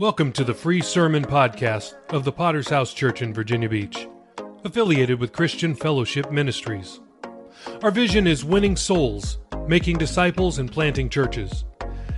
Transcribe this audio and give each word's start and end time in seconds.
Welcome 0.00 0.32
to 0.32 0.42
the 0.42 0.52
free 0.52 0.80
sermon 0.80 1.24
podcast 1.24 1.94
of 2.12 2.24
the 2.24 2.32
Potter's 2.32 2.68
House 2.68 2.92
Church 2.92 3.22
in 3.22 3.32
Virginia 3.32 3.68
Beach, 3.68 4.08
affiliated 4.64 5.20
with 5.20 5.32
Christian 5.32 5.72
Fellowship 5.72 6.32
Ministries. 6.32 6.98
Our 7.80 7.92
vision 7.92 8.26
is 8.26 8.44
winning 8.44 8.74
souls, 8.74 9.38
making 9.68 9.98
disciples, 9.98 10.58
and 10.58 10.70
planting 10.70 11.08
churches. 11.08 11.64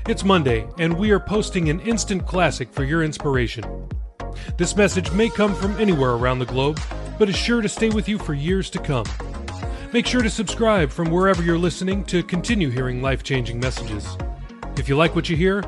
It's 0.08 0.24
Monday, 0.24 0.66
and 0.78 0.96
we 0.96 1.10
are 1.10 1.20
posting 1.20 1.68
an 1.68 1.80
instant 1.80 2.26
classic 2.26 2.72
for 2.72 2.83
your 2.83 3.04
inspiration. 3.04 3.87
This 4.56 4.74
message 4.74 5.13
may 5.13 5.29
come 5.29 5.54
from 5.54 5.79
anywhere 5.79 6.13
around 6.13 6.38
the 6.38 6.47
globe, 6.47 6.81
but 7.19 7.29
is 7.29 7.37
sure 7.37 7.61
to 7.61 7.69
stay 7.69 7.90
with 7.90 8.08
you 8.08 8.17
for 8.17 8.33
years 8.33 8.71
to 8.71 8.79
come. 8.79 9.04
Make 9.93 10.06
sure 10.06 10.22
to 10.22 10.31
subscribe 10.31 10.90
from 10.90 11.11
wherever 11.11 11.43
you're 11.43 11.58
listening 11.58 12.04
to 12.04 12.22
continue 12.22 12.71
hearing 12.71 13.03
life 13.03 13.22
changing 13.22 13.61
messages. 13.61 14.17
If 14.79 14.88
you 14.88 14.97
like 14.97 15.15
what 15.15 15.29
you 15.29 15.37
hear, 15.37 15.63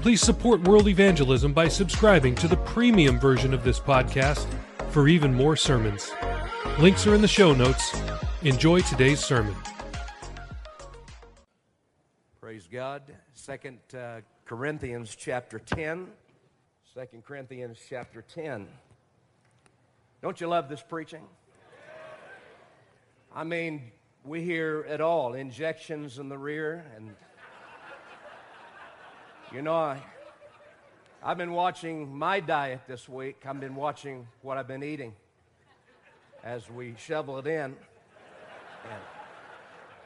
please 0.00 0.22
support 0.22 0.62
world 0.62 0.88
evangelism 0.88 1.52
by 1.52 1.68
subscribing 1.68 2.34
to 2.34 2.48
the 2.48 2.56
premium 2.58 3.20
version 3.20 3.52
of 3.52 3.62
this 3.62 3.78
podcast 3.78 4.46
for 4.88 5.08
even 5.08 5.34
more 5.34 5.56
sermons. 5.56 6.10
Links 6.78 7.06
are 7.06 7.14
in 7.14 7.20
the 7.20 7.28
show 7.28 7.52
notes. 7.52 7.94
Enjoy 8.42 8.80
today's 8.80 9.20
sermon. 9.20 9.54
Praise 12.40 12.66
God. 12.66 13.02
Second 13.34 13.78
uh, 13.94 14.20
Corinthians 14.46 15.14
chapter 15.14 15.58
10. 15.58 16.06
Second 16.94 17.22
Corinthians 17.24 17.78
chapter 17.86 18.22
10. 18.22 18.66
Don't 20.22 20.40
you 20.40 20.46
love 20.46 20.70
this 20.70 20.82
preaching? 20.82 21.22
I 23.34 23.44
mean, 23.44 23.92
we 24.24 24.42
hear 24.42 24.80
it 24.80 25.02
all 25.02 25.34
injections 25.34 26.18
in 26.18 26.30
the 26.30 26.38
rear 26.38 26.86
and 26.96 27.14
you 29.52 29.62
know, 29.62 29.74
I, 29.74 30.00
I've 31.24 31.36
been 31.36 31.50
watching 31.50 32.16
my 32.16 32.38
diet 32.38 32.82
this 32.86 33.08
week. 33.08 33.42
I've 33.44 33.58
been 33.58 33.74
watching 33.74 34.28
what 34.42 34.56
I've 34.56 34.68
been 34.68 34.84
eating 34.84 35.12
as 36.44 36.70
we 36.70 36.94
shovel 36.96 37.38
it 37.38 37.48
in. 37.48 37.64
And, 37.64 37.76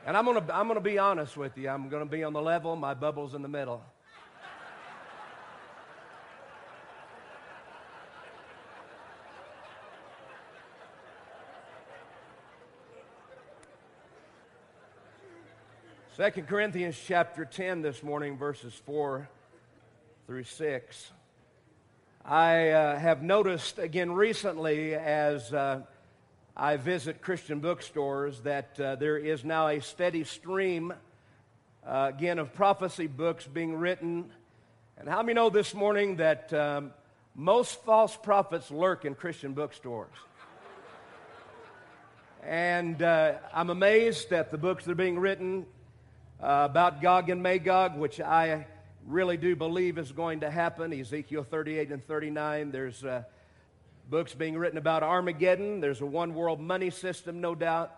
and 0.07 0.17
I'm 0.17 0.25
going 0.25 0.47
to 0.47 0.55
I'm 0.55 0.67
going 0.67 0.77
to 0.77 0.81
be 0.81 0.99
honest 0.99 1.37
with 1.37 1.59
you. 1.59 1.69
I'm 1.69 1.91
going 1.91 2.03
to 2.03 2.11
be 2.11 2.25
on 2.25 2.33
the 2.33 2.41
level, 2.41 2.75
my 2.75 2.95
bubble's 2.95 3.35
in 3.35 3.43
the 3.43 3.49
middle. 3.49 3.83
Second 16.17 16.47
Corinthians 16.47 16.97
chapter 17.07 17.45
10 17.45 17.83
this 17.83 18.03
morning, 18.03 18.39
verses 18.39 18.73
4 18.87 19.29
through 20.27 20.45
6. 20.45 21.13
I 22.25 22.71
uh, 22.71 22.99
have 22.99 23.23
noticed 23.23 23.79
again 23.79 24.13
recently 24.13 24.95
as 24.95 25.53
uh, 25.53 25.83
I 26.57 26.79
visit 26.79 27.21
Christian 27.21 27.61
bookstores 27.61 28.41
that 28.41 28.81
uh, 28.81 28.97
there 28.97 29.19
is 29.19 29.45
now 29.45 29.69
a 29.69 29.81
steady 29.81 30.25
stream, 30.25 30.95
uh, 31.87 32.11
again, 32.15 32.39
of 32.39 32.55
prophecy 32.55 33.07
books 33.07 33.47
being 33.47 33.77
written. 33.77 34.31
And 34.97 35.07
how 35.07 35.23
many 35.23 35.35
know 35.35 35.51
this 35.51 35.75
morning 35.75 36.17
that 36.17 36.51
um, 36.55 36.93
most 37.35 37.83
false 37.83 38.17
prophets 38.17 38.71
lurk 38.71 39.05
in 39.05 39.15
Christian 39.15 39.53
bookstores? 39.53 40.17
and 42.43 43.03
uh, 43.03 43.35
I'm 43.53 43.69
amazed 43.69 44.33
at 44.33 44.51
the 44.51 44.59
books 44.59 44.85
that 44.87 44.93
are 44.93 44.95
being 44.95 45.19
written 45.19 45.67
uh, 46.43 46.67
about 46.71 47.03
Gog 47.03 47.29
and 47.29 47.43
Magog, 47.43 47.99
which 47.99 48.21
I 48.21 48.67
really 49.07 49.37
do 49.37 49.55
believe 49.55 49.99
is 49.99 50.13
going 50.13 50.41
to 50.41 50.51
happen. 50.51 50.93
Ezekiel 50.93 51.45
38 51.45 51.91
and 51.91 52.05
39. 52.05 52.71
There's 52.71 53.05
uh, 53.05 53.25
books 54.09 54.35
being 54.35 54.57
written 54.57 54.79
about 54.79 55.03
Armageddon. 55.03 55.81
There's 55.81 56.01
a 56.01 56.07
one 56.07 56.35
world 56.35 56.61
money 56.61 56.91
system, 56.91 57.41
no 57.41 57.55
doubt. 57.55 57.95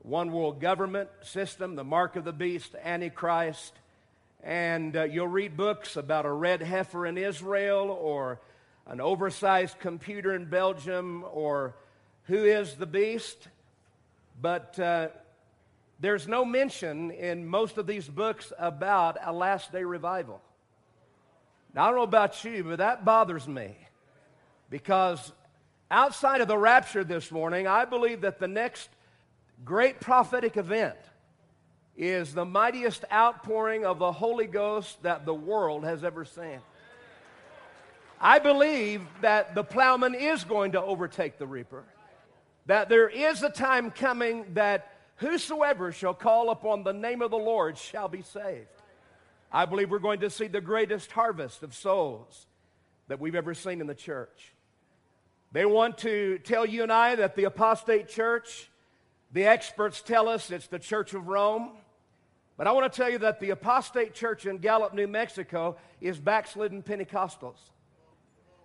One 0.00 0.32
world 0.32 0.60
government 0.60 1.10
system, 1.22 1.76
the 1.76 1.84
mark 1.84 2.16
of 2.16 2.24
the 2.24 2.32
beast, 2.32 2.74
Antichrist. 2.82 3.72
And 4.42 4.96
uh, 4.96 5.04
you'll 5.04 5.28
read 5.28 5.56
books 5.56 5.96
about 5.96 6.26
a 6.26 6.32
red 6.32 6.60
heifer 6.60 7.06
in 7.06 7.16
Israel 7.16 7.96
or 8.00 8.40
an 8.88 9.00
oversized 9.00 9.78
computer 9.78 10.34
in 10.34 10.46
Belgium 10.46 11.24
or 11.30 11.76
who 12.24 12.44
is 12.44 12.74
the 12.74 12.86
beast. 12.86 13.46
But 14.40 14.76
uh, 14.80 15.08
there's 16.02 16.26
no 16.26 16.44
mention 16.44 17.12
in 17.12 17.46
most 17.46 17.78
of 17.78 17.86
these 17.86 18.08
books 18.08 18.52
about 18.58 19.18
a 19.22 19.32
last 19.32 19.70
day 19.70 19.84
revival. 19.84 20.42
Now, 21.72 21.84
I 21.84 21.86
don't 21.86 21.96
know 21.96 22.02
about 22.02 22.44
you, 22.44 22.64
but 22.64 22.78
that 22.78 23.04
bothers 23.04 23.46
me 23.46 23.76
because 24.68 25.30
outside 25.92 26.40
of 26.40 26.48
the 26.48 26.58
rapture 26.58 27.04
this 27.04 27.30
morning, 27.30 27.68
I 27.68 27.84
believe 27.84 28.22
that 28.22 28.40
the 28.40 28.48
next 28.48 28.88
great 29.64 30.00
prophetic 30.00 30.56
event 30.56 30.96
is 31.96 32.34
the 32.34 32.44
mightiest 32.44 33.04
outpouring 33.12 33.86
of 33.86 34.00
the 34.00 34.10
Holy 34.10 34.48
Ghost 34.48 35.00
that 35.04 35.24
the 35.24 35.34
world 35.34 35.84
has 35.84 36.02
ever 36.02 36.24
seen. 36.24 36.58
I 38.20 38.40
believe 38.40 39.02
that 39.20 39.54
the 39.54 39.62
plowman 39.62 40.16
is 40.16 40.42
going 40.42 40.72
to 40.72 40.82
overtake 40.82 41.38
the 41.38 41.46
reaper, 41.46 41.84
that 42.66 42.88
there 42.88 43.08
is 43.08 43.44
a 43.44 43.50
time 43.50 43.92
coming 43.92 44.46
that 44.54 44.91
Whosoever 45.16 45.92
shall 45.92 46.14
call 46.14 46.50
upon 46.50 46.82
the 46.82 46.92
name 46.92 47.22
of 47.22 47.30
the 47.30 47.38
Lord 47.38 47.78
shall 47.78 48.08
be 48.08 48.22
saved. 48.22 48.68
I 49.50 49.66
believe 49.66 49.90
we're 49.90 49.98
going 49.98 50.20
to 50.20 50.30
see 50.30 50.46
the 50.46 50.60
greatest 50.60 51.12
harvest 51.12 51.62
of 51.62 51.74
souls 51.74 52.46
that 53.08 53.20
we've 53.20 53.34
ever 53.34 53.54
seen 53.54 53.80
in 53.80 53.86
the 53.86 53.94
church. 53.94 54.52
They 55.52 55.66
want 55.66 55.98
to 55.98 56.38
tell 56.38 56.64
you 56.64 56.82
and 56.82 56.92
I 56.92 57.16
that 57.16 57.36
the 57.36 57.44
apostate 57.44 58.08
church, 58.08 58.70
the 59.32 59.44
experts 59.44 60.00
tell 60.00 60.28
us 60.28 60.50
it's 60.50 60.66
the 60.66 60.78
Church 60.78 61.12
of 61.12 61.28
Rome. 61.28 61.72
But 62.56 62.66
I 62.66 62.72
want 62.72 62.90
to 62.90 62.96
tell 62.96 63.10
you 63.10 63.18
that 63.18 63.40
the 63.40 63.50
apostate 63.50 64.14
church 64.14 64.46
in 64.46 64.58
Gallup, 64.58 64.94
New 64.94 65.06
Mexico 65.06 65.76
is 66.00 66.18
backslidden 66.18 66.82
Pentecostals 66.82 67.58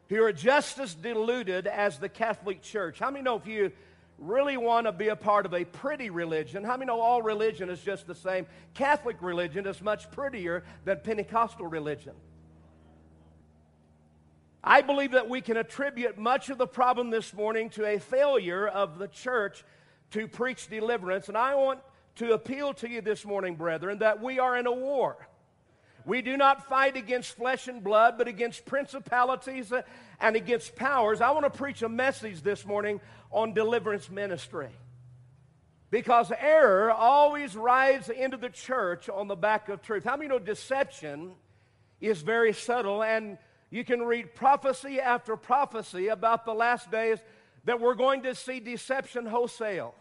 who 0.09 0.23
are 0.23 0.33
just 0.33 0.79
as 0.79 0.93
deluded 0.95 1.67
as 1.67 1.99
the 1.99 2.09
Catholic 2.09 2.61
Church. 2.61 2.99
How 2.99 3.11
many 3.11 3.23
know 3.23 3.35
if 3.35 3.47
you 3.47 3.71
really 4.17 4.57
want 4.57 4.87
to 4.87 4.91
be 4.91 5.09
a 5.09 5.15
part 5.15 5.45
of 5.45 5.53
a 5.53 5.63
pretty 5.63 6.09
religion, 6.09 6.63
how 6.63 6.77
many 6.77 6.87
know 6.87 6.99
all 6.99 7.21
religion 7.21 7.69
is 7.69 7.81
just 7.81 8.07
the 8.07 8.15
same? 8.15 8.47
Catholic 8.73 9.17
religion 9.21 9.67
is 9.67 9.81
much 9.81 10.09
prettier 10.11 10.63
than 10.85 10.99
Pentecostal 11.03 11.67
religion. 11.67 12.13
I 14.63 14.81
believe 14.81 15.11
that 15.11 15.29
we 15.29 15.41
can 15.41 15.55
attribute 15.55 16.17
much 16.17 16.49
of 16.49 16.57
the 16.57 16.67
problem 16.67 17.09
this 17.09 17.33
morning 17.33 17.69
to 17.71 17.85
a 17.85 17.99
failure 17.99 18.67
of 18.67 18.97
the 18.97 19.07
church 19.07 19.63
to 20.11 20.27
preach 20.27 20.67
deliverance. 20.69 21.27
And 21.27 21.37
I 21.37 21.55
want 21.55 21.79
to 22.15 22.33
appeal 22.33 22.73
to 22.75 22.89
you 22.89 23.01
this 23.01 23.23
morning, 23.23 23.55
brethren, 23.55 23.99
that 23.99 24.21
we 24.21 24.39
are 24.39 24.57
in 24.57 24.65
a 24.65 24.71
war. 24.71 25.26
We 26.07 26.21
do 26.21 26.37
not 26.37 26.69
fight 26.69 26.95
against 26.95 27.35
flesh 27.35 27.67
and 27.67 27.83
blood, 27.83 28.17
but 28.17 28.29
against 28.29 28.65
principalities 28.65 29.73
uh, 29.73 29.81
and 30.21 30.37
against 30.37 30.73
powers. 30.73 31.19
I 31.19 31.31
want 31.31 31.43
to 31.43 31.49
preach 31.49 31.81
a 31.81 31.89
message 31.89 32.41
this 32.43 32.65
morning 32.65 33.01
on 33.29 33.53
deliverance 33.53 34.09
ministry. 34.09 34.69
Because 35.89 36.31
error 36.39 36.91
always 36.91 37.57
rides 37.57 38.07
into 38.07 38.37
the 38.37 38.47
church 38.47 39.09
on 39.09 39.27
the 39.27 39.35
back 39.35 39.67
of 39.67 39.81
truth. 39.81 40.05
How 40.05 40.15
many 40.15 40.29
know 40.29 40.39
deception 40.39 41.33
is 41.99 42.21
very 42.21 42.53
subtle 42.53 43.03
and 43.03 43.37
you 43.69 43.83
can 43.83 44.01
read 44.01 44.33
prophecy 44.33 45.01
after 45.01 45.35
prophecy 45.35 46.07
about 46.07 46.45
the 46.45 46.53
last 46.53 46.89
days 46.89 47.19
that 47.65 47.81
we're 47.81 47.95
going 47.95 48.23
to 48.23 48.33
see 48.33 48.61
deception 48.61 49.25
wholesale. 49.25 49.93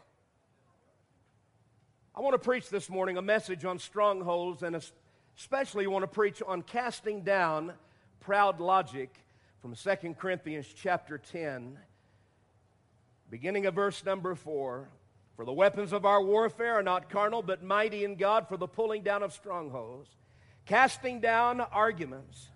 I 2.15 2.21
want 2.21 2.35
to 2.35 2.39
preach 2.39 2.69
this 2.71 2.89
morning 2.89 3.17
a 3.17 3.23
message 3.23 3.65
on 3.65 3.81
strongholds 3.81 4.63
and 4.63 4.77
especially 5.39 5.87
want 5.87 6.03
to 6.03 6.09
preach 6.09 6.43
on 6.47 6.63
casting 6.63 7.23
down 7.23 7.73
proud 8.21 8.61
logic 8.61 9.11
from 9.61 9.75
2 9.75 10.15
Corinthians 10.15 10.67
chapter 10.75 11.19
10 11.19 11.79
beginning 13.31 13.67
of 13.67 13.75
verse 13.75 14.05
number 14.05 14.35
four. 14.35 14.89
For 15.37 15.45
the 15.45 15.53
weapons 15.53 15.93
of 15.93 16.07
our 16.07 16.23
warfare 16.23 16.75
are 16.75 16.83
not 16.83 17.11
carnal, 17.11 17.43
but 17.43 17.63
mighty 17.63 18.05
in 18.05 18.17
God 18.17 18.49
for 18.49 18.57
the 18.57 18.67
pulling 18.67 19.03
down 19.03 19.23
of 19.23 19.35
strongholds, 19.35 20.09
casting 20.65 21.21
down 21.21 21.61
arguments, 21.61 22.49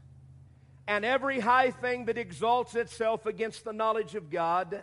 and 0.86 1.04
every 1.04 1.40
high 1.40 1.72
thing 1.72 2.06
that 2.06 2.16
exalts 2.16 2.74
itself 2.74 3.26
against 3.26 3.64
the 3.64 3.72
knowledge 3.72 4.14
of 4.14 4.30
God, 4.30 4.80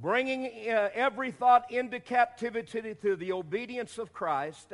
bringing 0.00 0.46
uh, 0.68 0.90
every 0.92 1.30
thought 1.30 1.70
into 1.70 2.00
captivity 2.00 2.96
to 3.02 3.14
the 3.14 3.32
obedience 3.32 3.98
of 3.98 4.12
Christ, 4.12 4.72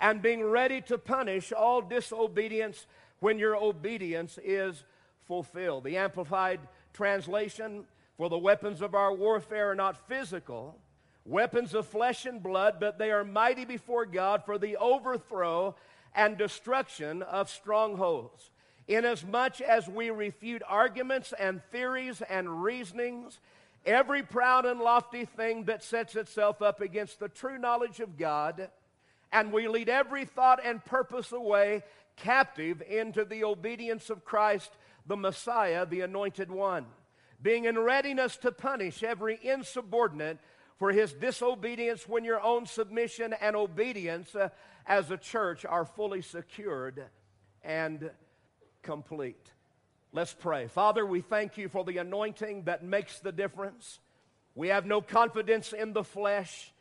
and 0.00 0.22
being 0.22 0.44
ready 0.44 0.80
to 0.82 0.98
punish 0.98 1.52
all 1.52 1.80
disobedience 1.80 2.86
when 3.20 3.38
your 3.38 3.56
obedience 3.56 4.38
is 4.44 4.84
fulfilled. 5.26 5.84
The 5.84 5.96
Amplified 5.96 6.60
Translation 6.92 7.84
for 8.16 8.28
the 8.28 8.38
weapons 8.38 8.82
of 8.82 8.94
our 8.94 9.12
warfare 9.12 9.70
are 9.70 9.74
not 9.74 10.08
physical, 10.08 10.76
weapons 11.24 11.74
of 11.74 11.86
flesh 11.86 12.26
and 12.26 12.42
blood, 12.42 12.76
but 12.80 12.98
they 12.98 13.10
are 13.10 13.24
mighty 13.24 13.64
before 13.64 14.06
God 14.06 14.44
for 14.44 14.58
the 14.58 14.76
overthrow 14.76 15.76
and 16.14 16.36
destruction 16.36 17.22
of 17.22 17.50
strongholds. 17.50 18.50
inasmuch 18.88 19.60
as 19.60 19.86
we 19.86 20.10
refute 20.10 20.62
arguments 20.66 21.32
and 21.38 21.62
theories 21.70 22.22
and 22.22 22.62
reasonings, 22.62 23.38
every 23.84 24.22
proud 24.22 24.64
and 24.64 24.80
lofty 24.80 25.24
thing 25.24 25.64
that 25.64 25.84
sets 25.84 26.16
itself 26.16 26.62
up 26.62 26.80
against 26.80 27.20
the 27.20 27.28
true 27.28 27.58
knowledge 27.58 28.00
of 28.00 28.16
God, 28.16 28.70
and 29.32 29.52
we 29.52 29.68
lead 29.68 29.88
every 29.88 30.24
thought 30.24 30.60
and 30.64 30.84
purpose 30.84 31.32
away 31.32 31.82
captive 32.16 32.82
into 32.82 33.24
the 33.24 33.44
obedience 33.44 34.10
of 34.10 34.24
Christ, 34.24 34.70
the 35.06 35.16
Messiah, 35.16 35.86
the 35.86 36.00
Anointed 36.00 36.50
One, 36.50 36.86
being 37.40 37.64
in 37.64 37.78
readiness 37.78 38.36
to 38.38 38.52
punish 38.52 39.02
every 39.02 39.38
insubordinate 39.42 40.38
for 40.78 40.92
his 40.92 41.12
disobedience 41.12 42.08
when 42.08 42.24
your 42.24 42.40
own 42.40 42.66
submission 42.66 43.34
and 43.40 43.56
obedience 43.56 44.34
uh, 44.34 44.48
as 44.86 45.10
a 45.10 45.16
church 45.16 45.64
are 45.64 45.84
fully 45.84 46.22
secured 46.22 47.04
and 47.62 48.10
complete. 48.82 49.52
Let's 50.12 50.32
pray. 50.32 50.68
Father, 50.68 51.04
we 51.04 51.20
thank 51.20 51.58
you 51.58 51.68
for 51.68 51.84
the 51.84 51.98
anointing 51.98 52.64
that 52.64 52.82
makes 52.82 53.18
the 53.18 53.32
difference. 53.32 54.00
We 54.54 54.68
have 54.68 54.86
no 54.86 55.00
confidence 55.00 55.72
in 55.72 55.92
the 55.92 56.04
flesh. 56.04 56.72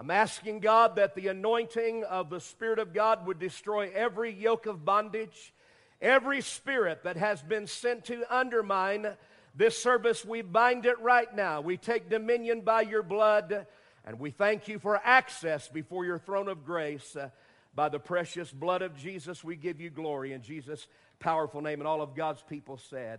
I'm 0.00 0.12
asking 0.12 0.60
God 0.60 0.94
that 0.94 1.16
the 1.16 1.26
anointing 1.26 2.04
of 2.04 2.30
the 2.30 2.38
Spirit 2.38 2.78
of 2.78 2.94
God 2.94 3.26
would 3.26 3.40
destroy 3.40 3.90
every 3.92 4.32
yoke 4.32 4.66
of 4.66 4.84
bondage, 4.84 5.52
every 6.00 6.40
spirit 6.40 7.02
that 7.02 7.16
has 7.16 7.42
been 7.42 7.66
sent 7.66 8.04
to 8.04 8.22
undermine 8.32 9.08
this 9.56 9.76
service. 9.76 10.24
We 10.24 10.42
bind 10.42 10.86
it 10.86 11.00
right 11.00 11.34
now. 11.34 11.62
We 11.62 11.76
take 11.76 12.08
dominion 12.08 12.60
by 12.60 12.82
your 12.82 13.02
blood, 13.02 13.66
and 14.04 14.20
we 14.20 14.30
thank 14.30 14.68
you 14.68 14.78
for 14.78 15.00
access 15.02 15.66
before 15.66 16.04
your 16.04 16.20
throne 16.20 16.46
of 16.46 16.64
grace. 16.64 17.16
Uh, 17.16 17.30
by 17.74 17.88
the 17.88 17.98
precious 17.98 18.52
blood 18.52 18.82
of 18.82 18.96
Jesus, 18.96 19.42
we 19.42 19.56
give 19.56 19.80
you 19.80 19.90
glory 19.90 20.32
in 20.32 20.42
Jesus' 20.42 20.86
powerful 21.18 21.60
name. 21.60 21.80
And 21.80 21.88
all 21.88 22.02
of 22.02 22.14
God's 22.14 22.42
people 22.42 22.76
said, 22.76 23.18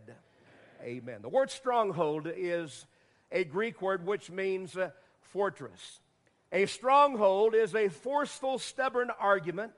Amen. 0.81 1.01
Amen. 1.01 1.21
The 1.23 1.29
word 1.29 1.51
stronghold 1.51 2.31
is 2.33 2.85
a 3.33 3.43
Greek 3.43 3.81
word 3.81 4.05
which 4.05 4.31
means 4.31 4.77
uh, 4.77 4.91
fortress. 5.19 5.99
A 6.51 6.65
stronghold 6.65 7.53
is 7.53 7.75
a 7.75 7.89
forceful, 7.89 8.57
stubborn 8.57 9.11
argument. 9.19 9.73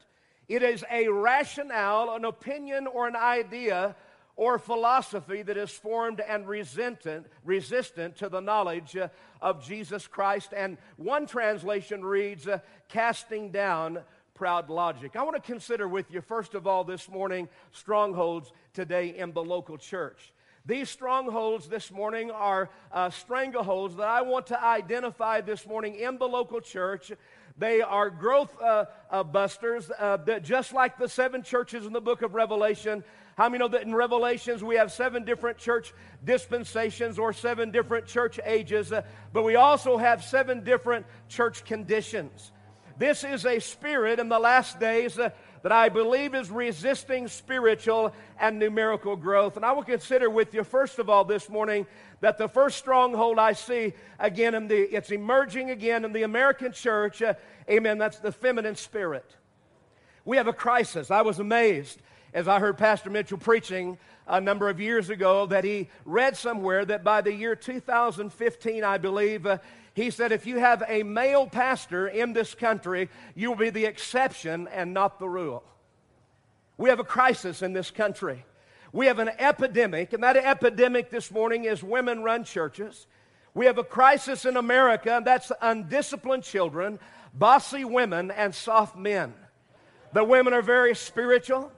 It 0.47 0.63
is 0.63 0.83
a 0.89 1.07
rationale, 1.09 2.15
an 2.15 2.25
opinion, 2.25 2.88
or 2.88 3.07
an 3.07 3.15
idea 3.15 3.95
or 4.38 4.57
philosophy 4.57 5.41
that 5.41 5.57
is 5.57 5.71
formed 5.71 6.21
and 6.21 6.47
resistant, 6.47 7.27
resistant 7.44 8.15
to 8.18 8.29
the 8.29 8.39
knowledge 8.39 8.95
uh, 8.95 9.09
of 9.41 9.63
Jesus 9.63 10.07
Christ. 10.07 10.53
And 10.56 10.77
one 10.95 11.27
translation 11.27 12.03
reads, 12.03 12.47
uh, 12.47 12.59
casting 12.88 13.51
down 13.51 14.00
proud 14.33 14.69
logic. 14.69 15.15
I 15.15 15.24
want 15.24 15.35
to 15.35 15.41
consider 15.41 15.88
with 15.88 16.09
you, 16.12 16.21
first 16.21 16.56
of 16.56 16.65
all, 16.65 16.83
this 16.83 17.07
morning, 17.07 17.50
strongholds 17.71 18.51
today 18.74 19.09
in 19.15 19.33
the 19.33 19.44
local 19.44 19.77
church. 19.77 20.33
These 20.66 20.90
strongholds 20.90 21.68
this 21.68 21.92
morning 21.92 22.30
are 22.30 22.69
uh, 22.92 23.10
strangleholds 23.10 23.98
that 23.98 24.08
I 24.08 24.22
want 24.22 24.48
to 24.48 24.63
identify 24.63 25.42
this 25.42 25.66
morning 25.66 25.96
in 25.96 26.19
the 26.19 26.28
local 26.28 26.62
church. 26.62 27.12
They 27.58 27.81
are 27.81 28.12
growth 28.12 28.56
uh, 28.62 28.86
uh, 29.10 29.24
busters, 29.24 29.90
uh, 29.98 30.18
that 30.18 30.44
just 30.44 30.72
like 30.72 31.00
the 31.00 31.10
seven 31.10 31.42
churches 31.42 31.88
in 31.88 31.94
the 31.94 32.02
book 32.02 32.22
of 32.22 32.36
Revelation. 32.36 33.04
How 33.38 33.50
many 33.50 33.60
know 33.60 33.69
that 33.69 33.84
in 33.84 33.96
Revelations 33.96 34.63
we 34.63 34.75
have 34.75 34.92
seven 34.92 35.25
different 35.25 35.58
church 35.58 35.94
dispensations 36.24 37.18
or 37.18 37.34
seven 37.34 37.72
different 37.72 38.06
church 38.06 38.40
ages, 38.46 38.92
uh, 38.92 39.02
but 39.34 39.42
we 39.44 39.56
also 39.56 39.98
have 39.98 40.24
seven 40.24 40.63
different 40.63 41.08
church 41.28 41.66
conditions. 41.66 42.52
This 43.00 43.24
is 43.24 43.48
a 43.48 43.60
spirit 43.60 44.19
in 44.19 44.30
the 44.30 44.38
last 44.38 44.80
days 44.80 45.18
uh, 45.18 45.31
that 45.63 45.72
I 45.72 45.90
believe 45.90 46.34
is 46.34 46.50
resisting 46.50 47.28
spiritual 47.28 48.13
and 48.40 48.58
numerical 48.58 49.16
growth. 49.16 49.56
And 49.56 49.66
I 49.66 49.72
will 49.72 49.84
consider 49.84 50.30
with 50.30 50.54
you, 50.54 50.63
first 50.63 51.00
of 51.00 51.10
all, 51.10 51.24
this 51.24 51.50
morning, 51.50 51.86
that 52.22 52.38
the 52.38 52.48
first 52.48 52.78
stronghold 52.78 53.40
I 53.40 53.54
see 53.54 53.94
again 54.19 54.56
in 54.56 54.68
the, 54.68 54.78
it's 54.96 55.12
emerging 55.12 55.69
again 55.69 56.06
in 56.06 56.13
the 56.13 56.24
American 56.24 56.72
church, 56.72 57.22
uh, 57.22 57.34
amen, 57.69 57.98
that's 57.98 58.19
the 58.19 58.31
feminine 58.31 58.75
spirit. 58.75 59.36
We 60.25 60.38
have 60.38 60.48
a 60.48 60.54
crisis. 60.54 61.12
I 61.12 61.22
was 61.22 61.40
amazed 61.40 62.02
as 62.34 62.48
I 62.48 62.60
heard 62.60 62.78
Pastor 62.78 63.10
Mitchell 63.10 63.38
preaching 63.38 63.98
a 64.31 64.39
number 64.39 64.69
of 64.69 64.80
years 64.80 65.10
ago 65.10 65.45
that 65.45 65.66
he 65.66 65.89
read 66.06 66.38
somewhere 66.38 66.86
that 66.86 67.04
by 67.04 67.19
the 67.19 67.33
year 67.33 67.54
2015, 67.54 68.83
I 68.83 68.98
believe, 68.98 69.45
uh, 69.45 69.57
he 69.94 70.10
said, 70.10 70.31
if 70.31 70.48
you 70.48 70.57
have 70.57 70.81
a 70.88 71.04
male 71.04 71.45
pastor 71.45 72.07
in 72.07 72.31
this 72.31 72.56
country, 72.56 73.10
you 73.36 73.50
will 73.50 73.57
be 73.57 73.69
the 73.69 73.83
exception 73.83 74.69
and 74.69 74.94
not 74.94 75.19
the 75.19 75.28
rule. 75.28 75.63
We 76.78 76.89
have 76.89 77.01
a 77.01 77.04
crisis 77.04 77.62
in 77.62 77.74
this 77.74 77.92
country. 77.92 78.45
We 78.94 79.07
have 79.07 79.19
an 79.19 79.31
epidemic, 79.38 80.13
and 80.13 80.24
that 80.24 80.38
epidemic 80.38 81.10
this 81.10 81.30
morning 81.30 81.66
is 81.66 81.84
women 81.84 82.24
run 82.24 82.45
churches. 82.45 83.07
We 83.54 83.66
have 83.66 83.77
a 83.77 83.84
crisis 83.84 84.45
in 84.45 84.56
America, 84.56 85.13
and 85.13 85.27
that's 85.27 85.51
undisciplined 85.62 86.44
children, 86.44 87.00
bossy 87.34 87.84
women, 87.84 88.31
and 88.31 88.56
soft 88.56 88.95
men. 88.95 89.34
The 90.13 90.24
women 90.24 90.54
are 90.54 90.62
very 90.62 90.95
spiritual. 90.95 91.69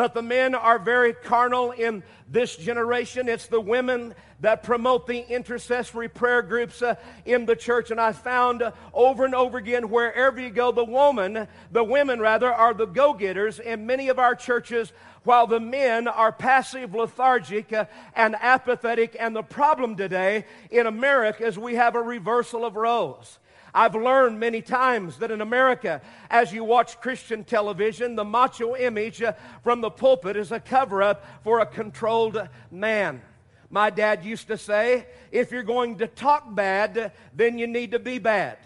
But 0.00 0.14
the 0.14 0.22
men 0.22 0.54
are 0.54 0.78
very 0.78 1.12
carnal 1.12 1.72
in 1.72 2.02
this 2.26 2.56
generation. 2.56 3.28
It's 3.28 3.48
the 3.48 3.60
women 3.60 4.14
that 4.40 4.62
promote 4.62 5.06
the 5.06 5.28
intercessory 5.30 6.08
prayer 6.08 6.40
groups 6.40 6.80
uh, 6.80 6.94
in 7.26 7.44
the 7.44 7.54
church. 7.54 7.90
And 7.90 8.00
I 8.00 8.12
found 8.12 8.62
uh, 8.62 8.72
over 8.94 9.26
and 9.26 9.34
over 9.34 9.58
again, 9.58 9.90
wherever 9.90 10.40
you 10.40 10.48
go, 10.48 10.72
the 10.72 10.86
woman, 10.86 11.46
the 11.70 11.84
women 11.84 12.18
rather, 12.18 12.50
are 12.50 12.72
the 12.72 12.86
go 12.86 13.12
getters 13.12 13.58
in 13.58 13.84
many 13.84 14.08
of 14.08 14.18
our 14.18 14.34
churches, 14.34 14.90
while 15.24 15.46
the 15.46 15.60
men 15.60 16.08
are 16.08 16.32
passive, 16.32 16.94
lethargic, 16.94 17.70
uh, 17.70 17.84
and 18.16 18.36
apathetic. 18.40 19.14
And 19.20 19.36
the 19.36 19.42
problem 19.42 19.96
today 19.96 20.46
in 20.70 20.86
America 20.86 21.46
is 21.46 21.58
we 21.58 21.74
have 21.74 21.94
a 21.94 22.00
reversal 22.00 22.64
of 22.64 22.74
roles. 22.74 23.38
I've 23.72 23.94
learned 23.94 24.40
many 24.40 24.62
times 24.62 25.18
that 25.18 25.30
in 25.30 25.40
America, 25.40 26.00
as 26.30 26.52
you 26.52 26.64
watch 26.64 27.00
Christian 27.00 27.44
television, 27.44 28.16
the 28.16 28.24
macho 28.24 28.76
image 28.76 29.22
uh, 29.22 29.32
from 29.62 29.80
the 29.80 29.90
pulpit 29.90 30.36
is 30.36 30.52
a 30.52 30.60
cover 30.60 31.02
up 31.02 31.24
for 31.44 31.60
a 31.60 31.66
controlled 31.66 32.48
man. 32.70 33.22
My 33.70 33.90
dad 33.90 34.24
used 34.24 34.48
to 34.48 34.58
say, 34.58 35.06
if 35.30 35.52
you're 35.52 35.62
going 35.62 35.98
to 35.98 36.08
talk 36.08 36.52
bad, 36.54 37.12
then 37.34 37.58
you 37.58 37.68
need 37.68 37.92
to 37.92 38.00
be 38.00 38.18
bad. 38.18 38.58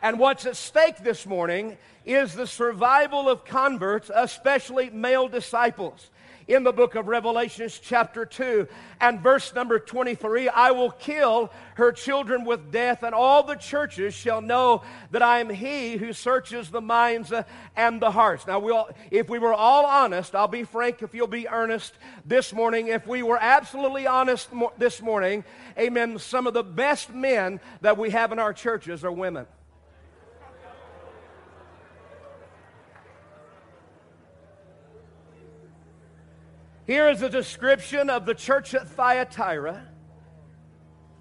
And 0.00 0.18
what's 0.18 0.46
at 0.46 0.56
stake 0.56 0.98
this 0.98 1.26
morning 1.26 1.76
is 2.04 2.32
the 2.32 2.46
survival 2.46 3.28
of 3.28 3.44
converts, 3.44 4.10
especially 4.12 4.90
male 4.90 5.28
disciples 5.28 6.10
in 6.48 6.64
the 6.64 6.72
book 6.72 6.94
of 6.94 7.08
Revelations, 7.08 7.78
chapter 7.78 8.24
2, 8.24 8.66
and 9.00 9.20
verse 9.20 9.54
number 9.54 9.78
23 9.78 10.48
I 10.48 10.70
will 10.70 10.90
kill 10.90 11.52
her 11.74 11.92
children 11.92 12.44
with 12.44 12.70
death, 12.70 13.02
and 13.02 13.14
all 13.14 13.42
the 13.42 13.54
churches 13.54 14.14
shall 14.14 14.40
know 14.40 14.82
that 15.10 15.22
I 15.22 15.40
am 15.40 15.48
he 15.50 15.96
who 15.96 16.12
searches 16.12 16.70
the 16.70 16.80
minds 16.80 17.32
and 17.76 18.02
the 18.02 18.10
hearts. 18.10 18.46
Now, 18.46 18.58
we'll, 18.58 18.88
if 19.10 19.28
we 19.28 19.38
were 19.38 19.54
all 19.54 19.84
honest, 19.86 20.34
I'll 20.34 20.48
be 20.48 20.64
frank 20.64 21.02
if 21.02 21.14
you'll 21.14 21.26
be 21.26 21.48
earnest 21.48 21.94
this 22.24 22.52
morning. 22.52 22.88
If 22.88 23.06
we 23.06 23.22
were 23.22 23.38
absolutely 23.40 24.06
honest 24.06 24.48
this 24.78 25.00
morning, 25.00 25.44
amen, 25.78 26.18
some 26.18 26.46
of 26.46 26.54
the 26.54 26.64
best 26.64 27.12
men 27.12 27.60
that 27.80 27.96
we 27.96 28.10
have 28.10 28.32
in 28.32 28.38
our 28.38 28.52
churches 28.52 29.04
are 29.04 29.12
women. 29.12 29.46
Here 36.92 37.08
is 37.08 37.22
a 37.22 37.30
description 37.30 38.10
of 38.10 38.26
the 38.26 38.34
church 38.34 38.74
at 38.74 38.86
Thyatira 38.86 39.82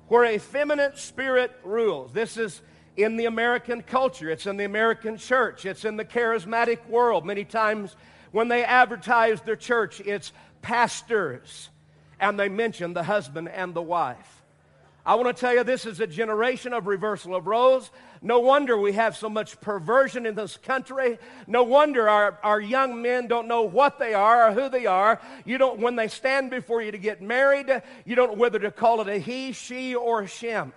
where 0.10 0.26
a 0.26 0.38
feminine 0.38 0.92
spirit 0.96 1.50
rules. 1.64 2.12
This 2.12 2.36
is 2.36 2.62
in 2.98 3.16
the 3.16 3.24
American 3.24 3.82
culture, 3.82 4.30
it's 4.30 4.46
in 4.46 4.58
the 4.58 4.66
American 4.66 5.16
church, 5.16 5.66
it's 5.66 5.86
in 5.86 5.96
the 5.96 6.04
charismatic 6.04 6.86
world. 6.90 7.26
Many 7.26 7.46
times 7.46 7.96
when 8.34 8.50
they 8.50 8.66
advertise 8.66 9.40
their 9.40 9.56
church, 9.56 10.02
it's 10.02 10.34
pastors, 10.62 11.70
and 12.20 12.38
they 12.38 12.50
mention 12.50 12.92
the 12.92 13.04
husband 13.04 13.48
and 13.48 13.74
the 13.74 13.82
wife. 13.82 14.41
I 15.04 15.16
want 15.16 15.36
to 15.36 15.40
tell 15.40 15.54
you, 15.54 15.64
this 15.64 15.88
is 15.88 16.00
a 16.00 16.06
generation 16.06 16.74
of 16.74 16.86
reversal 16.86 17.36
of 17.36 17.48
roles. 17.48 17.90
No 18.22 18.40
wonder 18.40 18.78
we 18.78 18.94
have 18.94 19.18
so 19.18 19.30
much 19.30 19.60
perversion 19.60 20.28
in 20.28 20.36
this 20.36 20.58
country. 20.58 21.18
No 21.48 21.64
wonder 21.64 22.08
our, 22.08 22.38
our 22.44 22.62
young 22.62 23.02
men 23.02 23.28
don't 23.28 23.48
know 23.48 23.64
what 23.64 23.98
they 23.98 24.14
are 24.14 24.50
or 24.50 24.52
who 24.54 24.70
they 24.70 24.86
are. 24.86 25.20
You 25.44 25.58
don't, 25.58 25.80
when 25.80 25.96
they 25.96 26.08
stand 26.08 26.52
before 26.52 26.84
you 26.84 26.92
to 26.92 27.00
get 27.00 27.20
married, 27.20 27.82
you 28.06 28.16
don't 28.16 28.34
know 28.34 28.38
whether 28.38 28.60
to 28.60 28.70
call 28.70 29.02
it 29.02 29.08
a 29.08 29.18
he, 29.18 29.54
she, 29.54 29.96
or 29.96 30.22
a 30.22 30.28
shem. 30.28 30.72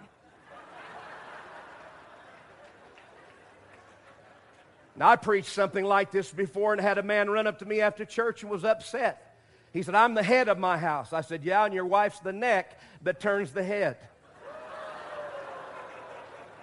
Now, 4.97 5.11
I 5.11 5.17
preached 5.17 5.51
something 5.51 5.85
like 5.85 6.13
this 6.13 6.31
before 6.31 6.73
and 6.73 6.81
had 6.81 6.99
a 6.99 7.03
man 7.03 7.29
run 7.29 7.47
up 7.47 7.59
to 7.59 7.67
me 7.67 7.81
after 7.81 8.05
church 8.05 8.43
and 8.43 8.51
was 8.51 8.65
upset. 8.65 9.37
He 9.73 9.83
said, 9.83 9.97
I'm 9.97 10.15
the 10.15 10.23
head 10.23 10.49
of 10.49 10.57
my 10.57 10.79
house. 10.79 11.13
I 11.13 11.21
said, 11.21 11.45
Yeah, 11.45 11.65
and 11.65 11.75
your 11.75 11.85
wife's 11.85 12.21
the 12.21 12.33
neck 12.33 12.79
that 13.03 13.19
turns 13.19 13.51
the 13.51 13.65
head. 13.65 13.97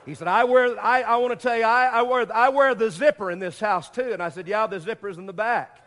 He 0.06 0.16
said, 0.16 0.28
I 0.28 0.46
wear, 0.46 0.80
I, 0.80 1.04
I 1.04 1.18
want 1.18 1.40
to 1.40 1.42
tell 1.42 1.56
you, 1.56 1.64
I, 1.64 1.86
I, 1.86 2.02
wear, 2.02 2.26
I 2.34 2.50
wear 2.50 2.74
the 2.74 2.90
zipper 2.90 3.30
in 3.30 3.40
this 3.40 3.60
house 3.60 3.90
too. 3.90 4.14
And 4.14 4.22
I 4.22 4.30
said, 4.30 4.48
Yeah, 4.48 4.66
the 4.68 4.80
zipper's 4.80 5.18
in 5.18 5.26
the 5.26 5.34
back. 5.34 5.78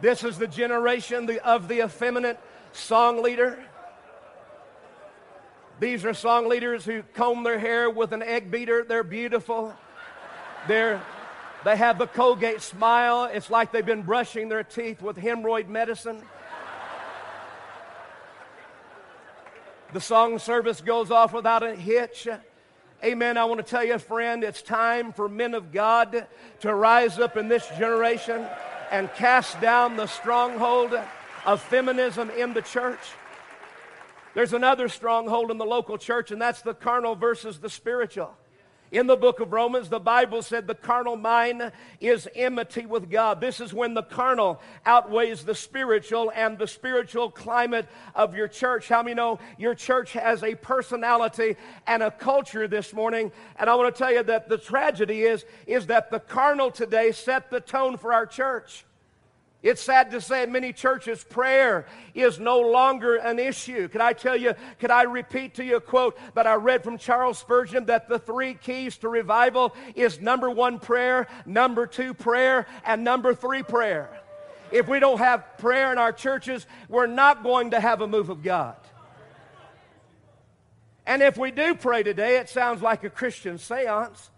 This 0.00 0.24
is 0.24 0.38
the 0.38 0.46
generation 0.46 1.38
of 1.42 1.68
the 1.68 1.84
effeminate 1.84 2.38
song 2.72 3.22
leader. 3.22 3.58
These 5.80 6.04
are 6.04 6.14
song 6.14 6.48
leaders 6.48 6.84
who 6.84 7.02
comb 7.14 7.42
their 7.42 7.58
hair 7.58 7.90
with 7.90 8.12
an 8.12 8.22
egg 8.22 8.50
beater. 8.50 8.84
They're 8.84 9.02
beautiful. 9.02 9.74
They're, 10.68 11.02
they 11.64 11.76
have 11.76 11.98
the 11.98 12.06
Colgate 12.06 12.60
smile. 12.60 13.24
It's 13.24 13.50
like 13.50 13.72
they've 13.72 13.84
been 13.84 14.02
brushing 14.02 14.48
their 14.48 14.64
teeth 14.64 15.02
with 15.02 15.16
hemorrhoid 15.16 15.68
medicine. 15.68 16.22
The 19.92 20.00
song 20.00 20.38
service 20.38 20.80
goes 20.80 21.10
off 21.10 21.32
without 21.32 21.62
a 21.62 21.74
hitch. 21.74 22.26
Amen. 23.04 23.36
I 23.36 23.44
want 23.44 23.64
to 23.64 23.70
tell 23.70 23.84
you, 23.84 23.98
friend, 23.98 24.42
it's 24.42 24.62
time 24.62 25.12
for 25.12 25.28
men 25.28 25.54
of 25.54 25.70
God 25.70 26.26
to 26.60 26.74
rise 26.74 27.18
up 27.18 27.36
in 27.36 27.48
this 27.48 27.68
generation 27.78 28.46
and 28.90 29.12
cast 29.14 29.60
down 29.60 29.96
the 29.96 30.06
stronghold 30.06 30.98
of 31.44 31.62
feminism 31.62 32.30
in 32.30 32.52
the 32.52 32.62
church. 32.62 33.00
There's 34.34 34.52
another 34.52 34.88
stronghold 34.88 35.50
in 35.50 35.58
the 35.58 35.64
local 35.64 35.98
church, 35.98 36.30
and 36.30 36.42
that's 36.42 36.62
the 36.62 36.74
carnal 36.74 37.14
versus 37.14 37.58
the 37.58 37.70
spiritual. 37.70 38.36
In 38.92 39.08
the 39.08 39.16
book 39.16 39.40
of 39.40 39.52
Romans, 39.52 39.88
the 39.88 39.98
Bible 39.98 40.42
said 40.42 40.66
the 40.66 40.74
carnal 40.74 41.16
mind 41.16 41.72
is 42.00 42.28
enmity 42.36 42.86
with 42.86 43.10
God. 43.10 43.40
This 43.40 43.60
is 43.60 43.74
when 43.74 43.94
the 43.94 44.02
carnal 44.02 44.60
outweighs 44.84 45.44
the 45.44 45.56
spiritual 45.56 46.30
and 46.34 46.56
the 46.56 46.68
spiritual 46.68 47.30
climate 47.30 47.88
of 48.14 48.36
your 48.36 48.46
church. 48.46 48.88
How 48.88 49.02
many 49.02 49.14
know 49.14 49.40
your 49.58 49.74
church 49.74 50.12
has 50.12 50.44
a 50.44 50.54
personality 50.54 51.56
and 51.86 52.02
a 52.02 52.12
culture 52.12 52.68
this 52.68 52.92
morning? 52.92 53.32
And 53.56 53.68
I 53.68 53.74
want 53.74 53.92
to 53.92 53.98
tell 53.98 54.12
you 54.12 54.22
that 54.22 54.48
the 54.48 54.58
tragedy 54.58 55.22
is, 55.22 55.44
is 55.66 55.86
that 55.86 56.10
the 56.12 56.20
carnal 56.20 56.70
today 56.70 57.10
set 57.10 57.50
the 57.50 57.60
tone 57.60 57.96
for 57.96 58.12
our 58.12 58.26
church. 58.26 58.84
It's 59.62 59.82
sad 59.82 60.10
to 60.12 60.20
say 60.20 60.42
in 60.42 60.52
many 60.52 60.72
churches, 60.72 61.24
prayer 61.24 61.86
is 62.14 62.38
no 62.38 62.60
longer 62.60 63.16
an 63.16 63.38
issue. 63.38 63.88
Could 63.88 64.00
I 64.00 64.12
tell 64.12 64.36
you, 64.36 64.54
could 64.78 64.90
I 64.90 65.02
repeat 65.02 65.54
to 65.54 65.64
you 65.64 65.76
a 65.76 65.80
quote 65.80 66.18
that 66.34 66.46
I 66.46 66.54
read 66.54 66.84
from 66.84 66.98
Charles 66.98 67.38
Spurgeon 67.38 67.86
that 67.86 68.08
the 68.08 68.18
three 68.18 68.54
keys 68.54 68.98
to 68.98 69.08
revival 69.08 69.74
is 69.94 70.20
number 70.20 70.50
one, 70.50 70.78
prayer, 70.78 71.26
number 71.46 71.86
two, 71.86 72.14
prayer, 72.14 72.66
and 72.84 73.02
number 73.02 73.34
three, 73.34 73.62
prayer. 73.62 74.08
If 74.70 74.88
we 74.88 75.00
don't 75.00 75.18
have 75.18 75.58
prayer 75.58 75.90
in 75.90 75.98
our 75.98 76.12
churches, 76.12 76.66
we're 76.88 77.06
not 77.06 77.42
going 77.42 77.70
to 77.70 77.80
have 77.80 78.02
a 78.02 78.06
move 78.06 78.28
of 78.28 78.42
God. 78.42 78.76
And 81.06 81.22
if 81.22 81.36
we 81.38 81.50
do 81.50 81.74
pray 81.74 82.02
today, 82.02 82.36
it 82.36 82.48
sounds 82.48 82.82
like 82.82 83.04
a 83.04 83.10
Christian 83.10 83.58
seance. 83.58 84.30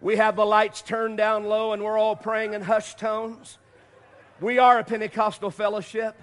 We 0.00 0.16
have 0.16 0.36
the 0.36 0.46
lights 0.46 0.80
turned 0.80 1.18
down 1.18 1.44
low 1.44 1.72
and 1.72 1.82
we're 1.82 1.98
all 1.98 2.16
praying 2.16 2.54
in 2.54 2.62
hushed 2.62 2.98
tones. 2.98 3.58
We 4.40 4.58
are 4.58 4.78
a 4.78 4.84
Pentecostal 4.84 5.50
fellowship. 5.50 6.20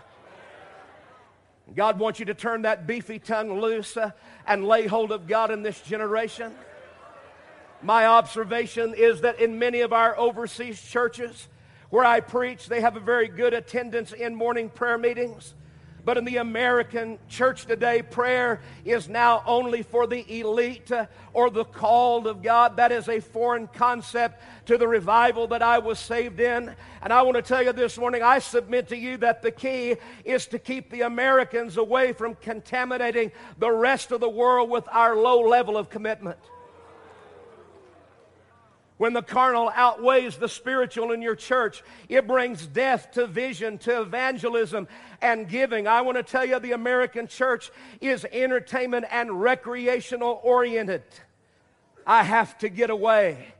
God 1.75 1.99
wants 1.99 2.19
you 2.19 2.25
to 2.25 2.33
turn 2.33 2.63
that 2.63 2.87
beefy 2.87 3.19
tongue 3.19 3.59
loose 3.59 3.95
uh, 3.97 4.11
and 4.47 4.65
lay 4.65 4.87
hold 4.87 5.11
of 5.11 5.27
God 5.27 5.51
in 5.51 5.61
this 5.61 5.79
generation. 5.81 6.53
My 7.83 8.07
observation 8.07 8.95
is 8.95 9.21
that 9.21 9.39
in 9.39 9.59
many 9.59 9.81
of 9.81 9.93
our 9.93 10.17
overseas 10.17 10.81
churches 10.81 11.47
where 11.89 12.05
I 12.05 12.21
preach, 12.21 12.67
they 12.67 12.81
have 12.81 12.95
a 12.95 13.01
very 13.01 13.27
good 13.27 13.53
attendance 13.53 14.11
in 14.11 14.33
morning 14.33 14.69
prayer 14.69 14.97
meetings. 14.97 15.53
But 16.07 16.17
in 16.17 16.23
the 16.23 16.37
American 16.37 17.19
church 17.27 17.65
today, 17.65 18.01
prayer 18.01 18.61
is 18.85 19.09
now 19.09 19.43
only 19.45 19.83
for 19.83 20.07
the 20.07 20.39
elite 20.39 20.89
or 21.33 21.49
the 21.49 21.65
called 21.65 22.27
of 22.27 22.41
God. 22.41 22.77
That 22.77 22.93
is 22.93 23.09
a 23.09 23.19
foreign 23.19 23.67
concept 23.67 24.41
to 24.67 24.77
the 24.77 24.87
revival 24.87 25.47
that 25.47 25.61
I 25.61 25.79
was 25.79 25.99
saved 25.99 26.39
in. 26.39 26.73
And 27.01 27.11
I 27.11 27.23
want 27.23 27.35
to 27.35 27.41
tell 27.41 27.61
you 27.61 27.73
this 27.73 27.97
morning, 27.97 28.23
I 28.23 28.39
submit 28.39 28.87
to 28.87 28.95
you 28.95 29.17
that 29.17 29.41
the 29.41 29.51
key 29.51 29.97
is 30.23 30.47
to 30.47 30.59
keep 30.59 30.89
the 30.91 31.01
Americans 31.01 31.75
away 31.75 32.13
from 32.13 32.35
contaminating 32.35 33.33
the 33.57 33.69
rest 33.69 34.13
of 34.13 34.21
the 34.21 34.29
world 34.29 34.69
with 34.69 34.87
our 34.89 35.13
low 35.13 35.41
level 35.41 35.75
of 35.75 35.89
commitment 35.89 36.37
when 38.97 39.13
the 39.13 39.21
carnal 39.21 39.71
outweighs 39.75 40.37
the 40.37 40.49
spiritual 40.49 41.11
in 41.11 41.21
your 41.21 41.35
church, 41.35 41.83
it 42.09 42.27
brings 42.27 42.65
death 42.65 43.11
to 43.11 43.27
vision, 43.27 43.77
to 43.79 44.01
evangelism, 44.01 44.87
and 45.21 45.47
giving. 45.47 45.87
I 45.87 46.01
want 46.01 46.17
to 46.17 46.23
tell 46.23 46.43
you 46.43 46.59
the 46.59 46.71
American 46.71 47.27
church 47.27 47.71
is 48.01 48.25
entertainment 48.31 49.05
and 49.11 49.41
recreational 49.41 50.39
oriented. 50.43 51.03
I 52.05 52.23
have 52.23 52.57
to 52.59 52.69
get 52.69 52.89
away. 52.89 53.53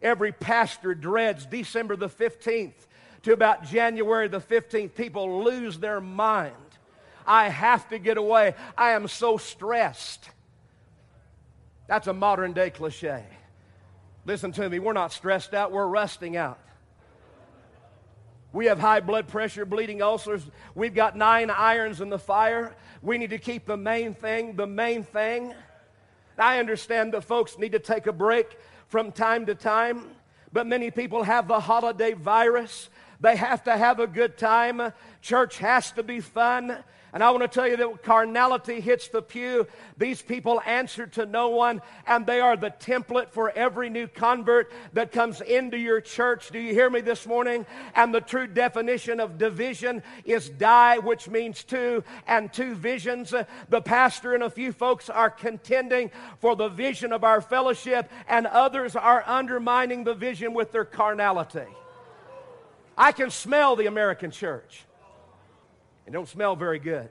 Every 0.00 0.32
pastor 0.32 0.94
dreads 0.94 1.46
December 1.46 1.96
the 1.96 2.08
15th 2.08 2.74
to 3.22 3.32
about 3.32 3.64
January 3.64 4.28
the 4.28 4.40
15th. 4.40 4.94
People 4.94 5.42
lose 5.42 5.78
their 5.78 6.00
mind. 6.00 6.54
I 7.26 7.48
have 7.48 7.88
to 7.88 7.98
get 7.98 8.18
away. 8.18 8.54
I 8.76 8.90
am 8.90 9.08
so 9.08 9.38
stressed. 9.38 10.28
That's 11.88 12.06
a 12.06 12.12
modern 12.12 12.52
day 12.52 12.70
cliche. 12.70 13.24
Listen 14.26 14.52
to 14.52 14.70
me, 14.70 14.78
we're 14.78 14.94
not 14.94 15.12
stressed 15.12 15.52
out, 15.52 15.70
we're 15.70 15.86
rusting 15.86 16.36
out. 16.36 16.58
We 18.54 18.66
have 18.66 18.78
high 18.78 19.00
blood 19.00 19.26
pressure, 19.28 19.66
bleeding 19.66 20.00
ulcers. 20.00 20.46
We've 20.74 20.94
got 20.94 21.16
nine 21.16 21.50
irons 21.50 22.00
in 22.00 22.08
the 22.08 22.18
fire. 22.18 22.74
We 23.02 23.18
need 23.18 23.30
to 23.30 23.38
keep 23.38 23.66
the 23.66 23.76
main 23.76 24.14
thing 24.14 24.54
the 24.54 24.66
main 24.66 25.02
thing. 25.02 25.52
I 26.38 26.58
understand 26.58 27.14
that 27.14 27.24
folks 27.24 27.58
need 27.58 27.72
to 27.72 27.78
take 27.78 28.06
a 28.06 28.12
break 28.12 28.58
from 28.86 29.12
time 29.12 29.46
to 29.46 29.54
time, 29.54 30.04
but 30.52 30.66
many 30.66 30.90
people 30.90 31.24
have 31.24 31.48
the 31.48 31.60
holiday 31.60 32.12
virus. 32.12 32.88
They 33.20 33.36
have 33.36 33.64
to 33.64 33.76
have 33.76 34.00
a 34.00 34.06
good 34.06 34.38
time. 34.38 34.92
Church 35.20 35.58
has 35.58 35.90
to 35.92 36.02
be 36.02 36.20
fun. 36.20 36.82
And 37.14 37.22
I 37.22 37.30
want 37.30 37.42
to 37.42 37.48
tell 37.48 37.68
you 37.68 37.76
that 37.76 38.02
carnality 38.02 38.80
hits 38.80 39.06
the 39.06 39.22
pew. 39.22 39.68
These 39.96 40.20
people 40.20 40.60
answer 40.66 41.06
to 41.06 41.24
no 41.24 41.50
one, 41.50 41.80
and 42.08 42.26
they 42.26 42.40
are 42.40 42.56
the 42.56 42.72
template 42.72 43.30
for 43.30 43.52
every 43.52 43.88
new 43.88 44.08
convert 44.08 44.72
that 44.94 45.12
comes 45.12 45.40
into 45.40 45.78
your 45.78 46.00
church. 46.00 46.50
Do 46.50 46.58
you 46.58 46.74
hear 46.74 46.90
me 46.90 47.00
this 47.02 47.24
morning? 47.24 47.66
And 47.94 48.12
the 48.12 48.20
true 48.20 48.48
definition 48.48 49.20
of 49.20 49.38
division 49.38 50.02
is 50.24 50.50
die, 50.50 50.98
which 50.98 51.28
means 51.28 51.62
two, 51.62 52.02
and 52.26 52.52
two 52.52 52.74
visions. 52.74 53.32
The 53.68 53.80
pastor 53.80 54.34
and 54.34 54.42
a 54.42 54.50
few 54.50 54.72
folks 54.72 55.08
are 55.08 55.30
contending 55.30 56.10
for 56.40 56.56
the 56.56 56.68
vision 56.68 57.12
of 57.12 57.22
our 57.22 57.40
fellowship, 57.40 58.10
and 58.26 58.44
others 58.48 58.96
are 58.96 59.22
undermining 59.24 60.02
the 60.02 60.14
vision 60.14 60.52
with 60.52 60.72
their 60.72 60.84
carnality. 60.84 61.70
I 62.98 63.12
can 63.12 63.30
smell 63.30 63.76
the 63.76 63.86
American 63.86 64.32
church. 64.32 64.84
It 66.06 66.12
don't 66.12 66.28
smell 66.28 66.56
very 66.56 66.78
good. 66.78 67.08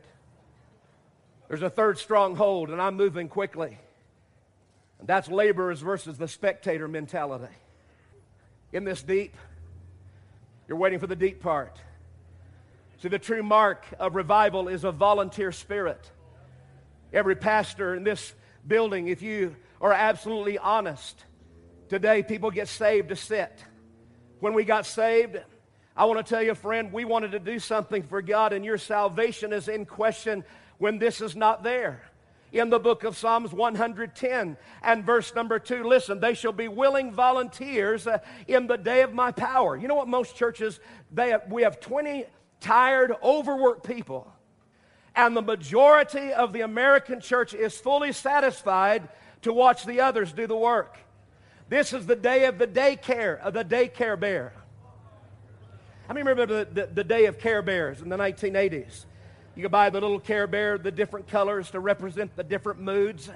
There's 1.47 1.61
a 1.61 1.69
third 1.69 1.97
stronghold, 1.97 2.69
and 2.69 2.81
I'm 2.81 2.95
moving 2.95 3.27
quickly. 3.27 3.77
And 4.99 5.07
that's 5.07 5.29
laborers 5.29 5.81
versus 5.81 6.17
the 6.17 6.27
spectator 6.27 6.87
mentality. 6.87 7.53
In 8.71 8.85
this 8.85 9.03
deep, 9.03 9.35
you're 10.67 10.77
waiting 10.77 10.99
for 10.99 11.07
the 11.07 11.15
deep 11.15 11.41
part. 11.41 11.77
See, 13.01 13.09
the 13.09 13.19
true 13.19 13.43
mark 13.43 13.85
of 13.99 14.15
revival 14.15 14.69
is 14.69 14.83
a 14.83 14.91
volunteer 14.91 15.51
spirit. 15.51 16.09
Every 17.11 17.35
pastor 17.35 17.93
in 17.93 18.03
this 18.03 18.33
building, 18.65 19.07
if 19.07 19.21
you 19.21 19.55
are 19.81 19.91
absolutely 19.91 20.57
honest, 20.57 21.25
today 21.89 22.23
people 22.23 22.49
get 22.49 22.69
saved 22.69 23.09
to 23.09 23.15
sit. 23.15 23.63
When 24.39 24.53
we 24.53 24.63
got 24.63 24.85
saved, 24.85 25.37
I 25.95 26.05
want 26.05 26.25
to 26.25 26.29
tell 26.33 26.41
you, 26.41 26.55
friend, 26.55 26.91
we 26.91 27.05
wanted 27.05 27.31
to 27.33 27.39
do 27.39 27.59
something 27.59 28.03
for 28.03 28.21
God, 28.21 28.51
and 28.51 28.65
your 28.65 28.79
salvation 28.79 29.53
is 29.53 29.67
in 29.67 29.85
question 29.85 30.43
when 30.79 30.97
this 30.97 31.21
is 31.21 31.35
not 31.35 31.63
there. 31.63 32.01
In 32.51 32.69
the 32.69 32.79
book 32.79 33.03
of 33.03 33.17
Psalms 33.17 33.51
110 33.51 34.57
and 34.83 35.05
verse 35.05 35.33
number 35.35 35.59
2, 35.59 35.83
listen, 35.83 36.19
they 36.19 36.33
shall 36.33 36.51
be 36.51 36.67
willing 36.67 37.11
volunteers 37.11 38.05
uh, 38.07 38.19
in 38.47 38.67
the 38.67 38.77
day 38.77 39.01
of 39.01 39.13
my 39.13 39.31
power. 39.31 39.75
You 39.75 39.87
know 39.87 39.95
what 39.95 40.07
most 40.07 40.35
churches, 40.35 40.79
they 41.11 41.29
have, 41.29 41.51
we 41.51 41.63
have 41.63 41.79
20 41.79 42.25
tired, 42.59 43.13
overworked 43.23 43.85
people. 43.85 44.31
And 45.15 45.37
the 45.37 45.41
majority 45.41 46.31
of 46.33 46.53
the 46.53 46.61
American 46.61 47.21
church 47.21 47.53
is 47.53 47.77
fully 47.77 48.11
satisfied 48.11 49.09
to 49.43 49.53
watch 49.53 49.85
the 49.85 50.01
others 50.01 50.31
do 50.31 50.47
the 50.47 50.55
work. 50.55 50.97
This 51.69 51.93
is 51.93 52.05
the 52.05 52.15
day 52.15 52.45
of 52.45 52.57
the 52.57 52.67
daycare, 52.67 53.39
of 53.41 53.53
the 53.53 53.65
daycare 53.65 54.19
bear. 54.19 54.53
How 56.07 56.13
many 56.13 56.27
remember 56.27 56.65
the, 56.65 56.81
the, 56.81 56.87
the 56.87 57.03
day 57.03 57.25
of 57.25 57.39
Care 57.39 57.61
Bears 57.61 58.01
in 58.01 58.09
the 58.09 58.17
1980s? 58.17 59.05
You 59.55 59.61
could 59.61 59.71
buy 59.71 59.89
the 59.89 60.01
little 60.01 60.19
Care 60.19 60.47
Bear, 60.47 60.77
the 60.77 60.91
different 60.91 61.27
colors 61.27 61.71
to 61.71 61.79
represent 61.79 62.35
the 62.35 62.43
different 62.43 62.81
moods. 62.81 63.29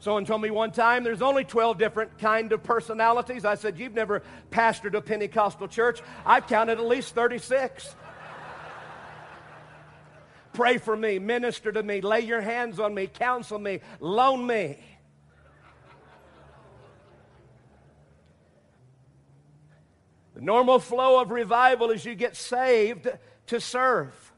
Someone 0.00 0.24
told 0.24 0.40
me 0.40 0.50
one 0.50 0.72
time 0.72 1.04
there's 1.04 1.20
only 1.20 1.44
12 1.44 1.76
different 1.76 2.18
kind 2.18 2.52
of 2.52 2.62
personalities. 2.62 3.44
I 3.44 3.54
said, 3.54 3.78
You've 3.78 3.92
never 3.92 4.22
pastored 4.50 4.94
a 4.94 5.02
Pentecostal 5.02 5.68
church. 5.68 6.00
I've 6.24 6.46
counted 6.46 6.78
at 6.78 6.86
least 6.86 7.14
36. 7.14 7.94
Pray 10.54 10.78
for 10.78 10.96
me, 10.96 11.18
minister 11.18 11.70
to 11.70 11.82
me, 11.82 12.00
lay 12.00 12.20
your 12.20 12.40
hands 12.40 12.80
on 12.80 12.92
me, 12.92 13.06
counsel 13.06 13.58
me, 13.58 13.80
loan 14.00 14.46
me. 14.46 14.78
The 20.40 20.46
normal 20.46 20.78
flow 20.78 21.20
of 21.20 21.30
revival 21.30 21.90
is 21.90 22.06
you 22.06 22.14
get 22.14 22.34
saved 22.34 23.08
to 23.48 23.60
serve. 23.60 24.32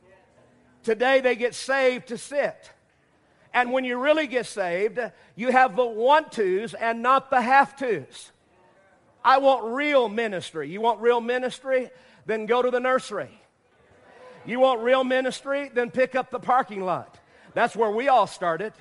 Today 0.82 1.20
they 1.20 1.36
get 1.36 1.54
saved 1.54 2.08
to 2.08 2.18
sit. 2.18 2.72
And 3.54 3.70
when 3.70 3.84
you 3.84 3.96
really 3.98 4.26
get 4.26 4.46
saved, 4.46 4.98
you 5.36 5.52
have 5.52 5.76
the 5.76 5.86
want 5.86 6.32
tos 6.32 6.74
and 6.74 7.02
not 7.02 7.30
the 7.30 7.40
have 7.40 7.76
tos. 7.76 8.32
I 9.24 9.38
want 9.38 9.64
real 9.72 10.08
ministry. 10.08 10.68
You 10.68 10.80
want 10.80 11.00
real 11.00 11.20
ministry? 11.20 11.90
Then 12.26 12.46
go 12.46 12.62
to 12.62 12.70
the 12.72 12.80
nursery. 12.80 13.40
You 14.44 14.58
want 14.58 14.80
real 14.80 15.04
ministry? 15.04 15.70
Then 15.72 15.92
pick 15.92 16.16
up 16.16 16.32
the 16.32 16.40
parking 16.40 16.84
lot. 16.84 17.20
That's 17.54 17.76
where 17.76 17.92
we 17.92 18.08
all 18.08 18.26
started. 18.26 18.72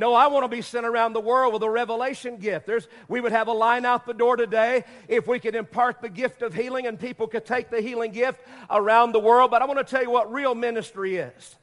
No, 0.00 0.14
I 0.14 0.28
want 0.28 0.44
to 0.44 0.48
be 0.48 0.62
sent 0.62 0.86
around 0.86 1.12
the 1.12 1.20
world 1.20 1.52
with 1.52 1.62
a 1.62 1.68
revelation 1.68 2.38
gift. 2.38 2.64
There's, 2.64 2.88
we 3.06 3.20
would 3.20 3.32
have 3.32 3.48
a 3.48 3.52
line 3.52 3.84
out 3.84 4.06
the 4.06 4.14
door 4.14 4.34
today 4.34 4.84
if 5.08 5.26
we 5.26 5.38
could 5.38 5.54
impart 5.54 6.00
the 6.00 6.08
gift 6.08 6.40
of 6.40 6.54
healing 6.54 6.86
and 6.86 6.98
people 6.98 7.26
could 7.26 7.44
take 7.44 7.68
the 7.68 7.82
healing 7.82 8.10
gift 8.10 8.40
around 8.70 9.12
the 9.12 9.20
world. 9.20 9.50
But 9.50 9.60
I 9.60 9.66
want 9.66 9.78
to 9.78 9.84
tell 9.84 10.02
you 10.02 10.10
what 10.10 10.32
real 10.32 10.54
ministry 10.54 11.18
is 11.18 11.54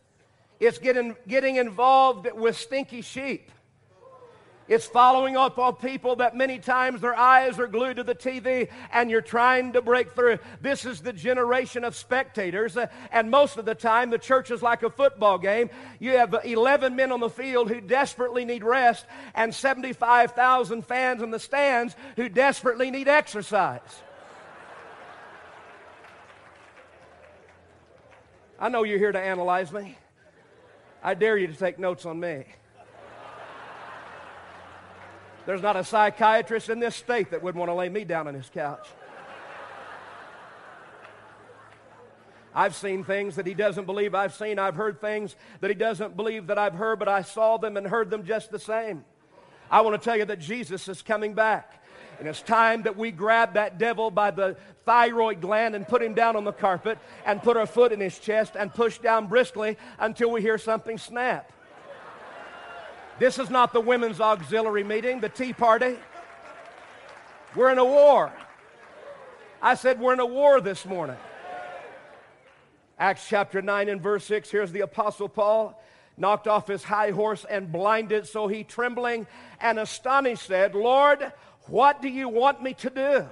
it's 0.60 0.78
getting, 0.78 1.16
getting 1.28 1.56
involved 1.56 2.28
with 2.32 2.56
stinky 2.56 3.02
sheep. 3.02 3.52
It's 4.68 4.86
following 4.86 5.38
up 5.38 5.58
on 5.58 5.76
people 5.76 6.18
that 6.18 6.36
many 6.36 6.60
times 6.60 7.00
their 7.00 7.16
eyes 7.16 7.58
are 7.58 7.68
glued 7.68 7.98
to 7.98 8.04
the 8.04 8.16
TV 8.16 8.70
and 8.92 9.10
you're 9.10 9.22
trying 9.22 9.74
to 9.74 9.82
break 9.82 10.12
through. 10.12 10.40
This 10.60 10.84
is 10.84 11.00
the 11.02 11.14
generation 11.14 11.86
of 11.86 11.96
spectators. 11.96 12.76
Uh, 12.76 12.88
and 13.12 13.32
most 13.32 13.58
of 13.58 13.64
the 13.64 13.76
time, 13.76 14.10
the 14.10 14.18
church 14.18 14.52
is 14.52 14.62
like 14.62 14.84
a 14.84 14.90
football 14.90 15.38
game. 15.38 15.70
You 16.00 16.18
have 16.18 16.36
11 16.44 16.98
men 16.98 17.14
on 17.14 17.22
the 17.22 17.30
field 17.30 17.70
who 17.70 17.80
desperately 17.80 18.44
need 18.44 18.64
rest 18.64 19.06
and 19.36 19.56
75,000 19.56 20.86
fans 20.86 21.22
in 21.22 21.32
the 21.32 21.40
stands 21.40 21.96
who 22.18 22.28
desperately 22.28 22.92
need 22.92 23.08
exercise. 23.08 24.02
I 28.60 28.68
know 28.68 28.84
you're 28.84 28.98
here 28.98 29.12
to 29.14 29.20
analyze 29.20 29.72
me. 29.72 29.98
I 31.02 31.14
dare 31.14 31.38
you 31.38 31.48
to 31.48 31.54
take 31.54 31.80
notes 31.80 32.06
on 32.06 32.20
me. 32.20 32.44
There's 35.48 35.62
not 35.62 35.78
a 35.78 35.84
psychiatrist 35.86 36.68
in 36.68 36.82
this 36.82 36.94
state 36.94 37.32
that 37.32 37.42
wouldn't 37.42 37.58
want 37.58 37.70
to 37.70 37.74
lay 37.74 37.88
me 37.88 38.04
down 38.04 38.28
on 38.28 38.34
his 38.34 38.50
couch. 38.54 38.86
I've 42.54 42.76
seen 42.76 43.06
things 43.06 43.38
that 43.38 43.48
he 43.48 43.54
doesn't 43.54 43.86
believe 43.86 44.14
I've 44.14 44.34
seen. 44.34 44.60
I've 44.60 44.76
heard 44.76 45.00
things 45.00 45.38
that 45.62 45.70
he 45.70 45.74
doesn't 45.74 46.18
believe 46.18 46.48
that 46.48 46.58
I've 46.58 46.74
heard, 46.74 47.00
but 47.00 47.08
I 47.08 47.22
saw 47.22 47.56
them 47.56 47.78
and 47.78 47.88
heard 47.88 48.10
them 48.10 48.26
just 48.26 48.52
the 48.52 48.60
same. 48.60 49.06
I 49.72 49.80
want 49.82 49.98
to 50.00 50.04
tell 50.04 50.18
you 50.18 50.26
that 50.26 50.42
Jesus 50.42 50.90
is 50.90 51.02
coming 51.02 51.34
back. 51.34 51.82
And 52.20 52.28
it's 52.28 52.42
time 52.42 52.84
that 52.84 52.98
we 52.98 53.12
grab 53.12 53.54
that 53.54 53.78
devil 53.78 54.12
by 54.12 54.32
the 54.32 54.58
thyroid 54.86 55.40
gland 55.40 55.76
and 55.76 55.88
put 55.88 56.04
him 56.04 56.14
down 56.14 56.36
on 56.36 56.44
the 56.44 56.52
carpet 56.52 56.98
and 57.26 57.42
put 57.42 57.56
our 57.56 57.68
foot 57.68 57.94
in 57.94 58.02
his 58.02 58.20
chest 58.20 58.56
and 58.60 58.74
push 58.74 58.98
down 58.98 59.28
briskly 59.28 59.78
until 59.98 60.30
we 60.30 60.42
hear 60.42 60.58
something 60.58 60.98
snap. 60.98 61.54
This 63.20 63.40
is 63.40 63.50
not 63.50 63.74
the 63.74 63.82
women's 63.82 64.22
auxiliary 64.22 64.84
meeting, 64.84 65.20
the 65.20 65.30
Tea 65.30 65.52
Party. 65.52 65.96
We're 67.56 67.72
in 67.72 67.80
a 67.80 67.86
war. 67.86 68.32
I 69.62 69.74
said 69.74 70.00
we're 70.00 70.14
in 70.14 70.20
a 70.20 70.26
war 70.26 70.62
this 70.62 70.86
morning. 70.86 71.18
Acts 73.00 73.28
chapter 73.28 73.62
9 73.62 73.90
and 73.90 74.02
verse 74.02 74.26
6, 74.26 74.52
here's 74.52 74.72
the 74.72 74.82
Apostle 74.82 75.30
Paul 75.30 75.82
knocked 76.18 76.48
off 76.48 76.68
his 76.68 76.84
high 76.84 77.12
horse 77.12 77.46
and 77.50 77.72
blinded. 77.72 78.28
So 78.28 78.48
he, 78.48 78.64
trembling 78.64 79.28
and 79.60 79.80
astonished, 79.80 80.48
said, 80.48 80.76
Lord, 80.76 81.32
what 81.68 82.02
do 82.02 82.10
you 82.10 82.28
want 82.28 82.62
me 82.62 82.74
to 82.76 82.90
do? 82.90 83.26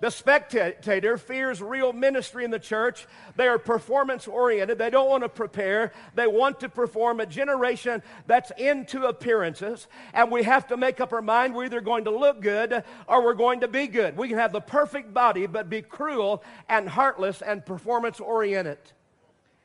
The 0.00 0.10
spectator 0.10 1.18
fears 1.18 1.60
real 1.60 1.92
ministry 1.92 2.44
in 2.44 2.52
the 2.52 2.58
church. 2.60 3.06
They 3.34 3.48
are 3.48 3.58
performance 3.58 4.28
oriented. 4.28 4.78
They 4.78 4.90
don't 4.90 5.08
want 5.08 5.24
to 5.24 5.28
prepare. 5.28 5.92
They 6.14 6.28
want 6.28 6.60
to 6.60 6.68
perform 6.68 7.18
a 7.18 7.26
generation 7.26 8.02
that's 8.26 8.52
into 8.58 9.06
appearances. 9.06 9.88
And 10.14 10.30
we 10.30 10.44
have 10.44 10.68
to 10.68 10.76
make 10.76 11.00
up 11.00 11.12
our 11.12 11.22
mind 11.22 11.54
we're 11.54 11.64
either 11.64 11.80
going 11.80 12.04
to 12.04 12.16
look 12.16 12.40
good 12.40 12.84
or 13.08 13.24
we're 13.24 13.34
going 13.34 13.60
to 13.60 13.68
be 13.68 13.88
good. 13.88 14.16
We 14.16 14.28
can 14.28 14.38
have 14.38 14.52
the 14.52 14.60
perfect 14.60 15.12
body 15.12 15.46
but 15.46 15.68
be 15.68 15.82
cruel 15.82 16.44
and 16.68 16.88
heartless 16.88 17.42
and 17.42 17.66
performance 17.66 18.20
oriented. 18.20 18.78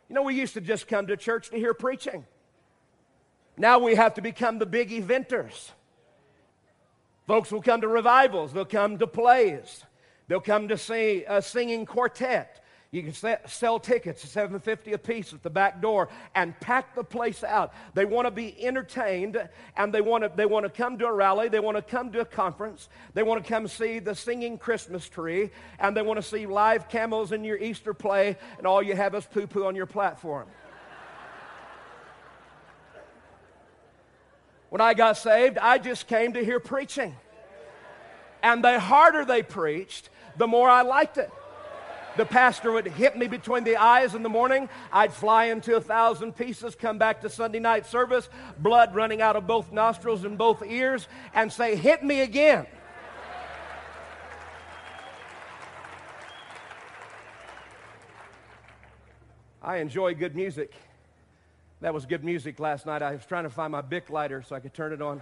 You 0.10 0.16
know, 0.16 0.24
we 0.24 0.34
used 0.34 0.56
to 0.56 0.62
just 0.62 0.88
come 0.88 1.08
to 1.08 1.18
church 1.18 1.52
to 1.52 1.58
hear 1.58 1.76
preaching. 1.76 2.26
Now 3.56 3.78
we 3.78 3.94
have 3.96 4.16
to 4.16 4.22
become 4.22 4.58
the 4.58 4.66
big 4.66 4.90
eventers. 4.90 5.70
Folks 7.28 7.52
will 7.52 7.62
come 7.62 7.82
to 7.82 7.88
revivals, 7.88 8.52
they'll 8.52 8.66
come 8.66 8.98
to 8.98 9.08
plays. 9.08 9.86
They'll 10.28 10.42
come 10.42 10.70
to 10.70 10.78
see 10.78 11.26
a 11.28 11.42
singing 11.42 11.86
quartet. 11.86 12.64
You 12.94 13.02
can 13.02 13.14
sell 13.48 13.80
tickets, 13.80 14.24
at 14.24 14.30
750 14.30 14.94
a 14.94 15.00
piece 15.00 15.34
at 15.34 15.42
the 15.42 15.50
back 15.50 15.82
door, 15.82 16.10
and 16.36 16.54
pack 16.60 16.94
the 16.94 17.04
place 17.04 17.44
out. 17.44 17.74
They 17.96 18.06
want 18.06 18.28
to 18.28 18.32
be 18.32 18.56
entertained, 18.64 19.50
and 19.76 19.92
they 19.92 20.02
want 20.02 20.24
to, 20.24 20.32
they 20.36 20.46
want 20.46 20.66
to 20.66 20.70
come 20.70 21.00
to 21.00 21.08
a 21.08 21.12
rally. 21.12 21.50
They 21.50 21.60
want 21.60 21.76
to 21.76 21.82
come 21.82 22.12
to 22.12 22.20
a 22.20 22.26
conference. 22.26 22.90
They 23.16 23.24
want 23.24 23.44
to 23.44 23.50
come 23.50 23.68
see 23.68 23.98
the 23.98 24.14
singing 24.14 24.60
Christmas 24.60 25.10
tree, 25.10 25.50
and 25.80 25.98
they 25.98 26.04
want 26.04 26.18
to 26.18 26.24
see 26.24 26.46
live 26.46 26.88
camels 26.88 27.32
in 27.32 27.44
your 27.44 27.58
Easter 27.58 27.96
play, 27.96 28.38
and 28.60 28.68
all 28.68 28.84
you 28.84 28.96
have 28.96 29.16
is 29.16 29.26
poo 29.26 29.48
poo 29.48 29.66
on 29.66 29.76
your 29.76 29.88
platform. 29.88 30.48
when 34.70 34.82
I 34.82 34.94
got 34.94 35.18
saved, 35.18 35.58
I 35.58 35.80
just 35.80 36.06
came 36.06 36.34
to 36.34 36.46
hear 36.46 36.60
preaching. 36.60 37.16
And 38.44 38.64
the 38.64 38.80
harder 38.80 39.26
they 39.26 39.42
preached, 39.42 40.12
the 40.38 40.48
more 40.48 40.70
I 40.70 40.82
liked 40.82 41.18
it. 41.18 41.32
The 42.16 42.26
pastor 42.26 42.72
would 42.72 42.86
hit 42.86 43.18
me 43.18 43.28
between 43.28 43.64
the 43.64 43.78
eyes 43.78 44.14
in 44.14 44.22
the 44.22 44.30
morning. 44.30 44.70
I'd 44.92 45.12
fly 45.12 45.46
into 45.46 45.76
a 45.76 45.82
thousand 45.82 46.36
pieces, 46.36 46.76
come 46.76 47.00
back 47.00 47.22
to 47.22 47.30
Sunday 47.30 47.60
night 47.60 47.88
service, 47.88 48.30
blood 48.60 48.94
running 48.94 49.20
out 49.22 49.36
of 49.36 49.48
both 49.48 49.72
nostrils 49.72 50.24
and 50.24 50.38
both 50.38 50.64
ears, 50.64 51.08
and 51.34 51.52
say, 51.52 51.76
Hit 51.76 52.04
me 52.04 52.22
again. 52.22 52.68
I 59.64 59.78
enjoy 59.78 60.14
good 60.14 60.36
music. 60.36 60.74
That 61.82 61.94
was 61.94 62.06
good 62.06 62.24
music 62.24 62.60
last 62.60 62.86
night. 62.86 63.02
I 63.02 63.14
was 63.14 63.26
trying 63.26 63.46
to 63.46 63.50
find 63.50 63.72
my 63.72 63.82
Bic 63.82 64.10
lighter 64.10 64.44
so 64.44 64.56
I 64.56 64.60
could 64.60 64.74
turn 64.74 64.94
it 64.94 65.02
on. 65.02 65.22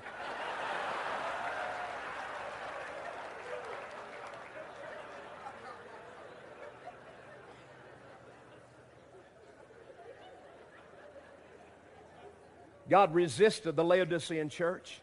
God 12.91 13.15
resisted 13.15 13.77
the 13.77 13.85
Laodicean 13.85 14.49
church, 14.49 14.99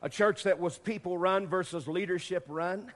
a 0.00 0.08
church 0.08 0.44
that 0.44 0.58
was 0.58 0.78
people 0.78 1.18
run 1.18 1.46
versus 1.46 1.86
leadership 1.86 2.46
run. 2.48 2.90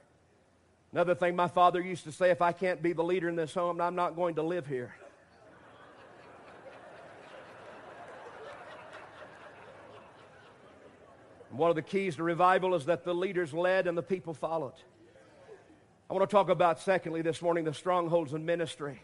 Another 0.91 1.13
thing 1.13 1.35
my 1.35 1.47
father 1.47 1.79
used 1.79 2.03
to 2.05 2.11
say 2.11 2.31
if 2.31 2.41
I 2.41 2.51
can't 2.51 2.81
be 2.81 2.93
the 2.93 3.03
leader 3.03 3.29
in 3.29 3.35
this 3.35 3.53
home, 3.53 3.79
I'm 3.79 3.93
not 3.93 4.15
going 4.15 4.33
to 4.35 4.41
live 4.41 4.65
here. 4.65 4.95
one 11.51 11.69
of 11.69 11.75
the 11.75 11.83
keys 11.83 12.15
to 12.15 12.23
revival 12.23 12.73
is 12.73 12.85
that 12.85 13.03
the 13.03 13.13
leaders 13.13 13.53
led 13.53 13.85
and 13.85 13.95
the 13.95 14.01
people 14.01 14.33
followed. 14.33 14.73
I 16.09 16.13
want 16.15 16.27
to 16.27 16.33
talk 16.35 16.49
about, 16.49 16.79
secondly, 16.79 17.21
this 17.21 17.39
morning, 17.43 17.65
the 17.65 17.73
strongholds 17.73 18.33
in 18.33 18.43
ministry. 18.47 18.99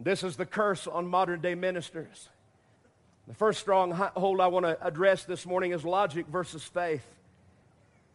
This 0.00 0.22
is 0.22 0.36
the 0.36 0.46
curse 0.46 0.86
on 0.86 1.06
modern 1.06 1.42
day 1.42 1.54
ministers. 1.54 2.30
The 3.28 3.34
first 3.34 3.60
stronghold 3.60 4.40
I 4.40 4.48
want 4.48 4.66
to 4.66 4.84
address 4.84 5.24
this 5.24 5.46
morning 5.46 5.72
is 5.72 5.84
logic 5.84 6.26
versus 6.26 6.64
faith. 6.64 7.06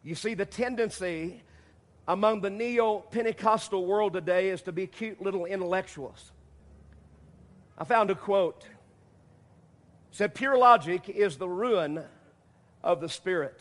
You 0.03 0.15
see, 0.15 0.33
the 0.33 0.45
tendency 0.45 1.41
among 2.07 2.41
the 2.41 2.49
neo 2.49 2.99
Pentecostal 2.99 3.85
world 3.85 4.13
today 4.13 4.49
is 4.49 4.61
to 4.63 4.71
be 4.71 4.87
cute 4.87 5.21
little 5.21 5.45
intellectuals. 5.45 6.31
I 7.77 7.83
found 7.83 8.09
a 8.09 8.15
quote. 8.15 8.63
It 10.11 10.15
said, 10.15 10.35
Pure 10.35 10.57
logic 10.57 11.09
is 11.09 11.37
the 11.37 11.47
ruin 11.47 12.03
of 12.83 13.01
the 13.01 13.09
spirit. 13.09 13.59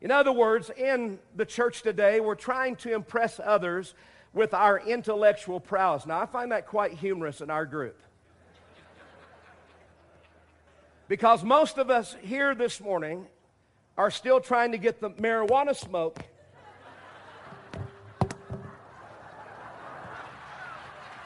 In 0.00 0.10
other 0.10 0.32
words, 0.32 0.70
in 0.70 1.18
the 1.36 1.46
church 1.46 1.82
today, 1.82 2.18
we're 2.18 2.34
trying 2.34 2.76
to 2.76 2.92
impress 2.92 3.38
others 3.42 3.94
with 4.32 4.54
our 4.54 4.80
intellectual 4.80 5.60
prowess. 5.60 6.06
Now, 6.06 6.20
I 6.20 6.26
find 6.26 6.50
that 6.50 6.66
quite 6.66 6.94
humorous 6.94 7.40
in 7.40 7.50
our 7.50 7.66
group. 7.66 8.00
Because 11.12 11.44
most 11.44 11.76
of 11.76 11.90
us 11.90 12.16
here 12.22 12.54
this 12.54 12.80
morning 12.80 13.26
are 13.98 14.10
still 14.10 14.40
trying 14.40 14.72
to 14.72 14.78
get 14.78 14.98
the 14.98 15.10
marijuana 15.10 15.76
smoke 15.76 16.18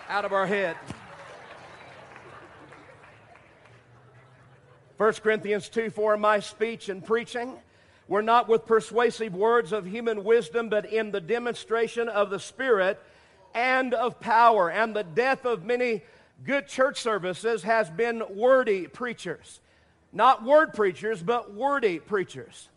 out 0.08 0.24
of 0.24 0.32
our 0.32 0.44
head. 0.44 0.76
1 4.96 5.12
Corinthians 5.22 5.68
2 5.68 5.90
4, 5.90 6.16
my 6.16 6.40
speech 6.40 6.88
and 6.88 7.04
preaching 7.04 7.54
were 8.08 8.22
not 8.22 8.48
with 8.48 8.66
persuasive 8.66 9.34
words 9.34 9.70
of 9.70 9.86
human 9.86 10.24
wisdom, 10.24 10.68
but 10.68 10.92
in 10.92 11.12
the 11.12 11.20
demonstration 11.20 12.08
of 12.08 12.30
the 12.30 12.40
Spirit 12.40 13.00
and 13.54 13.94
of 13.94 14.18
power. 14.18 14.68
And 14.68 14.96
the 14.96 15.04
death 15.04 15.46
of 15.46 15.64
many 15.64 16.02
good 16.42 16.66
church 16.66 17.00
services 17.00 17.62
has 17.62 17.88
been 17.88 18.24
wordy 18.34 18.88
preachers. 18.88 19.60
Not 20.16 20.42
word 20.42 20.72
preachers, 20.72 21.22
but 21.22 21.52
wordy 21.52 21.98
preachers. 21.98 22.70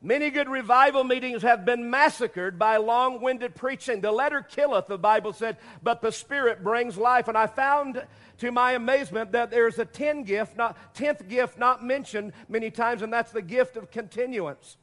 Many 0.00 0.30
good 0.30 0.48
revival 0.48 1.02
meetings 1.02 1.42
have 1.42 1.64
been 1.64 1.90
massacred 1.90 2.56
by 2.56 2.76
long 2.76 3.20
winded 3.20 3.56
preaching. 3.56 4.00
The 4.00 4.12
letter 4.12 4.42
killeth, 4.42 4.86
the 4.86 4.96
Bible 4.96 5.32
said, 5.32 5.56
but 5.82 6.02
the 6.02 6.12
Spirit 6.12 6.62
brings 6.62 6.96
life. 6.96 7.26
And 7.26 7.36
I 7.36 7.48
found 7.48 8.06
to 8.38 8.52
my 8.52 8.74
amazement 8.74 9.32
that 9.32 9.50
there's 9.50 9.80
a 9.80 9.84
ten 9.84 10.22
gift, 10.22 10.56
not, 10.56 10.94
tenth 10.94 11.26
gift 11.28 11.58
not 11.58 11.84
mentioned 11.84 12.32
many 12.48 12.70
times, 12.70 13.02
and 13.02 13.12
that's 13.12 13.32
the 13.32 13.42
gift 13.42 13.76
of 13.76 13.90
continuance. 13.90 14.76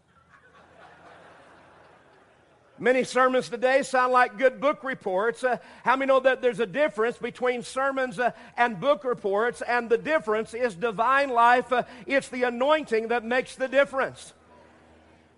Many 2.77 3.05
sermons 3.05 3.47
today 3.47 3.83
sound 3.83 4.11
like 4.11 4.37
good 4.37 4.59
book 4.59 4.83
reports. 4.83 5.45
Uh, 5.45 5.57
how 5.83 5.95
many 5.95 6.09
know 6.09 6.19
that 6.19 6.41
there's 6.41 6.59
a 6.59 6.65
difference 6.65 7.17
between 7.17 7.63
sermons 7.63 8.19
uh, 8.19 8.31
and 8.57 8.81
book 8.81 9.05
reports, 9.05 9.61
and 9.61 9.89
the 9.89 9.97
difference 9.97 10.53
is 10.53 10.75
divine 10.75 11.29
life? 11.29 11.71
Uh, 11.71 11.83
it's 12.05 12.27
the 12.27 12.43
anointing 12.43 13.07
that 13.09 13.23
makes 13.23 13.55
the 13.55 13.69
difference. 13.69 14.33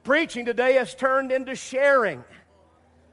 Preaching 0.03 0.45
today 0.45 0.73
has 0.75 0.95
turned 0.95 1.31
into 1.31 1.55
sharing. 1.55 2.23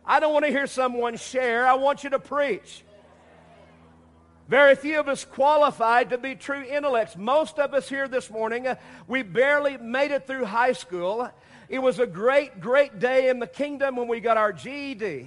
I 0.06 0.20
don't 0.20 0.32
want 0.32 0.46
to 0.46 0.50
hear 0.50 0.66
someone 0.66 1.18
share, 1.18 1.66
I 1.66 1.74
want 1.74 2.02
you 2.02 2.10
to 2.10 2.18
preach. 2.18 2.82
Very 4.48 4.74
few 4.74 5.00
of 5.00 5.08
us 5.08 5.24
qualified 5.24 6.10
to 6.10 6.18
be 6.18 6.34
true 6.34 6.62
intellects. 6.62 7.16
Most 7.16 7.58
of 7.58 7.74
us 7.74 7.90
here 7.90 8.08
this 8.08 8.30
morning, 8.30 8.66
uh, 8.66 8.76
we 9.06 9.22
barely 9.22 9.76
made 9.76 10.12
it 10.12 10.26
through 10.26 10.46
high 10.46 10.72
school. 10.72 11.30
It 11.68 11.78
was 11.78 11.98
a 11.98 12.06
great, 12.06 12.60
great 12.60 12.98
day 12.98 13.28
in 13.28 13.38
the 13.38 13.46
kingdom 13.46 13.96
when 13.96 14.08
we 14.08 14.20
got 14.20 14.36
our 14.36 14.52
GED. 14.52 15.26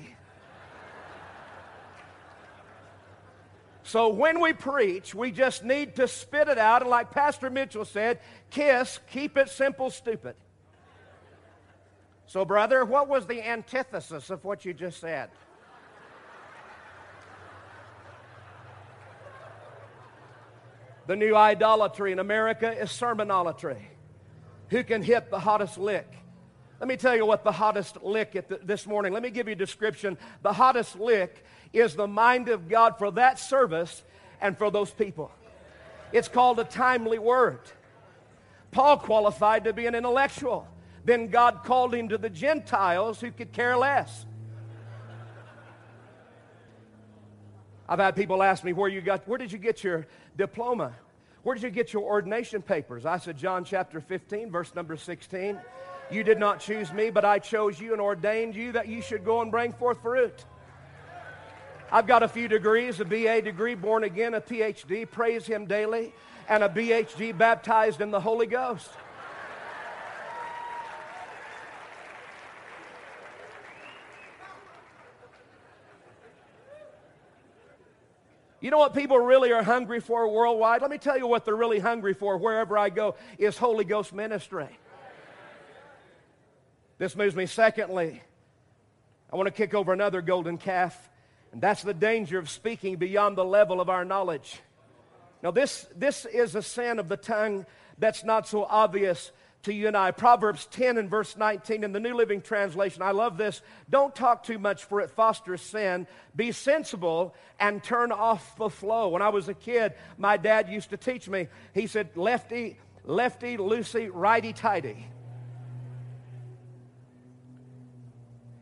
So 3.83 4.09
when 4.09 4.41
we 4.41 4.51
preach, 4.51 5.15
we 5.15 5.31
just 5.31 5.63
need 5.63 5.95
to 5.95 6.09
spit 6.09 6.49
it 6.49 6.57
out. 6.57 6.81
And 6.81 6.91
like 6.91 7.11
Pastor 7.11 7.49
Mitchell 7.49 7.85
said, 7.85 8.19
kiss, 8.49 8.99
keep 9.09 9.37
it 9.37 9.47
simple, 9.49 9.89
stupid. 9.89 10.35
So, 12.25 12.43
brother, 12.43 12.83
what 12.83 13.07
was 13.07 13.25
the 13.25 13.47
antithesis 13.47 14.29
of 14.29 14.43
what 14.43 14.65
you 14.65 14.73
just 14.73 14.99
said? 14.99 15.29
The 21.07 21.15
new 21.15 21.33
idolatry 21.33 22.11
in 22.11 22.19
America 22.19 22.69
is 22.69 22.89
sermonolatry. 22.89 23.79
Who 24.69 24.83
can 24.83 25.01
hit 25.01 25.29
the 25.31 25.39
hottest 25.39 25.77
lick? 25.77 26.13
Let 26.79 26.87
me 26.87 26.97
tell 26.97 27.15
you 27.15 27.25
what 27.25 27.43
the 27.43 27.51
hottest 27.51 28.03
lick 28.03 28.33
the, 28.47 28.59
this 28.63 28.85
morning. 28.85 29.13
Let 29.13 29.23
me 29.23 29.31
give 29.31 29.47
you 29.47 29.53
a 29.53 29.55
description. 29.55 30.17
The 30.43 30.53
hottest 30.53 30.99
lick 30.99 31.43
is 31.73 31.95
the 31.95 32.07
mind 32.07 32.49
of 32.49 32.69
God 32.69 32.97
for 32.97 33.11
that 33.11 33.39
service 33.39 34.03
and 34.41 34.57
for 34.57 34.69
those 34.69 34.91
people. 34.91 35.31
It's 36.11 36.27
called 36.27 36.59
a 36.59 36.63
timely 36.63 37.19
word. 37.19 37.59
Paul 38.71 38.97
qualified 38.97 39.63
to 39.63 39.73
be 39.73 39.87
an 39.87 39.95
intellectual. 39.95 40.67
Then 41.03 41.27
God 41.27 41.63
called 41.63 41.95
him 41.95 42.09
to 42.09 42.17
the 42.17 42.29
Gentiles 42.29 43.19
who 43.21 43.31
could 43.31 43.51
care 43.51 43.77
less. 43.77 44.25
I've 47.89 47.99
had 47.99 48.15
people 48.15 48.43
ask 48.43 48.63
me 48.63 48.73
where 48.73 48.89
you 48.89 48.99
got 49.01 49.27
where 49.27 49.37
did 49.37 49.51
you 49.51 49.57
get 49.57 49.83
your 49.83 50.05
diploma? 50.35 50.93
Where 51.43 51.55
did 51.55 51.63
you 51.63 51.69
get 51.69 51.93
your 51.93 52.03
ordination 52.03 52.61
papers? 52.61 53.05
I 53.05 53.17
said 53.17 53.37
John 53.37 53.63
chapter 53.63 54.01
15 54.01 54.51
verse 54.51 54.75
number 54.75 54.97
16. 54.97 55.57
You 56.09 56.23
did 56.23 56.39
not 56.39 56.59
choose 56.59 56.93
me, 56.93 57.09
but 57.09 57.25
I 57.25 57.39
chose 57.39 57.79
you 57.79 57.91
and 57.91 58.01
ordained 58.01 58.55
you 58.55 58.71
that 58.71 58.87
you 58.87 59.01
should 59.01 59.25
go 59.25 59.41
and 59.41 59.51
bring 59.51 59.73
forth 59.73 60.01
fruit. 60.01 60.45
I've 61.91 62.07
got 62.07 62.23
a 62.23 62.27
few 62.27 62.47
degrees, 62.47 62.99
a 62.99 63.05
BA 63.05 63.41
degree, 63.41 63.75
born 63.75 64.03
again, 64.03 64.33
a 64.33 64.41
PhD, 64.41 65.09
praise 65.09 65.45
him 65.45 65.65
daily, 65.65 66.13
and 66.47 66.63
a 66.63 66.69
BHG 66.69 67.37
baptized 67.37 68.01
in 68.01 68.11
the 68.11 68.19
Holy 68.19 68.45
Ghost. 68.45 68.89
You 78.59 78.71
know 78.71 78.79
what 78.79 78.93
people 78.93 79.19
really 79.19 79.51
are 79.51 79.61
hungry 79.61 79.99
for 79.99 80.27
worldwide? 80.27 80.81
Let 80.81 80.89
me 80.89 80.97
tell 80.97 81.17
you 81.17 81.27
what 81.27 81.45
they're 81.45 81.55
really 81.55 81.79
hungry 81.79 82.13
for 82.13 82.37
wherever 82.37 82.77
I 82.77 82.89
go 82.89 83.15
is 83.37 83.57
Holy 83.57 83.85
Ghost 83.85 84.13
ministry. 84.13 84.67
This 86.97 87.15
moves 87.15 87.35
me, 87.35 87.45
secondly, 87.45 88.21
I 89.31 89.35
want 89.35 89.47
to 89.47 89.51
kick 89.51 89.73
over 89.73 89.93
another 89.93 90.21
golden 90.21 90.57
calf, 90.57 91.09
and 91.51 91.61
that's 91.61 91.83
the 91.83 91.93
danger 91.93 92.39
of 92.39 92.49
speaking 92.49 92.95
beyond 92.95 93.37
the 93.37 93.45
level 93.45 93.79
of 93.81 93.89
our 93.89 94.05
knowledge. 94.05 94.59
Now, 95.43 95.51
this, 95.51 95.85
this 95.95 96.25
is 96.25 96.55
a 96.55 96.61
sin 96.61 96.97
of 96.97 97.07
the 97.07 97.17
tongue 97.17 97.65
that's 97.99 98.23
not 98.23 98.47
so 98.47 98.63
obvious 98.63 99.31
to 99.63 99.73
you 99.73 99.87
and 99.87 99.97
I. 99.97 100.11
Proverbs 100.11 100.65
10 100.67 100.97
and 100.97 101.09
verse 101.09 101.35
19 101.37 101.83
in 101.83 101.91
the 101.91 101.99
New 101.99 102.15
Living 102.15 102.41
Translation. 102.41 103.01
I 103.01 103.11
love 103.11 103.37
this. 103.37 103.61
Don't 103.89 104.15
talk 104.15 104.43
too 104.43 104.57
much, 104.57 104.85
for 104.85 105.01
it 105.01 105.11
fosters 105.11 105.61
sin. 105.61 106.07
Be 106.35 106.51
sensible 106.51 107.35
and 107.59 107.83
turn 107.83 108.11
off 108.11 108.55
the 108.57 108.69
flow. 108.69 109.09
When 109.09 109.21
I 109.21 109.29
was 109.29 109.49
a 109.49 109.53
kid, 109.53 109.93
my 110.17 110.37
dad 110.37 110.69
used 110.69 110.91
to 110.91 110.97
teach 110.97 111.27
me. 111.27 111.47
He 111.73 111.85
said, 111.85 112.09
lefty, 112.15 112.77
lefty, 113.03 113.57
loosey, 113.57 114.09
righty, 114.11 114.53
tighty. 114.53 115.05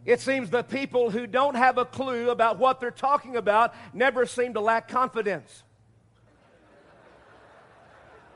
It 0.05 0.21
seems 0.21 0.51
the 0.51 0.63
people 0.63 1.09
who 1.09 1.25
don't 1.25 1.55
have 1.55 1.79
a 1.79 1.85
clue 1.85 2.29
about 2.29 2.59
what 2.59 2.79
they're 2.79 2.91
talking 2.91 3.35
about 3.35 3.73
never 3.93 4.25
seem 4.25 4.53
to 4.53 4.59
lack 4.59 4.87
confidence. 4.87 5.63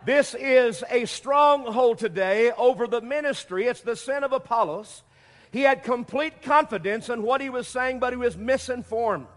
This 0.05 0.33
is 0.33 0.83
a 0.89 1.05
stronghold 1.05 1.99
today 1.99 2.51
over 2.51 2.87
the 2.87 3.01
ministry. 3.01 3.67
It's 3.67 3.81
the 3.81 3.95
sin 3.95 4.23
of 4.23 4.31
Apollos. 4.31 5.03
He 5.51 5.61
had 5.61 5.83
complete 5.83 6.41
confidence 6.41 7.09
in 7.09 7.21
what 7.21 7.41
he 7.41 7.49
was 7.49 7.67
saying, 7.67 7.99
but 7.99 8.13
he 8.13 8.17
was 8.17 8.37
misinformed. 8.37 9.27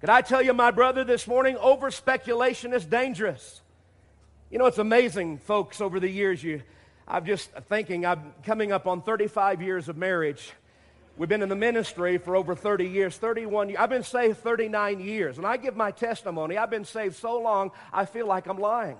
Can 0.00 0.10
I 0.10 0.20
tell 0.20 0.42
you, 0.42 0.52
my 0.52 0.70
brother, 0.70 1.02
this 1.02 1.26
morning, 1.26 1.56
over 1.56 1.90
speculation 1.90 2.72
is 2.72 2.84
dangerous. 2.84 3.62
You 4.50 4.58
know, 4.58 4.66
it's 4.66 4.78
amazing, 4.78 5.38
folks, 5.38 5.80
over 5.80 5.98
the 5.98 6.08
years, 6.08 6.42
you, 6.42 6.62
I'm 7.06 7.26
just 7.26 7.50
thinking, 7.68 8.06
I'm 8.06 8.32
coming 8.44 8.70
up 8.70 8.86
on 8.86 9.02
35 9.02 9.62
years 9.62 9.88
of 9.88 9.96
marriage. 9.96 10.52
We've 11.18 11.28
been 11.28 11.42
in 11.42 11.48
the 11.48 11.56
ministry 11.56 12.16
for 12.18 12.36
over 12.36 12.54
30 12.54 12.86
years, 12.86 13.16
31 13.16 13.70
years. 13.70 13.80
I've 13.80 13.90
been 13.90 14.04
saved 14.04 14.38
39 14.38 15.00
years. 15.00 15.36
And 15.36 15.44
I 15.44 15.56
give 15.56 15.74
my 15.74 15.90
testimony. 15.90 16.56
I've 16.56 16.70
been 16.70 16.84
saved 16.84 17.16
so 17.16 17.40
long, 17.40 17.72
I 17.92 18.04
feel 18.04 18.26
like 18.28 18.46
I'm 18.46 18.58
lying. 18.58 18.96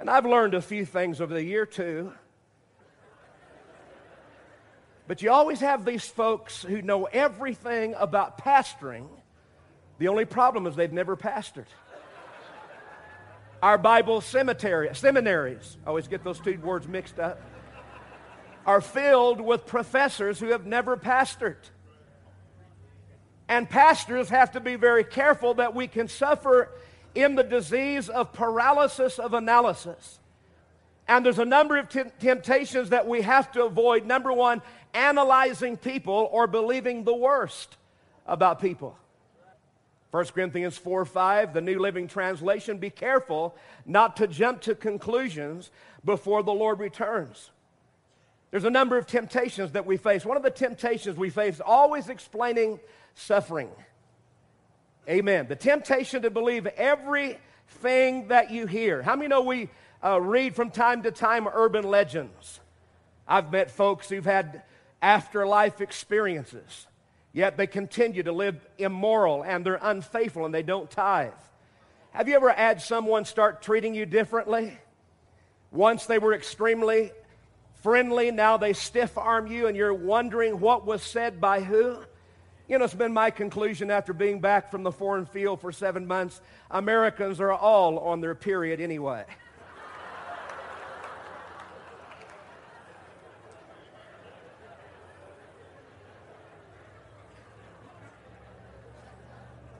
And 0.00 0.10
I've 0.10 0.26
learned 0.26 0.54
a 0.54 0.62
few 0.62 0.84
things 0.84 1.20
over 1.20 1.32
the 1.32 1.42
year, 1.42 1.66
too. 1.66 2.12
But 5.06 5.22
you 5.22 5.30
always 5.30 5.60
have 5.60 5.84
these 5.84 6.04
folks 6.04 6.62
who 6.62 6.82
know 6.82 7.04
everything 7.04 7.94
about 7.96 8.38
pastoring. 8.38 9.06
The 9.98 10.08
only 10.08 10.24
problem 10.24 10.66
is 10.66 10.74
they've 10.74 10.92
never 10.92 11.16
pastored. 11.16 11.66
Our 13.62 13.76
Bible 13.76 14.20
cemetery, 14.20 14.88
seminaries, 14.92 15.76
I 15.84 15.88
always 15.88 16.06
get 16.06 16.22
those 16.22 16.38
two 16.38 16.58
words 16.60 16.86
mixed 16.86 17.18
up, 17.18 17.40
are 18.64 18.80
filled 18.80 19.40
with 19.40 19.66
professors 19.66 20.38
who 20.38 20.48
have 20.48 20.64
never 20.64 20.96
pastored. 20.96 21.56
And 23.48 23.68
pastors 23.68 24.28
have 24.28 24.52
to 24.52 24.60
be 24.60 24.76
very 24.76 25.02
careful 25.02 25.54
that 25.54 25.74
we 25.74 25.88
can 25.88 26.06
suffer 26.06 26.70
in 27.14 27.34
the 27.34 27.42
disease 27.42 28.08
of 28.08 28.32
paralysis 28.32 29.18
of 29.18 29.34
analysis. 29.34 30.20
And 31.08 31.24
there's 31.24 31.38
a 31.38 31.44
number 31.44 31.78
of 31.78 31.88
t- 31.88 32.02
temptations 32.20 32.90
that 32.90 33.08
we 33.08 33.22
have 33.22 33.50
to 33.52 33.64
avoid. 33.64 34.06
Number 34.06 34.32
one, 34.32 34.60
analyzing 34.92 35.78
people 35.78 36.28
or 36.30 36.46
believing 36.46 37.04
the 37.04 37.14
worst 37.14 37.76
about 38.26 38.60
people. 38.60 38.96
1 40.10 40.24
Corinthians 40.26 40.78
4 40.78 41.04
5, 41.04 41.52
the 41.52 41.60
New 41.60 41.78
Living 41.78 42.08
Translation, 42.08 42.78
be 42.78 42.90
careful 42.90 43.54
not 43.84 44.16
to 44.16 44.26
jump 44.26 44.62
to 44.62 44.74
conclusions 44.74 45.70
before 46.04 46.42
the 46.42 46.52
Lord 46.52 46.80
returns. 46.80 47.50
There's 48.50 48.64
a 48.64 48.70
number 48.70 48.96
of 48.96 49.06
temptations 49.06 49.72
that 49.72 49.84
we 49.84 49.98
face. 49.98 50.24
One 50.24 50.38
of 50.38 50.42
the 50.42 50.50
temptations 50.50 51.18
we 51.18 51.28
face 51.28 51.56
is 51.56 51.60
always 51.60 52.08
explaining 52.08 52.80
suffering. 53.14 53.68
Amen. 55.08 55.46
The 55.48 55.56
temptation 55.56 56.22
to 56.22 56.30
believe 56.30 56.66
everything 56.66 58.28
that 58.28 58.50
you 58.50 58.66
hear. 58.66 59.02
How 59.02 59.16
many 59.16 59.28
know 59.28 59.42
we 59.42 59.68
uh, 60.02 60.20
read 60.20 60.54
from 60.54 60.70
time 60.70 61.02
to 61.02 61.10
time 61.10 61.46
urban 61.46 61.84
legends? 61.84 62.60
I've 63.26 63.52
met 63.52 63.70
folks 63.70 64.08
who've 64.08 64.24
had 64.24 64.62
afterlife 65.02 65.80
experiences, 65.80 66.86
yet 67.32 67.56
they 67.56 67.66
continue 67.66 68.22
to 68.22 68.32
live 68.32 68.56
immoral 68.78 69.42
and 69.44 69.64
they're 69.64 69.78
unfaithful 69.80 70.44
and 70.44 70.54
they 70.54 70.62
don't 70.62 70.90
tithe. 70.90 71.32
Have 72.12 72.28
you 72.28 72.36
ever 72.36 72.52
had 72.52 72.80
someone 72.80 73.24
start 73.24 73.62
treating 73.62 73.94
you 73.94 74.06
differently? 74.06 74.76
Once 75.70 76.06
they 76.06 76.18
were 76.18 76.34
extremely 76.34 77.12
friendly, 77.82 78.30
now 78.30 78.56
they 78.56 78.72
stiff 78.72 79.16
arm 79.16 79.46
you, 79.46 79.66
and 79.66 79.76
you're 79.76 79.94
wondering 79.94 80.60
what 80.60 80.86
was 80.86 81.02
said 81.02 81.40
by 81.40 81.60
who? 81.60 81.98
You 82.68 82.78
know, 82.78 82.84
it's 82.84 82.94
been 82.94 83.12
my 83.12 83.30
conclusion 83.30 83.90
after 83.90 84.12
being 84.12 84.40
back 84.40 84.70
from 84.70 84.82
the 84.82 84.92
foreign 84.92 85.26
field 85.26 85.60
for 85.60 85.72
seven 85.72 86.06
months 86.06 86.40
Americans 86.70 87.40
are 87.40 87.52
all 87.52 87.98
on 87.98 88.20
their 88.20 88.34
period 88.34 88.80
anyway. 88.80 89.24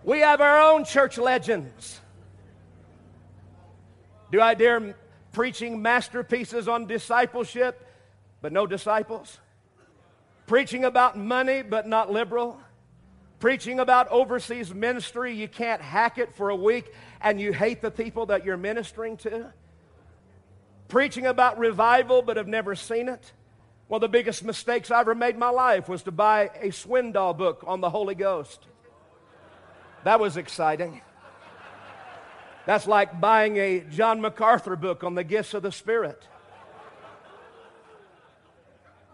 We 0.08 0.20
have 0.20 0.40
our 0.40 0.72
own 0.72 0.86
church 0.86 1.18
legends. 1.18 2.00
Do 4.32 4.40
I 4.40 4.54
dare 4.54 4.96
preaching 5.32 5.82
masterpieces 5.82 6.66
on 6.66 6.86
discipleship, 6.86 7.86
but 8.40 8.50
no 8.50 8.66
disciples? 8.66 9.38
Preaching 10.46 10.86
about 10.86 11.18
money, 11.18 11.60
but 11.60 11.86
not 11.86 12.10
liberal? 12.10 12.58
Preaching 13.38 13.80
about 13.80 14.08
overseas 14.08 14.72
ministry, 14.72 15.34
you 15.34 15.46
can't 15.46 15.82
hack 15.82 16.16
it 16.16 16.34
for 16.34 16.48
a 16.48 16.56
week 16.56 16.90
and 17.20 17.38
you 17.38 17.52
hate 17.52 17.82
the 17.82 17.90
people 17.90 18.24
that 18.26 18.46
you're 18.46 18.56
ministering 18.56 19.18
to? 19.18 19.52
Preaching 20.88 21.26
about 21.26 21.58
revival, 21.58 22.22
but 22.22 22.38
have 22.38 22.48
never 22.48 22.74
seen 22.74 23.10
it? 23.10 23.32
One 23.88 23.98
of 23.98 24.00
the 24.00 24.08
biggest 24.08 24.42
mistakes 24.42 24.90
I 24.90 25.00
ever 25.00 25.14
made 25.14 25.34
in 25.34 25.38
my 25.38 25.50
life 25.50 25.86
was 25.86 26.02
to 26.04 26.10
buy 26.10 26.44
a 26.62 26.68
Swindoll 26.68 27.36
book 27.36 27.62
on 27.66 27.82
the 27.82 27.90
Holy 27.90 28.14
Ghost. 28.14 28.64
That 30.04 30.20
was 30.20 30.36
exciting. 30.36 31.02
That's 32.66 32.86
like 32.86 33.20
buying 33.20 33.56
a 33.56 33.80
John 33.80 34.20
MacArthur 34.20 34.76
book 34.76 35.02
on 35.02 35.14
the 35.14 35.24
gifts 35.24 35.54
of 35.54 35.62
the 35.62 35.72
Spirit 35.72 36.26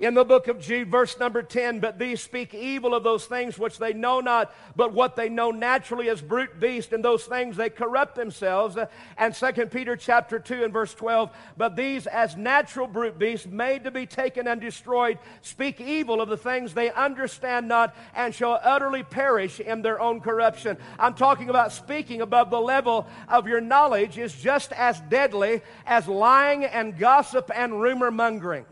in 0.04 0.14
the 0.14 0.24
book 0.24 0.48
of 0.48 0.60
Jude, 0.60 0.90
verse 0.90 1.18
number 1.18 1.42
10, 1.42 1.80
but 1.80 1.98
these 1.98 2.20
speak 2.20 2.52
evil 2.52 2.94
of 2.94 3.02
those 3.02 3.24
things 3.24 3.58
which 3.58 3.78
they 3.78 3.94
know 3.94 4.20
not, 4.20 4.54
but 4.76 4.92
what 4.92 5.16
they 5.16 5.28
know 5.28 5.50
naturally 5.50 6.10
as 6.10 6.20
brute 6.20 6.60
beast, 6.60 6.92
and 6.92 7.02
those 7.02 7.24
things 7.24 7.56
they 7.56 7.70
corrupt 7.70 8.14
themselves. 8.14 8.76
And 9.16 9.34
2 9.34 9.66
Peter 9.66 9.96
chapter 9.96 10.38
2 10.38 10.64
and 10.64 10.72
verse 10.72 10.92
12, 10.94 11.30
but 11.56 11.74
these 11.74 12.06
as 12.06 12.36
natural 12.36 12.86
brute 12.86 13.18
beasts, 13.18 13.46
made 13.46 13.84
to 13.84 13.90
be 13.90 14.04
taken 14.04 14.46
and 14.46 14.60
destroyed, 14.60 15.18
speak 15.40 15.80
evil 15.80 16.20
of 16.20 16.28
the 16.28 16.36
things 16.36 16.74
they 16.74 16.92
understand 16.92 17.66
not, 17.66 17.96
and 18.14 18.34
shall 18.34 18.60
utterly 18.62 19.02
perish 19.02 19.58
in 19.58 19.80
their 19.80 20.00
own 20.00 20.20
corruption. 20.20 20.76
I'm 20.98 21.14
talking 21.14 21.48
about 21.48 21.72
speaking 21.72 22.20
above 22.20 22.50
the 22.50 22.60
level 22.60 23.06
of 23.28 23.48
your 23.48 23.60
knowledge 23.60 24.18
is 24.18 24.34
just 24.34 24.72
as 24.72 25.00
deadly 25.08 25.62
as 25.86 26.06
lying 26.06 26.64
and 26.64 26.98
gossip 26.98 27.50
and 27.54 27.80
rumor 27.80 28.10
mongering. 28.10 28.66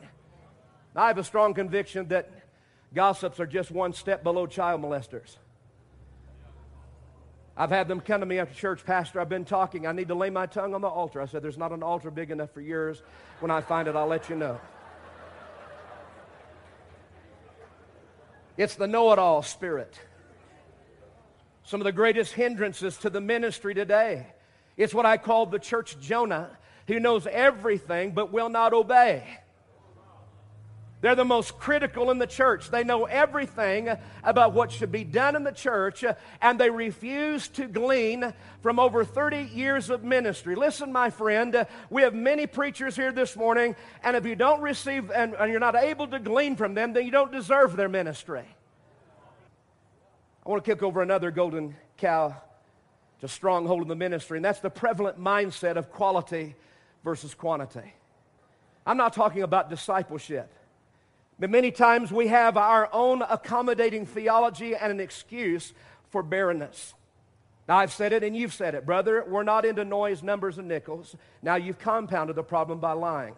I 0.95 1.09
have 1.09 1.19
a 1.19 1.25
strong 1.25 1.55
conviction 1.55 2.09
that 2.09 2.31
gossips 2.95 3.41
are 3.41 3.47
just 3.47 3.71
one 3.71 3.93
step 3.93 4.23
below 4.23 4.47
child 4.47 4.83
molesters. 4.83 5.37
I've 7.57 7.71
had 7.71 7.87
them 7.87 8.01
come 8.01 8.21
to 8.21 8.27
me 8.27 8.39
after 8.39 8.55
church, 8.55 8.85
Pastor, 8.85 9.21
I've 9.21 9.29
been 9.29 9.45
talking. 9.45 9.87
I 9.87 9.93
need 9.93 10.09
to 10.09 10.15
lay 10.15 10.31
my 10.31 10.47
tongue 10.47 10.75
on 10.75 10.81
the 10.81 10.89
altar. 10.89 11.21
I 11.21 11.27
said, 11.27 11.43
There's 11.43 11.59
not 11.59 11.73
an 11.73 11.83
altar 11.83 12.11
big 12.11 12.31
enough 12.31 12.51
for 12.53 12.63
yours. 12.63 13.03
When 13.41 13.51
I 13.51 13.61
find 13.61 13.89
it, 13.89 13.97
I'll 13.97 14.07
let 14.07 14.31
you 14.31 14.37
know. 14.37 14.59
It's 18.57 18.75
the 18.75 18.87
know 18.87 19.13
it 19.13 19.19
all 19.19 19.43
spirit. 19.43 19.99
Some 21.65 21.81
of 21.81 21.85
the 21.85 21.93
greatest 21.93 22.33
hindrances 22.33 22.97
to 22.99 23.11
the 23.11 23.21
ministry 23.21 23.75
today. 23.75 24.27
It's 24.77 24.95
what 24.95 25.07
I 25.07 25.17
call 25.17 25.47
the 25.47 25.59
church 25.59 25.99
Jonah, 26.01 26.51
who 26.87 27.01
knows 27.01 27.27
everything 27.27 28.13
but 28.13 28.33
will 28.33 28.49
not 28.49 28.73
obey. 28.73 29.25
They're 31.03 31.17
the 31.17 31.25
most 31.25 31.59
critical 31.59 32.13
in 32.13 32.19
the 32.19 32.29
church. 32.29 32.71
They 32.71 32.85
know 32.85 33.07
everything 33.07 33.91
about 34.23 34.53
what 34.53 34.71
should 34.71 34.93
be 34.93 35.03
done 35.03 35.35
in 35.35 35.43
the 35.43 35.51
church, 35.51 36.05
and 36.41 36.61
they 36.61 36.71
refuse 36.71 37.49
to 37.49 37.67
glean 37.67 38.33
from 38.61 38.79
over 38.79 39.05
30 39.05 39.51
years 39.53 39.91
of 39.91 40.05
ministry. 40.05 40.55
Listen, 40.55 40.93
my 40.93 41.11
friend, 41.11 41.67
we 41.91 42.03
have 42.03 42.15
many 42.15 42.47
preachers 42.47 42.95
here 42.95 43.11
this 43.11 43.37
morning, 43.37 43.75
and 44.05 44.17
if 44.17 44.25
you 44.25 44.37
don't 44.37 44.63
receive 44.63 45.11
and, 45.11 45.35
and 45.35 45.51
you're 45.51 45.59
not 45.59 45.75
able 45.75 46.07
to 46.07 46.21
glean 46.21 46.55
from 46.55 46.75
them, 46.75 46.93
then 46.93 47.05
you 47.05 47.11
don't 47.11 47.33
deserve 47.33 47.75
their 47.75 47.89
ministry. 47.89 48.45
I 50.47 50.49
want 50.49 50.65
to 50.65 50.71
kick 50.71 50.85
over 50.85 51.03
another 51.03 51.33
golden 51.33 51.75
cow 51.97 52.37
to 53.23 53.27
stronghold 53.27 53.83
in 53.83 53.89
the 53.89 53.97
ministry, 53.97 54.39
and 54.39 54.45
that's 54.45 54.61
the 54.61 54.71
prevalent 54.71 55.19
mindset 55.19 55.75
of 55.75 55.91
quality 55.91 56.55
versus 57.03 57.35
quantity. 57.35 57.93
I'm 58.87 58.97
not 58.97 59.15
talking 59.15 59.43
about 59.43 59.69
discipleship. 59.69 60.53
Many 61.51 61.71
times 61.71 62.13
we 62.13 62.29
have 62.29 62.57
our 62.57 62.89
own 62.93 63.23
accommodating 63.23 64.07
theology 64.07 64.77
and 64.77 64.93
an 64.93 65.01
excuse 65.01 65.75
for 66.11 66.23
barrenness. 66.23 66.95
Now, 67.69 67.79
I've 67.79 67.93
said 67.93 68.13
it 68.13 68.23
and 68.23 68.37
you've 68.37 68.53
said 68.53 68.75
it, 68.75 68.87
brother. 68.87 69.25
We're 69.27 69.43
not 69.43 69.65
into 69.65 69.85
noise, 69.85 70.23
numbers, 70.23 70.59
and 70.59 70.69
nickels. 70.69 71.17
Now, 71.43 71.57
you've 71.57 71.79
compounded 71.79 72.37
the 72.37 72.43
problem 72.43 72.79
by 72.81 72.93
lying. 72.93 73.35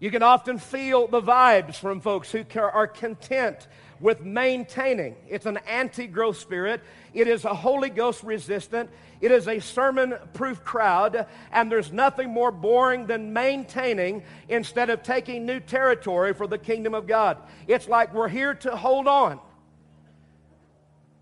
You 0.00 0.10
can 0.10 0.22
often 0.22 0.58
feel 0.58 1.08
the 1.08 1.20
vibes 1.20 1.76
from 1.76 2.00
folks 2.00 2.30
who 2.30 2.44
are 2.54 2.86
content 2.86 3.66
with 4.00 4.22
maintaining. 4.22 5.16
It's 5.28 5.46
an 5.46 5.58
anti 5.68 6.06
growth 6.06 6.38
spirit. 6.38 6.82
It 7.14 7.28
is 7.28 7.44
a 7.44 7.54
Holy 7.54 7.90
Ghost 7.90 8.22
resistant. 8.22 8.90
It 9.20 9.30
is 9.30 9.48
a 9.48 9.60
sermon 9.60 10.14
proof 10.34 10.64
crowd. 10.64 11.26
And 11.52 11.70
there's 11.70 11.92
nothing 11.92 12.30
more 12.30 12.52
boring 12.52 13.06
than 13.06 13.32
maintaining 13.32 14.22
instead 14.48 14.90
of 14.90 15.02
taking 15.02 15.46
new 15.46 15.60
territory 15.60 16.34
for 16.34 16.46
the 16.46 16.58
kingdom 16.58 16.94
of 16.94 17.06
God. 17.06 17.38
It's 17.66 17.88
like 17.88 18.14
we're 18.14 18.28
here 18.28 18.54
to 18.54 18.76
hold 18.76 19.08
on. 19.08 19.40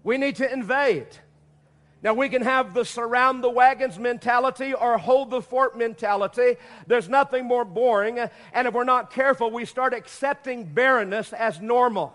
We 0.02 0.18
need 0.18 0.36
to 0.36 0.52
invade. 0.52 1.08
Now, 2.02 2.14
we 2.14 2.28
can 2.28 2.42
have 2.42 2.74
the 2.74 2.84
surround 2.84 3.42
the 3.42 3.50
wagons 3.50 3.98
mentality 3.98 4.74
or 4.74 4.98
hold 4.98 5.30
the 5.30 5.42
fort 5.42 5.76
mentality. 5.76 6.56
There's 6.86 7.08
nothing 7.08 7.46
more 7.46 7.64
boring. 7.64 8.20
And 8.52 8.68
if 8.68 8.74
we're 8.74 8.84
not 8.84 9.10
careful, 9.10 9.50
we 9.50 9.64
start 9.64 9.94
accepting 9.94 10.66
barrenness 10.66 11.32
as 11.32 11.60
normal. 11.60 12.14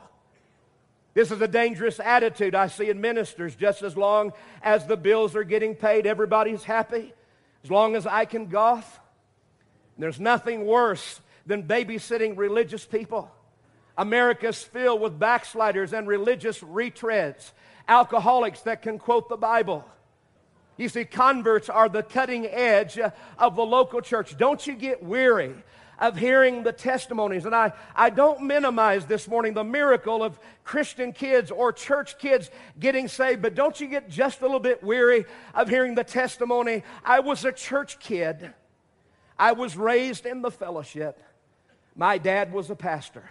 This 1.14 1.32
is 1.32 1.42
a 1.42 1.48
dangerous 1.48 2.00
attitude 2.00 2.56
I 2.56 2.68
see 2.68 2.90
in 2.90 3.02
ministers. 3.02 3.56
Just 3.56 3.82
as 3.82 3.98
long 3.98 4.32
as 4.62 4.86
the 4.86 4.96
bills 4.96 5.36
are 5.36 5.44
getting 5.44 5.76
paid, 5.76 6.08
everybody's 6.08 6.64
happy. 6.64 7.14
As 7.64 7.72
long 7.72 7.96
as 7.96 8.08
I 8.08 8.26
can 8.26 8.48
golf. 8.48 9.00
There's 9.98 10.20
nothing 10.20 10.66
worse 10.66 11.20
than 11.46 11.64
babysitting 11.64 12.38
religious 12.38 12.86
people. 12.86 13.30
America's 13.98 14.64
filled 14.64 15.02
with 15.02 15.20
backsliders 15.20 15.94
and 15.94 16.08
religious 16.08 16.60
retreads, 16.62 17.52
alcoholics 17.88 18.62
that 18.62 18.82
can 18.82 18.98
quote 18.98 19.28
the 19.28 19.38
Bible. 19.38 19.86
You 20.78 20.90
see, 20.90 21.04
converts 21.04 21.70
are 21.70 21.90
the 21.90 22.02
cutting 22.02 22.48
edge 22.48 22.98
of 23.38 23.56
the 23.56 23.66
local 23.66 24.02
church. 24.02 24.38
Don't 24.38 24.66
you 24.66 24.74
get 24.74 25.04
weary 25.04 25.54
of 26.02 26.18
hearing 26.18 26.64
the 26.64 26.72
testimonies. 26.72 27.46
And 27.46 27.56
I, 27.56 27.72
I 27.96 28.10
don't 28.10 28.42
minimize 28.42 29.06
this 29.06 29.28
morning 29.28 29.54
the 29.54 29.64
miracle 29.64 30.24
of 30.24 30.40
Christian 30.64 31.14
kids 31.14 31.52
or 31.52 31.72
church 31.72 32.18
kids 32.18 32.50
getting 32.80 33.08
saved, 33.08 33.44
but 33.44 33.54
don't 33.54 33.80
you 33.80 33.88
get 33.88 34.10
just 34.10 34.42
a 34.42 34.44
little 34.44 34.60
bit 34.60 34.84
weary 34.84 35.26
of 35.54 35.70
hearing 35.70 35.94
the 35.94 36.04
testimony? 36.04 36.84
I 37.06 37.20
was 37.20 37.46
a 37.46 37.52
church 37.52 38.00
kid, 38.00 38.52
I 39.38 39.52
was 39.54 39.78
raised 39.78 40.26
in 40.26 40.42
the 40.42 40.52
fellowship, 40.52 41.22
my 41.96 42.18
dad 42.18 42.52
was 42.52 42.70
a 42.72 42.76
pastor. 42.76 43.30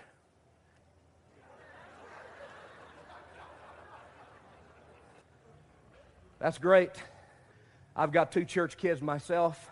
That's 6.38 6.56
great. 6.56 6.92
I've 7.94 8.12
got 8.12 8.32
two 8.32 8.46
church 8.46 8.78
kids 8.78 9.02
myself. 9.02 9.68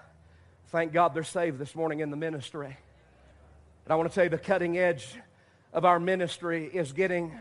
Thank 0.66 0.92
God 0.92 1.14
they're 1.14 1.24
saved 1.24 1.58
this 1.58 1.74
morning 1.74 2.00
in 2.00 2.10
the 2.10 2.16
ministry. 2.16 2.76
But 3.88 3.94
I 3.94 3.96
want 3.96 4.10
to 4.10 4.14
tell 4.14 4.24
you 4.24 4.30
the 4.30 4.36
cutting 4.36 4.76
edge 4.76 5.16
of 5.72 5.86
our 5.86 5.98
ministry 5.98 6.66
is 6.70 6.92
getting 6.92 7.32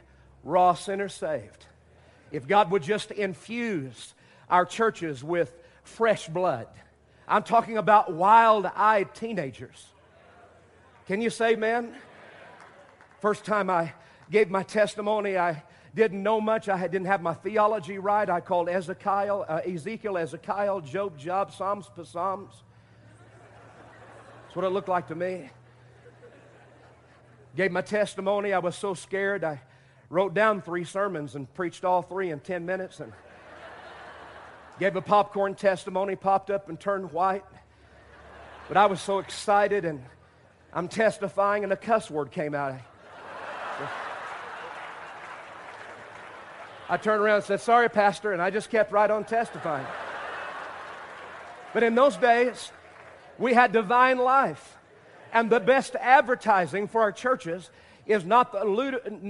raw 0.46 0.76
sinners 0.76 1.14
saved. 1.14 1.66
If 2.32 2.48
God 2.48 2.72
would 2.72 2.84
just 2.84 3.12
infuse 3.12 4.14
our 4.50 4.66
churches 4.66 5.22
with 5.22 5.54
fresh 5.84 6.30
blood, 6.30 6.68
I'm 7.28 7.44
talking 7.44 7.78
about 7.78 8.14
wild 8.14 8.66
eyed 8.66 9.14
teenagers. 9.14 9.88
Can 11.06 11.20
you 11.20 11.30
say, 11.30 11.56
man? 11.56 11.94
First 13.20 13.44
time 13.44 13.70
I 13.70 13.92
gave 14.32 14.50
my 14.50 14.64
testimony, 14.64 15.38
I 15.38 15.64
didn't 15.94 16.24
know 16.24 16.40
much. 16.40 16.70
I 16.70 16.88
didn't 16.88 17.08
have 17.08 17.22
my 17.22 17.34
theology 17.34 17.98
right. 17.98 18.30
I 18.30 18.40
called 18.40 18.70
Ezekiel, 18.70 19.44
uh, 19.50 19.60
Ezekiel, 19.68 20.18
Ezekiel, 20.18 20.80
Job, 20.80 21.18
Job, 21.18 21.52
Psalms, 21.52 21.90
Psalms. 22.06 22.64
That's 24.46 24.56
what 24.56 24.64
it 24.64 24.70
looked 24.70 24.88
like 24.88 25.10
to 25.10 25.16
me. 25.16 25.50
Gave 27.58 27.72
my 27.72 27.82
testimony. 27.82 28.54
I 28.54 28.60
was 28.60 28.76
so 28.76 28.94
scared. 28.94 29.44
I 29.44 29.60
wrote 30.12 30.36
down 30.36 30.62
three 30.62 30.84
sermons 30.84 31.34
and 31.34 31.52
preached 31.56 31.84
all 31.84 32.04
three 32.04 32.30
in 32.30 32.40
10 32.40 32.68
minutes. 32.68 33.00
And 33.00 33.12
Gave 34.80 34.96
a 34.96 35.02
popcorn 35.02 35.56
testimony, 35.56 36.16
popped 36.16 36.52
up 36.52 36.70
and 36.70 36.80
turned 36.80 37.12
white. 37.12 37.44
But 38.68 38.78
I 38.78 38.86
was 38.86 39.02
so 39.02 39.18
excited 39.18 39.86
and 39.86 40.04
I'm 40.72 40.88
testifying 40.88 41.64
and 41.64 41.74
a 41.74 41.76
cuss 41.76 42.12
word 42.12 42.30
came 42.30 42.54
out. 42.54 42.76
I 46.88 46.98
turned 46.98 47.24
around 47.24 47.38
and 47.38 47.46
said, 47.46 47.62
Sorry, 47.62 47.90
Pastor, 47.90 48.34
and 48.34 48.42
I 48.42 48.52
just 48.52 48.70
kept 48.70 48.92
right 48.92 49.10
on 49.10 49.24
testifying. 49.24 49.88
But 51.74 51.82
in 51.82 51.96
those 51.96 52.18
days, 52.18 52.72
we 53.40 53.56
had 53.56 53.72
divine 53.72 54.20
life. 54.20 54.77
And 55.34 55.50
the 55.50 55.60
best 55.60 55.96
advertising 55.96 56.88
for 56.88 57.02
our 57.02 57.12
churches 57.12 57.70
is 58.06 58.26
not 58.26 58.54
the 58.54 58.64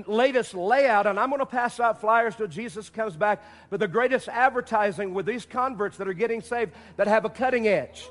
latest 0.07 0.53
layout, 0.53 1.07
and 1.07 1.19
I'm 1.19 1.29
going 1.29 1.39
to 1.39 1.45
pass 1.45 1.79
out 1.79 1.99
flyers 1.99 2.35
till 2.35 2.47
Jesus 2.47 2.89
comes 2.89 3.15
back, 3.15 3.43
but 3.69 3.79
the 3.79 3.87
greatest 3.87 4.27
advertising 4.27 5.13
with 5.13 5.25
these 5.25 5.45
converts 5.45 5.97
that 5.97 6.07
are 6.07 6.13
getting 6.13 6.41
saved 6.41 6.73
that 6.95 7.07
have 7.07 7.25
a 7.25 7.29
cutting 7.29 7.67
edge. 7.67 8.07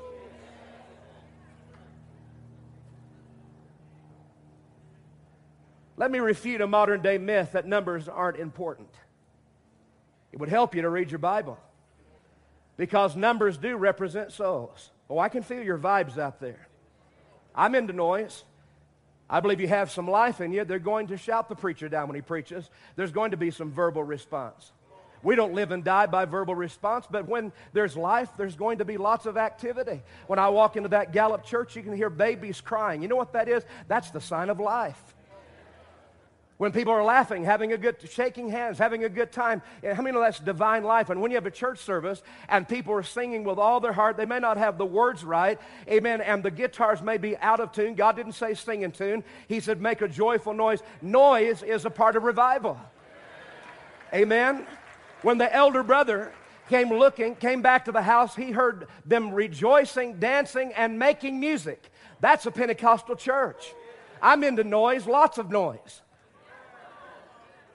Let 5.95 6.11
me 6.11 6.19
refute 6.19 6.61
a 6.61 6.67
modern 6.67 7.01
day 7.01 7.17
myth 7.17 7.53
that 7.53 7.65
numbers 7.65 8.07
aren't 8.07 8.37
important. 8.37 8.89
It 10.31 10.39
would 10.39 10.49
help 10.49 10.75
you 10.75 10.83
to 10.83 10.89
read 10.89 11.09
your 11.09 11.17
Bible 11.17 11.57
because 12.75 13.15
numbers 13.15 13.57
do 13.57 13.75
represent 13.77 14.31
souls. 14.31 14.91
Oh, 15.09 15.17
I 15.17 15.29
can 15.29 15.41
feel 15.41 15.63
your 15.63 15.79
vibes 15.79 16.17
out 16.19 16.39
there. 16.39 16.66
I'm 17.57 17.75
into 17.75 17.91
noise. 17.91 18.43
I 19.29 19.41
believe 19.41 19.59
you 19.59 19.67
have 19.67 19.91
some 19.91 20.09
life 20.09 20.39
in 20.39 20.53
you. 20.53 20.63
They're 20.63 20.79
going 20.79 21.07
to 21.07 21.17
shout 21.17 21.49
the 21.49 21.55
preacher 21.55 21.89
down 21.89 22.07
when 22.07 22.15
he 22.15 22.21
preaches. 22.21 22.69
There's 22.95 23.11
going 23.11 23.31
to 23.31 23.37
be 23.37 23.51
some 23.51 23.71
verbal 23.71 24.03
response. 24.03 24.71
We 25.23 25.35
don't 25.35 25.53
live 25.53 25.71
and 25.71 25.83
die 25.83 26.05
by 26.05 26.25
verbal 26.25 26.55
response, 26.55 27.07
but 27.09 27.27
when 27.27 27.51
there's 27.73 27.97
life, 27.97 28.29
there's 28.37 28.55
going 28.55 28.77
to 28.77 28.85
be 28.85 28.97
lots 28.97 29.25
of 29.25 29.35
activity. 29.35 30.01
When 30.27 30.39
I 30.39 30.49
walk 30.49 30.77
into 30.77 30.89
that 30.89 31.11
Gallup 31.11 31.43
church, 31.43 31.75
you 31.75 31.81
can 31.81 31.93
hear 31.93 32.09
babies 32.09 32.61
crying. 32.61 33.01
You 33.01 33.07
know 33.07 33.15
what 33.15 33.33
that 33.33 33.49
is? 33.49 33.65
That's 33.87 34.11
the 34.11 34.21
sign 34.21 34.49
of 34.49 34.59
life. 34.59 35.15
When 36.57 36.71
people 36.71 36.91
are 36.91 37.03
laughing, 37.03 37.43
having 37.43 37.73
a 37.73 37.77
good, 37.77 37.97
shaking 38.09 38.49
hands, 38.49 38.79
having 38.79 39.03
a 39.03 39.09
good 39.09 39.31
time. 39.31 39.61
How 39.83 40.01
many 40.01 40.11
know 40.11 40.21
that's 40.21 40.39
divine 40.39 40.83
life? 40.83 41.11
And 41.11 41.21
when 41.21 41.29
you 41.29 41.37
have 41.37 41.45
a 41.45 41.51
church 41.51 41.77
service 41.77 42.23
and 42.49 42.67
people 42.67 42.95
are 42.95 43.03
singing 43.03 43.43
with 43.43 43.59
all 43.59 43.79
their 43.79 43.93
heart, 43.93 44.17
they 44.17 44.25
may 44.25 44.39
not 44.39 44.57
have 44.57 44.79
the 44.79 44.85
words 44.85 45.23
right, 45.23 45.59
amen, 45.87 46.19
and 46.19 46.41
the 46.41 46.49
guitars 46.49 47.03
may 47.03 47.17
be 47.17 47.37
out 47.37 47.59
of 47.59 47.71
tune. 47.71 47.93
God 47.93 48.15
didn't 48.15 48.31
say 48.31 48.55
sing 48.55 48.81
in 48.81 48.91
tune. 48.91 49.23
He 49.47 49.59
said 49.59 49.79
make 49.79 50.01
a 50.01 50.07
joyful 50.07 50.55
noise. 50.55 50.81
Noise 50.99 51.61
is 51.61 51.85
a 51.85 51.91
part 51.91 52.15
of 52.15 52.23
revival. 52.23 52.79
Amen. 54.11 54.65
When 55.21 55.37
the 55.37 55.53
elder 55.53 55.83
brother 55.83 56.31
came 56.69 56.89
looking, 56.89 57.35
came 57.35 57.61
back 57.61 57.85
to 57.85 57.91
the 57.91 58.01
house, 58.01 58.35
he 58.35 58.49
heard 58.49 58.87
them 59.05 59.31
rejoicing, 59.31 60.19
dancing, 60.19 60.73
and 60.73 60.97
making 60.97 61.39
music. 61.39 61.91
That's 62.19 62.47
a 62.47 62.51
Pentecostal 62.51 63.15
church. 63.15 63.75
I'm 64.23 64.43
into 64.43 64.63
noise, 64.63 65.05
lots 65.05 65.37
of 65.37 65.51
noise. 65.51 66.01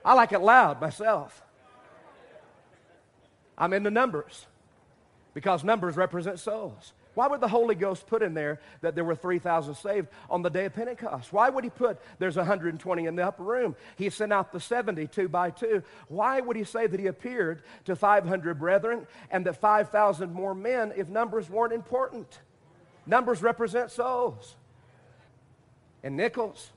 I 0.05 0.15
like 0.15 0.33
it 0.33 0.41
loud 0.41 0.81
myself. 0.81 1.43
I'm 3.57 3.73
into 3.73 3.91
numbers 3.91 4.47
because 5.35 5.63
numbers 5.63 5.97
represent 5.97 6.39
souls. 6.39 6.93
Why 7.15 7.27
would 7.27 7.41
the 7.41 7.49
Holy 7.49 7.75
Ghost 7.75 8.07
put 8.07 8.23
in 8.23 8.33
there 8.33 8.59
that 8.81 8.95
there 8.95 9.05
were 9.05 9.15
3,000 9.15 9.75
saved 9.75 10.09
on 10.31 10.41
the 10.41 10.49
day 10.49 10.65
of 10.65 10.75
Pentecost? 10.75 11.31
Why 11.31 11.51
would 11.51 11.63
he 11.63 11.69
put 11.69 12.01
there's 12.19 12.37
120 12.37 13.07
in 13.07 13.17
the 13.17 13.27
upper 13.27 13.43
room? 13.43 13.77
He 13.97 14.09
sent 14.09 14.33
out 14.33 14.51
the 14.51 14.61
70 14.61 15.07
two 15.09 15.29
by 15.29 15.51
two. 15.51 15.83
Why 16.09 16.41
would 16.41 16.57
he 16.57 16.65
say 16.65 16.87
that 16.87 16.99
he 16.99 17.07
appeared 17.07 17.63
to 17.85 17.95
500 17.95 18.59
brethren 18.59 19.07
and 19.31 19.45
that 19.45 19.61
5,000 19.61 20.33
more 20.33 20.55
men 20.55 20.93
if 20.97 21.09
numbers 21.09 21.51
weren't 21.51 21.75
important? 21.75 22.41
Numbers 23.05 23.43
represent 23.43 23.91
souls. 23.91 24.57
And 26.03 26.17
Nichols, 26.17 26.71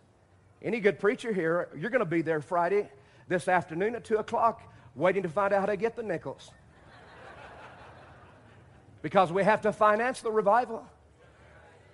any 0.61 0.81
good 0.81 0.99
preacher 0.99 1.31
here, 1.31 1.69
you're 1.77 1.89
going 1.89 1.99
to 1.99 2.05
be 2.05 2.21
there 2.21 2.41
Friday 2.41 2.89
this 3.27 3.47
afternoon 3.47 3.95
at 3.95 4.03
2 4.03 4.17
o'clock 4.17 4.61
waiting 4.95 5.23
to 5.23 5.29
find 5.29 5.53
out 5.53 5.61
how 5.61 5.65
to 5.65 5.77
get 5.77 5.95
the 5.95 6.03
nickels. 6.03 6.51
because 9.01 9.31
we 9.31 9.43
have 9.43 9.61
to 9.61 9.71
finance 9.71 10.21
the 10.21 10.31
revival. 10.31 10.85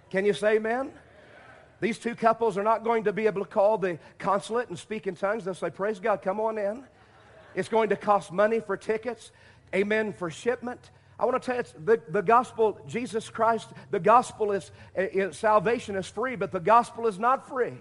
Can 0.09 0.25
you 0.25 0.33
say 0.33 0.55
amen? 0.55 0.91
These 1.79 1.97
two 1.97 2.15
couples 2.15 2.57
are 2.57 2.63
not 2.63 2.83
going 2.83 3.05
to 3.05 3.13
be 3.13 3.25
able 3.25 3.43
to 3.43 3.49
call 3.49 3.77
the 3.77 3.97
consulate 4.19 4.69
and 4.69 4.77
speak 4.77 5.07
in 5.07 5.15
tongues. 5.15 5.45
They'll 5.45 5.55
say, 5.55 5.71
Praise 5.71 5.99
God, 5.99 6.21
come 6.21 6.39
on 6.39 6.57
in. 6.57 6.83
It's 7.55 7.69
going 7.69 7.89
to 7.89 7.95
cost 7.95 8.31
money 8.31 8.59
for 8.59 8.77
tickets, 8.77 9.31
amen, 9.73 10.13
for 10.13 10.29
shipment. 10.29 10.91
I 11.19 11.25
want 11.25 11.41
to 11.41 11.45
tell 11.45 11.57
you, 11.57 11.63
the, 11.85 12.01
the 12.07 12.21
gospel, 12.21 12.79
Jesus 12.87 13.29
Christ, 13.29 13.69
the 13.89 13.99
gospel 13.99 14.51
is, 14.51 14.71
is, 14.95 15.37
salvation 15.37 15.95
is 15.95 16.07
free, 16.07 16.35
but 16.35 16.51
the 16.51 16.59
gospel 16.59 17.07
is 17.07 17.19
not 17.19 17.47
free. 17.47 17.73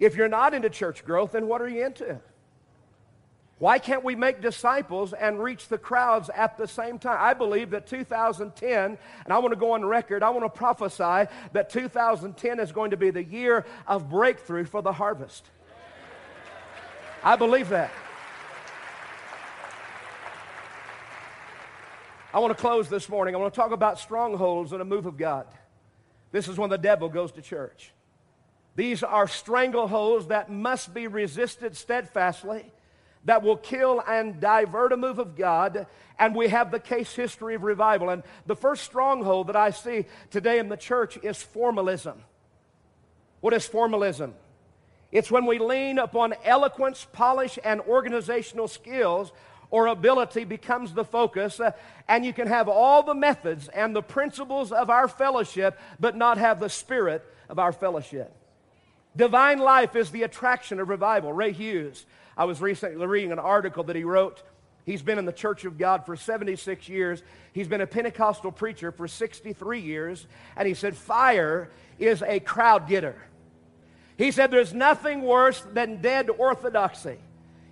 If 0.00 0.16
you're 0.16 0.28
not 0.28 0.54
into 0.54 0.70
church 0.70 1.04
growth, 1.04 1.32
then 1.32 1.46
what 1.46 1.62
are 1.62 1.68
you 1.68 1.84
into? 1.84 2.18
Why 3.58 3.78
can't 3.78 4.02
we 4.02 4.14
make 4.14 4.40
disciples 4.40 5.12
and 5.12 5.38
reach 5.38 5.68
the 5.68 5.76
crowds 5.76 6.30
at 6.34 6.56
the 6.56 6.66
same 6.66 6.98
time? 6.98 7.18
I 7.20 7.34
believe 7.34 7.70
that 7.70 7.86
2010, 7.86 8.72
and 8.72 8.98
I 9.32 9.38
want 9.38 9.52
to 9.52 9.60
go 9.60 9.72
on 9.72 9.84
record, 9.84 10.22
I 10.22 10.30
want 10.30 10.44
to 10.44 10.58
prophesy 10.58 11.30
that 11.52 11.68
2010 11.68 12.58
is 12.58 12.72
going 12.72 12.92
to 12.92 12.96
be 12.96 13.10
the 13.10 13.22
year 13.22 13.66
of 13.86 14.08
breakthrough 14.08 14.64
for 14.64 14.80
the 14.80 14.94
harvest. 14.94 15.44
I 17.22 17.36
believe 17.36 17.68
that. 17.68 17.92
I 22.32 22.38
want 22.38 22.56
to 22.56 22.60
close 22.60 22.88
this 22.88 23.10
morning. 23.10 23.34
I 23.34 23.38
want 23.38 23.52
to 23.52 23.60
talk 23.60 23.72
about 23.72 23.98
strongholds 23.98 24.72
and 24.72 24.80
a 24.80 24.86
move 24.86 25.04
of 25.04 25.18
God. 25.18 25.46
This 26.32 26.48
is 26.48 26.56
when 26.56 26.70
the 26.70 26.78
devil 26.78 27.10
goes 27.10 27.30
to 27.32 27.42
church. 27.42 27.92
These 28.76 29.02
are 29.02 29.26
strangleholds 29.26 30.28
that 30.28 30.50
must 30.50 30.94
be 30.94 31.06
resisted 31.06 31.76
steadfastly, 31.76 32.72
that 33.24 33.42
will 33.42 33.56
kill 33.56 34.02
and 34.06 34.40
divert 34.40 34.92
a 34.92 34.96
move 34.96 35.18
of 35.18 35.36
God. 35.36 35.86
And 36.18 36.34
we 36.34 36.48
have 36.48 36.70
the 36.70 36.80
case 36.80 37.14
history 37.14 37.54
of 37.54 37.62
revival. 37.62 38.10
And 38.10 38.22
the 38.46 38.56
first 38.56 38.84
stronghold 38.84 39.48
that 39.48 39.56
I 39.56 39.70
see 39.70 40.06
today 40.30 40.58
in 40.58 40.68
the 40.68 40.76
church 40.76 41.18
is 41.22 41.42
formalism. 41.42 42.22
What 43.40 43.54
is 43.54 43.66
formalism? 43.66 44.34
It's 45.12 45.30
when 45.30 45.46
we 45.46 45.58
lean 45.58 45.98
upon 45.98 46.34
eloquence, 46.44 47.06
polish, 47.12 47.58
and 47.64 47.80
organizational 47.80 48.68
skills 48.68 49.32
or 49.70 49.86
ability 49.86 50.44
becomes 50.44 50.94
the 50.94 51.04
focus, 51.04 51.60
uh, 51.60 51.72
and 52.08 52.24
you 52.24 52.32
can 52.32 52.48
have 52.48 52.68
all 52.68 53.02
the 53.02 53.14
methods 53.14 53.68
and 53.68 53.94
the 53.94 54.02
principles 54.02 54.72
of 54.72 54.90
our 54.90 55.06
fellowship, 55.06 55.78
but 56.00 56.16
not 56.16 56.38
have 56.38 56.58
the 56.58 56.68
spirit 56.68 57.24
of 57.48 57.58
our 57.58 57.72
fellowship. 57.72 58.34
Divine 59.16 59.58
life 59.58 59.96
is 59.96 60.10
the 60.10 60.22
attraction 60.22 60.80
of 60.80 60.88
revival. 60.88 61.32
Ray 61.32 61.52
Hughes, 61.52 62.06
I 62.36 62.44
was 62.44 62.60
recently 62.60 63.04
reading 63.06 63.32
an 63.32 63.38
article 63.38 63.84
that 63.84 63.96
he 63.96 64.04
wrote. 64.04 64.42
He's 64.86 65.02
been 65.02 65.18
in 65.18 65.24
the 65.24 65.32
Church 65.32 65.64
of 65.64 65.78
God 65.78 66.06
for 66.06 66.16
76 66.16 66.88
years. 66.88 67.22
He's 67.52 67.68
been 67.68 67.80
a 67.80 67.86
Pentecostal 67.86 68.52
preacher 68.52 68.92
for 68.92 69.08
63 69.08 69.80
years. 69.80 70.26
And 70.56 70.66
he 70.66 70.74
said, 70.74 70.96
Fire 70.96 71.70
is 71.98 72.22
a 72.22 72.40
crowd 72.40 72.88
getter. 72.88 73.16
He 74.16 74.30
said, 74.30 74.50
There's 74.50 74.72
nothing 74.72 75.22
worse 75.22 75.60
than 75.72 76.00
dead 76.00 76.30
orthodoxy. 76.30 77.18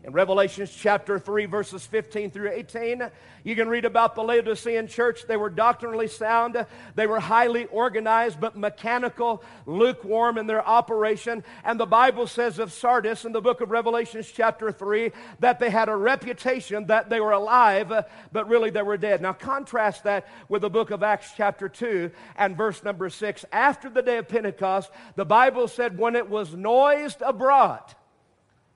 In 0.04 0.12
Revelations 0.12 0.72
chapter 0.72 1.18
3, 1.18 1.46
verses 1.46 1.84
15 1.84 2.30
through 2.30 2.52
18, 2.52 3.10
you 3.42 3.56
can 3.56 3.68
read 3.68 3.84
about 3.84 4.14
the 4.14 4.22
Laodicean 4.22 4.86
church. 4.86 5.26
They 5.26 5.36
were 5.36 5.50
doctrinally 5.50 6.06
sound, 6.06 6.64
they 6.94 7.06
were 7.08 7.18
highly 7.18 7.66
organized, 7.66 8.40
but 8.40 8.56
mechanical, 8.56 9.42
lukewarm 9.66 10.38
in 10.38 10.46
their 10.46 10.66
operation. 10.66 11.42
And 11.64 11.80
the 11.80 11.84
Bible 11.84 12.28
says 12.28 12.60
of 12.60 12.72
Sardis 12.72 13.24
in 13.24 13.32
the 13.32 13.40
book 13.40 13.60
of 13.60 13.70
Revelations 13.70 14.30
chapter 14.32 14.70
3 14.70 15.10
that 15.40 15.58
they 15.58 15.68
had 15.68 15.88
a 15.88 15.96
reputation 15.96 16.86
that 16.86 17.10
they 17.10 17.20
were 17.20 17.32
alive, 17.32 17.92
but 18.32 18.48
really 18.48 18.70
they 18.70 18.82
were 18.82 18.96
dead. 18.96 19.20
Now, 19.20 19.32
contrast 19.32 20.04
that 20.04 20.28
with 20.48 20.62
the 20.62 20.70
book 20.70 20.92
of 20.92 21.02
Acts 21.02 21.32
chapter 21.36 21.68
2 21.68 22.12
and 22.36 22.56
verse 22.56 22.84
number 22.84 23.10
6. 23.10 23.44
After 23.52 23.90
the 23.90 24.02
day 24.02 24.18
of 24.18 24.28
Pentecost, 24.28 24.90
the 25.16 25.26
Bible 25.26 25.66
said, 25.66 25.98
when 25.98 26.14
it 26.14 26.30
was 26.30 26.54
noised 26.54 27.20
abroad, 27.20 27.82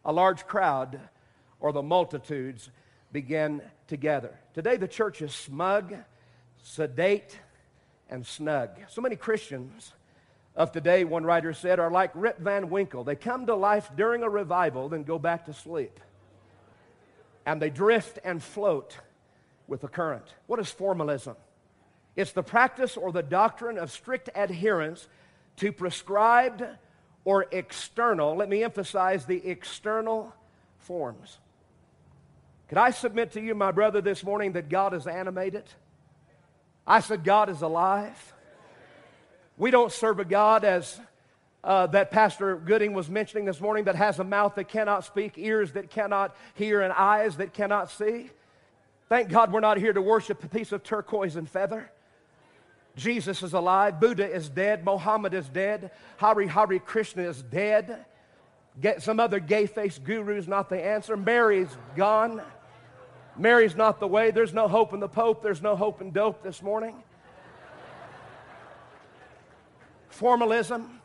a 0.04 0.12
large 0.12 0.46
crowd 0.46 1.00
or 1.62 1.72
the 1.72 1.82
multitudes 1.82 2.70
begin 3.12 3.62
to 3.86 3.96
gather. 3.96 4.38
Today, 4.52 4.76
the 4.76 4.88
church 4.88 5.22
is 5.22 5.32
smug, 5.32 5.94
sedate, 6.62 7.38
and 8.10 8.26
snug. 8.26 8.70
So 8.90 9.00
many 9.00 9.16
Christians 9.16 9.92
of 10.54 10.72
today, 10.72 11.04
one 11.04 11.24
writer 11.24 11.54
said, 11.54 11.78
are 11.78 11.90
like 11.90 12.10
Rip 12.14 12.38
Van 12.40 12.68
Winkle. 12.68 13.04
They 13.04 13.16
come 13.16 13.46
to 13.46 13.54
life 13.54 13.90
during 13.96 14.22
a 14.22 14.28
revival, 14.28 14.88
then 14.88 15.04
go 15.04 15.18
back 15.18 15.46
to 15.46 15.54
sleep. 15.54 15.98
And 17.46 17.62
they 17.62 17.70
drift 17.70 18.18
and 18.24 18.42
float 18.42 18.98
with 19.66 19.80
the 19.80 19.88
current. 19.88 20.34
What 20.48 20.60
is 20.60 20.70
formalism? 20.70 21.36
It's 22.16 22.32
the 22.32 22.42
practice 22.42 22.96
or 22.96 23.12
the 23.12 23.22
doctrine 23.22 23.78
of 23.78 23.90
strict 23.90 24.28
adherence 24.34 25.08
to 25.56 25.72
prescribed 25.72 26.62
or 27.24 27.46
external, 27.52 28.34
let 28.36 28.48
me 28.48 28.64
emphasize 28.64 29.26
the 29.26 29.46
external 29.46 30.34
forms. 30.78 31.38
Could 32.72 32.78
I 32.78 32.90
submit 32.90 33.32
to 33.32 33.40
you, 33.42 33.54
my 33.54 33.70
brother, 33.70 34.00
this 34.00 34.24
morning 34.24 34.52
that 34.52 34.70
God 34.70 34.94
is 34.94 35.06
animated? 35.06 35.64
I 36.86 37.00
said, 37.00 37.22
God 37.22 37.50
is 37.50 37.60
alive. 37.60 38.32
We 39.58 39.70
don't 39.70 39.92
serve 39.92 40.20
a 40.20 40.24
God 40.24 40.64
as 40.64 40.98
uh, 41.62 41.88
that 41.88 42.10
Pastor 42.10 42.56
Gooding 42.56 42.94
was 42.94 43.10
mentioning 43.10 43.44
this 43.44 43.60
morning 43.60 43.84
that 43.84 43.96
has 43.96 44.20
a 44.20 44.24
mouth 44.24 44.54
that 44.54 44.68
cannot 44.70 45.04
speak, 45.04 45.34
ears 45.36 45.72
that 45.72 45.90
cannot 45.90 46.34
hear, 46.54 46.80
and 46.80 46.94
eyes 46.94 47.36
that 47.36 47.52
cannot 47.52 47.90
see. 47.90 48.30
Thank 49.10 49.28
God 49.28 49.52
we're 49.52 49.60
not 49.60 49.76
here 49.76 49.92
to 49.92 50.00
worship 50.00 50.42
a 50.42 50.48
piece 50.48 50.72
of 50.72 50.82
turquoise 50.82 51.36
and 51.36 51.46
feather. 51.46 51.90
Jesus 52.96 53.42
is 53.42 53.52
alive. 53.52 54.00
Buddha 54.00 54.34
is 54.34 54.48
dead. 54.48 54.82
Mohammed 54.82 55.34
is 55.34 55.46
dead. 55.46 55.90
Hari 56.16 56.46
Hari 56.46 56.78
Krishna 56.78 57.24
is 57.24 57.42
dead. 57.42 58.06
Get 58.80 59.02
some 59.02 59.20
other 59.20 59.40
gay 59.40 59.66
faced 59.66 60.04
guru 60.04 60.38
is 60.38 60.48
not 60.48 60.70
the 60.70 60.82
answer. 60.82 61.18
Mary's 61.18 61.68
gone. 61.96 62.40
Mary's 63.36 63.74
not 63.74 63.98
the 63.98 64.06
way. 64.06 64.30
There's 64.30 64.52
no 64.52 64.68
hope 64.68 64.92
in 64.92 65.00
the 65.00 65.08
Pope. 65.08 65.42
There's 65.42 65.62
no 65.62 65.74
hope 65.76 66.00
in 66.00 66.10
dope 66.10 66.42
this 66.42 66.62
morning. 66.62 67.02
Formalism 70.10 71.00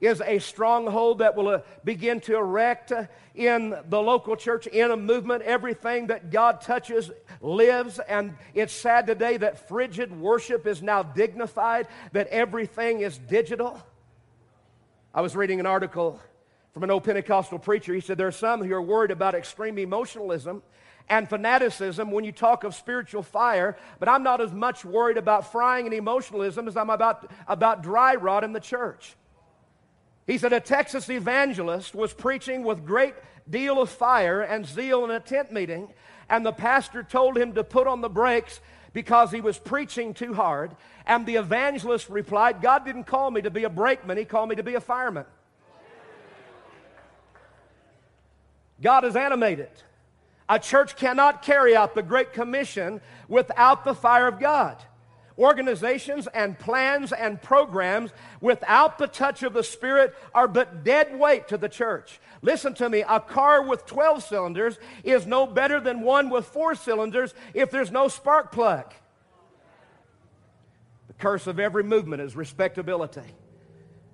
is 0.00 0.20
a 0.20 0.38
stronghold 0.38 1.20
that 1.20 1.34
will 1.34 1.48
uh, 1.48 1.60
begin 1.82 2.20
to 2.20 2.36
erect 2.36 2.92
uh, 2.92 3.04
in 3.34 3.74
the 3.88 4.00
local 4.00 4.36
church, 4.36 4.66
in 4.66 4.90
a 4.90 4.96
movement. 4.96 5.42
Everything 5.42 6.08
that 6.08 6.30
God 6.30 6.60
touches 6.60 7.10
lives. 7.40 7.98
And 7.98 8.34
it's 8.52 8.74
sad 8.74 9.06
today 9.06 9.38
that 9.38 9.66
frigid 9.66 10.14
worship 10.20 10.66
is 10.66 10.82
now 10.82 11.02
dignified, 11.02 11.88
that 12.12 12.26
everything 12.28 13.00
is 13.00 13.16
digital. 13.16 13.82
I 15.14 15.22
was 15.22 15.34
reading 15.34 15.60
an 15.60 15.66
article 15.66 16.20
from 16.74 16.82
an 16.82 16.90
old 16.90 17.04
Pentecostal 17.04 17.58
preacher. 17.58 17.94
He 17.94 18.00
said 18.00 18.18
there 18.18 18.26
are 18.26 18.32
some 18.32 18.62
who 18.62 18.74
are 18.74 18.82
worried 18.82 19.10
about 19.12 19.34
extreme 19.34 19.78
emotionalism 19.78 20.62
and 21.08 21.28
fanaticism 21.28 22.10
when 22.10 22.24
you 22.24 22.32
talk 22.32 22.64
of 22.64 22.74
spiritual 22.74 23.22
fire, 23.22 23.76
but 23.98 24.08
I'm 24.08 24.22
not 24.22 24.40
as 24.40 24.52
much 24.52 24.84
worried 24.84 25.18
about 25.18 25.52
frying 25.52 25.86
and 25.86 25.94
emotionalism 25.94 26.66
as 26.66 26.76
I'm 26.76 26.90
about, 26.90 27.30
about 27.46 27.82
dry 27.82 28.14
rot 28.14 28.44
in 28.44 28.52
the 28.52 28.60
church. 28.60 29.16
He 30.26 30.38
said 30.38 30.52
a 30.52 30.60
Texas 30.60 31.10
evangelist 31.10 31.94
was 31.94 32.14
preaching 32.14 32.64
with 32.64 32.86
great 32.86 33.14
deal 33.48 33.80
of 33.80 33.90
fire 33.90 34.40
and 34.40 34.66
zeal 34.66 35.04
in 35.04 35.10
a 35.10 35.20
tent 35.20 35.52
meeting, 35.52 35.92
and 36.30 36.44
the 36.44 36.52
pastor 36.52 37.02
told 37.02 37.36
him 37.36 37.52
to 37.52 37.62
put 37.62 37.86
on 37.86 38.00
the 38.00 38.08
brakes 38.08 38.60
because 38.94 39.30
he 39.30 39.42
was 39.42 39.58
preaching 39.58 40.14
too 40.14 40.32
hard. 40.32 40.74
And 41.06 41.26
the 41.26 41.36
evangelist 41.36 42.08
replied, 42.08 42.62
God 42.62 42.86
didn't 42.86 43.04
call 43.04 43.30
me 43.30 43.42
to 43.42 43.50
be 43.50 43.64
a 43.64 43.68
brakeman, 43.68 44.16
He 44.16 44.24
called 44.24 44.48
me 44.48 44.56
to 44.56 44.62
be 44.62 44.74
a 44.74 44.80
fireman. 44.80 45.26
God 48.80 49.04
is 49.04 49.14
animated. 49.14 49.70
A 50.48 50.58
church 50.58 50.96
cannot 50.96 51.42
carry 51.42 51.74
out 51.74 51.94
the 51.94 52.02
Great 52.02 52.32
Commission 52.32 53.00
without 53.28 53.84
the 53.84 53.94
fire 53.94 54.26
of 54.26 54.38
God 54.38 54.82
organizations 55.38 56.26
and 56.28 56.58
plans 56.58 57.12
and 57.12 57.40
programs 57.40 58.12
without 58.40 58.98
the 58.98 59.06
touch 59.06 59.42
of 59.42 59.52
the 59.52 59.64
Spirit 59.64 60.14
are 60.34 60.48
but 60.48 60.84
dead 60.84 61.18
weight 61.18 61.48
to 61.48 61.58
the 61.58 61.68
church. 61.68 62.20
Listen 62.42 62.74
to 62.74 62.88
me, 62.88 63.04
a 63.08 63.20
car 63.20 63.62
with 63.62 63.86
12 63.86 64.22
cylinders 64.22 64.78
is 65.02 65.26
no 65.26 65.46
better 65.46 65.80
than 65.80 66.02
one 66.02 66.30
with 66.30 66.46
four 66.46 66.74
cylinders 66.74 67.34
if 67.52 67.70
there's 67.70 67.90
no 67.90 68.08
spark 68.08 68.52
plug. 68.52 68.92
The 71.08 71.14
curse 71.14 71.46
of 71.46 71.58
every 71.58 71.84
movement 71.84 72.22
is 72.22 72.36
respectability. 72.36 73.34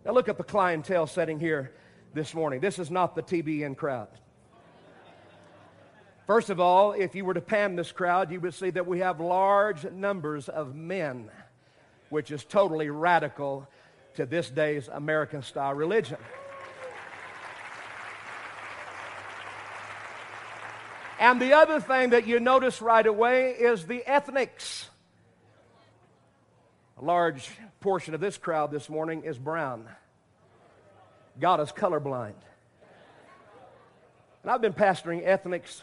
Now 0.04 0.12
look 0.12 0.28
at 0.28 0.38
the 0.38 0.44
clientele 0.44 1.06
setting 1.06 1.38
here 1.38 1.72
this 2.14 2.34
morning. 2.34 2.60
This 2.60 2.78
is 2.78 2.90
not 2.90 3.14
the 3.14 3.22
TBN 3.22 3.76
crowd. 3.76 4.08
First 6.30 6.48
of 6.48 6.60
all, 6.60 6.92
if 6.92 7.16
you 7.16 7.24
were 7.24 7.34
to 7.34 7.40
pan 7.40 7.74
this 7.74 7.90
crowd, 7.90 8.30
you 8.30 8.38
would 8.38 8.54
see 8.54 8.70
that 8.70 8.86
we 8.86 9.00
have 9.00 9.18
large 9.18 9.84
numbers 9.90 10.48
of 10.48 10.76
men, 10.76 11.28
which 12.08 12.30
is 12.30 12.44
totally 12.44 12.88
radical 12.88 13.66
to 14.14 14.26
this 14.26 14.48
day's 14.48 14.86
American 14.86 15.42
style 15.42 15.74
religion. 15.74 16.18
And 21.18 21.42
the 21.42 21.54
other 21.54 21.80
thing 21.80 22.10
that 22.10 22.28
you 22.28 22.38
notice 22.38 22.80
right 22.80 23.04
away 23.04 23.50
is 23.50 23.88
the 23.88 24.08
ethnics. 24.08 24.88
A 26.98 27.04
large 27.04 27.50
portion 27.80 28.14
of 28.14 28.20
this 28.20 28.38
crowd 28.38 28.70
this 28.70 28.88
morning 28.88 29.24
is 29.24 29.36
brown. 29.36 29.88
God 31.40 31.58
is 31.58 31.72
colorblind. 31.72 32.34
And 34.44 34.52
I've 34.52 34.62
been 34.62 34.74
pastoring 34.74 35.26
ethnics 35.26 35.82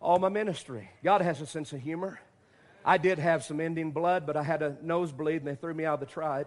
all 0.00 0.18
my 0.18 0.28
ministry. 0.28 0.90
God 1.02 1.20
has 1.20 1.40
a 1.40 1.46
sense 1.46 1.72
of 1.72 1.80
humor. 1.80 2.20
I 2.84 2.98
did 2.98 3.18
have 3.18 3.44
some 3.44 3.60
Indian 3.60 3.90
blood, 3.90 4.26
but 4.26 4.36
I 4.36 4.42
had 4.42 4.62
a 4.62 4.76
nosebleed 4.82 5.38
and 5.38 5.46
they 5.46 5.56
threw 5.56 5.74
me 5.74 5.84
out 5.84 5.94
of 5.94 6.00
the 6.00 6.06
tribe. 6.06 6.46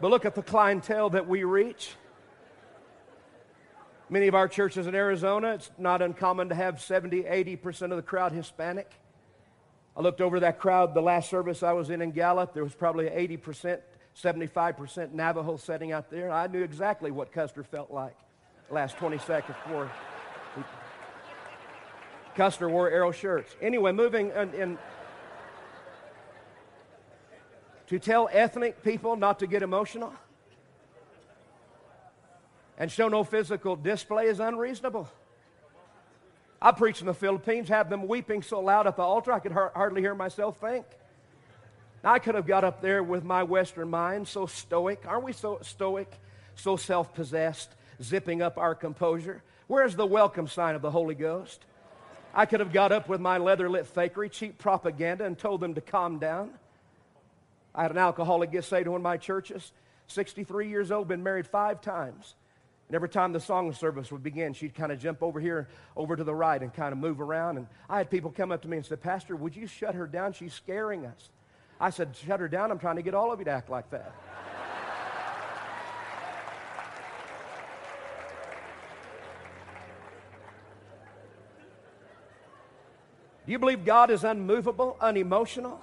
but 0.00 0.10
look 0.10 0.24
at 0.24 0.34
the 0.34 0.42
clientele 0.42 1.10
that 1.10 1.28
we 1.28 1.44
reach. 1.44 1.94
Many 4.08 4.26
of 4.26 4.34
our 4.34 4.48
churches 4.48 4.86
in 4.86 4.94
Arizona, 4.94 5.54
it's 5.54 5.70
not 5.78 6.02
uncommon 6.02 6.48
to 6.48 6.54
have 6.54 6.80
70, 6.80 7.22
80% 7.22 7.82
of 7.90 7.96
the 7.96 8.02
crowd 8.02 8.32
Hispanic. 8.32 8.90
I 9.96 10.00
looked 10.00 10.20
over 10.20 10.40
that 10.40 10.58
crowd 10.58 10.94
the 10.94 11.02
last 11.02 11.28
service 11.30 11.62
I 11.62 11.72
was 11.72 11.90
in 11.90 12.02
in 12.02 12.12
Gallup. 12.12 12.54
There 12.54 12.64
was 12.64 12.74
probably 12.74 13.06
80% 13.06 13.80
75% 14.16 15.12
Navajo 15.12 15.56
setting 15.56 15.92
out 15.92 16.10
there. 16.10 16.30
I 16.30 16.46
knew 16.46 16.62
exactly 16.62 17.10
what 17.10 17.32
Custer 17.32 17.62
felt 17.62 17.90
like 17.90 18.16
last 18.70 18.96
20 18.96 19.18
seconds 19.18 19.56
before. 19.64 19.90
Custer 22.34 22.68
wore 22.68 22.90
arrow 22.90 23.12
shirts. 23.12 23.54
Anyway, 23.60 23.92
moving 23.92 24.30
in, 24.30 24.54
in, 24.54 24.78
to 27.88 27.98
tell 27.98 28.28
ethnic 28.32 28.82
people 28.82 29.16
not 29.16 29.38
to 29.40 29.46
get 29.46 29.62
emotional 29.62 30.14
and 32.78 32.90
show 32.90 33.08
no 33.08 33.22
physical 33.22 33.76
display 33.76 34.26
is 34.26 34.40
unreasonable. 34.40 35.08
I 36.60 36.72
preached 36.72 37.00
in 37.00 37.06
the 37.06 37.14
Philippines, 37.14 37.68
had 37.68 37.90
them 37.90 38.06
weeping 38.08 38.40
so 38.40 38.60
loud 38.60 38.86
at 38.86 38.96
the 38.96 39.02
altar 39.02 39.32
I 39.32 39.40
could 39.40 39.52
hardly 39.52 40.00
hear 40.00 40.14
myself 40.14 40.58
think. 40.58 40.86
I 42.04 42.18
could 42.18 42.34
have 42.34 42.46
got 42.46 42.64
up 42.64 42.82
there 42.82 43.02
with 43.02 43.22
my 43.22 43.44
Western 43.44 43.88
mind, 43.88 44.26
so 44.26 44.46
stoic. 44.46 45.04
Aren't 45.06 45.22
we 45.22 45.32
so 45.32 45.60
stoic, 45.62 46.10
so 46.56 46.76
self 46.76 47.14
possessed, 47.14 47.70
zipping 48.02 48.42
up 48.42 48.58
our 48.58 48.74
composure? 48.74 49.42
Where's 49.68 49.94
the 49.94 50.06
welcome 50.06 50.48
sign 50.48 50.74
of 50.74 50.82
the 50.82 50.90
Holy 50.90 51.14
Ghost? 51.14 51.64
I 52.34 52.46
could 52.46 52.60
have 52.60 52.72
got 52.72 52.92
up 52.92 53.08
with 53.08 53.20
my 53.20 53.38
leather 53.38 53.70
lit 53.70 53.92
fakery, 53.92 54.30
cheap 54.30 54.58
propaganda, 54.58 55.24
and 55.24 55.38
told 55.38 55.60
them 55.60 55.74
to 55.74 55.80
calm 55.80 56.18
down. 56.18 56.50
I 57.74 57.82
had 57.82 57.90
an 57.90 57.98
alcoholic 57.98 58.50
get 58.50 58.64
saved 58.64 58.86
in 58.86 58.92
one 58.92 59.00
of 59.00 59.04
my 59.04 59.16
churches, 59.16 59.72
63 60.08 60.68
years 60.68 60.90
old, 60.90 61.08
been 61.08 61.22
married 61.22 61.46
five 61.46 61.80
times. 61.80 62.34
And 62.88 62.96
every 62.96 63.08
time 63.08 63.32
the 63.32 63.40
song 63.40 63.72
service 63.72 64.10
would 64.10 64.22
begin, 64.22 64.52
she'd 64.52 64.74
kind 64.74 64.92
of 64.92 64.98
jump 64.98 65.22
over 65.22 65.40
here, 65.40 65.68
over 65.96 66.16
to 66.16 66.24
the 66.24 66.34
right, 66.34 66.60
and 66.60 66.74
kind 66.74 66.92
of 66.92 66.98
move 66.98 67.20
around. 67.20 67.58
And 67.58 67.66
I 67.88 67.98
had 67.98 68.10
people 68.10 68.30
come 68.30 68.50
up 68.50 68.62
to 68.62 68.68
me 68.68 68.78
and 68.78 68.84
say, 68.84 68.96
Pastor, 68.96 69.36
would 69.36 69.54
you 69.54 69.66
shut 69.66 69.94
her 69.94 70.06
down? 70.06 70.32
She's 70.32 70.52
scaring 70.52 71.06
us. 71.06 71.30
I 71.82 71.90
said, 71.90 72.14
shut 72.14 72.38
her 72.38 72.46
down. 72.46 72.70
I'm 72.70 72.78
trying 72.78 72.94
to 72.94 73.02
get 73.02 73.12
all 73.12 73.32
of 73.32 73.40
you 73.40 73.44
to 73.46 73.50
act 73.50 73.68
like 73.68 73.90
that. 73.90 74.12
Do 83.44 83.50
you 83.50 83.58
believe 83.58 83.84
God 83.84 84.12
is 84.12 84.22
unmovable, 84.22 84.96
unemotional? 85.00 85.80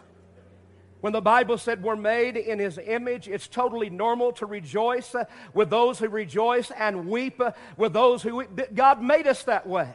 When 1.01 1.11
the 1.11 1.21
Bible 1.21 1.57
said 1.57 1.83
we're 1.83 1.97
made 1.97 2.37
in 2.37 2.59
His 2.59 2.77
image, 2.77 3.27
it's 3.27 3.49
totally 3.49 3.89
normal 3.89 4.31
to 4.33 4.45
rejoice 4.45 5.13
uh, 5.13 5.25
with 5.53 5.69
those 5.69 5.99
who 5.99 6.07
rejoice 6.07 6.71
and 6.71 7.07
weep 7.07 7.41
uh, 7.41 7.51
with 7.75 7.91
those 7.91 8.23
who. 8.23 8.45
God 8.73 9.01
made 9.01 9.27
us 9.27 9.43
that 9.43 9.67
way. 9.67 9.93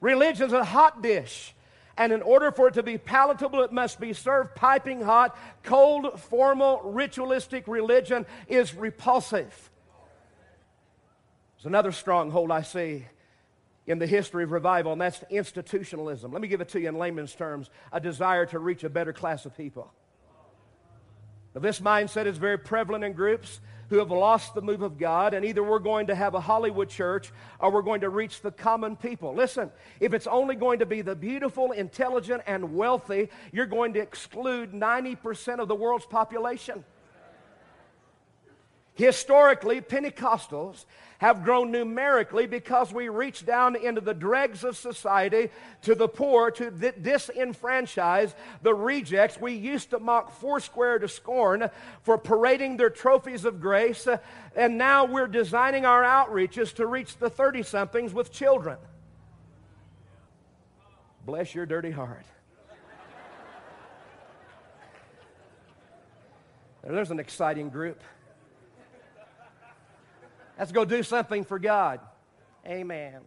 Religion's 0.00 0.52
a 0.52 0.64
hot 0.64 1.00
dish. 1.00 1.54
And 2.00 2.14
in 2.14 2.22
order 2.22 2.50
for 2.50 2.68
it 2.68 2.74
to 2.74 2.82
be 2.82 2.96
palatable, 2.96 3.60
it 3.60 3.72
must 3.72 4.00
be 4.00 4.14
served 4.14 4.54
piping 4.54 5.02
hot. 5.02 5.36
Cold, 5.62 6.18
formal, 6.18 6.80
ritualistic 6.82 7.68
religion 7.68 8.24
is 8.48 8.74
repulsive. 8.74 9.70
There's 11.56 11.66
another 11.66 11.92
stronghold 11.92 12.50
I 12.50 12.62
see 12.62 13.04
in 13.86 13.98
the 13.98 14.06
history 14.06 14.44
of 14.44 14.50
revival, 14.50 14.92
and 14.92 15.00
that's 15.00 15.22
institutionalism. 15.28 16.32
Let 16.32 16.40
me 16.40 16.48
give 16.48 16.62
it 16.62 16.70
to 16.70 16.80
you 16.80 16.88
in 16.88 16.96
layman's 16.96 17.34
terms 17.34 17.68
a 17.92 18.00
desire 18.00 18.46
to 18.46 18.58
reach 18.58 18.82
a 18.82 18.88
better 18.88 19.12
class 19.12 19.44
of 19.44 19.54
people. 19.54 19.92
Now, 21.54 21.60
this 21.60 21.80
mindset 21.80 22.24
is 22.24 22.38
very 22.38 22.56
prevalent 22.56 23.04
in 23.04 23.12
groups 23.12 23.60
who 23.90 23.98
have 23.98 24.10
lost 24.10 24.54
the 24.54 24.62
move 24.62 24.82
of 24.82 24.96
God, 24.96 25.34
and 25.34 25.44
either 25.44 25.62
we're 25.62 25.80
going 25.80 26.06
to 26.06 26.14
have 26.14 26.34
a 26.34 26.40
Hollywood 26.40 26.88
church 26.88 27.32
or 27.58 27.72
we're 27.72 27.82
going 27.82 28.00
to 28.00 28.08
reach 28.08 28.40
the 28.40 28.52
common 28.52 28.96
people. 28.96 29.34
Listen, 29.34 29.70
if 29.98 30.14
it's 30.14 30.28
only 30.28 30.54
going 30.54 30.78
to 30.78 30.86
be 30.86 31.02
the 31.02 31.16
beautiful, 31.16 31.72
intelligent, 31.72 32.42
and 32.46 32.76
wealthy, 32.76 33.28
you're 33.52 33.66
going 33.66 33.92
to 33.94 34.00
exclude 34.00 34.72
90% 34.72 35.58
of 35.58 35.66
the 35.66 35.74
world's 35.74 36.06
population. 36.06 36.84
Historically, 39.00 39.80
Pentecostals 39.80 40.84
have 41.16 41.42
grown 41.42 41.70
numerically 41.70 42.46
because 42.46 42.92
we 42.92 43.08
reach 43.08 43.46
down 43.46 43.74
into 43.74 44.02
the 44.02 44.12
dregs 44.12 44.62
of 44.62 44.76
society, 44.76 45.48
to 45.80 45.94
the 45.94 46.06
poor, 46.06 46.50
to 46.50 46.70
the 46.70 46.92
disenfranchised, 46.92 48.36
the 48.60 48.74
rejects. 48.74 49.40
We 49.40 49.54
used 49.54 49.88
to 49.90 49.98
mock 49.98 50.38
Foursquare 50.38 50.98
to 50.98 51.08
scorn 51.08 51.70
for 52.02 52.18
parading 52.18 52.76
their 52.76 52.90
trophies 52.90 53.46
of 53.46 53.58
grace, 53.58 54.06
and 54.54 54.76
now 54.76 55.06
we're 55.06 55.28
designing 55.28 55.86
our 55.86 56.02
outreaches 56.02 56.74
to 56.74 56.86
reach 56.86 57.16
the 57.16 57.30
30 57.30 57.62
somethings 57.62 58.12
with 58.12 58.30
children. 58.30 58.76
Bless 61.24 61.54
your 61.54 61.64
dirty 61.64 61.90
heart. 61.90 62.26
There's 66.84 67.10
an 67.10 67.18
exciting 67.18 67.70
group. 67.70 68.02
Let's 70.60 70.72
go 70.72 70.84
do 70.84 71.02
something 71.02 71.44
for 71.44 71.58
God. 71.58 72.00
Amen. 72.66 73.22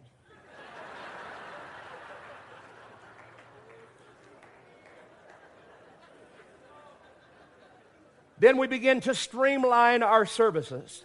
then 8.38 8.56
we 8.56 8.68
begin 8.68 9.00
to 9.00 9.16
streamline 9.16 10.04
our 10.04 10.24
services 10.24 11.04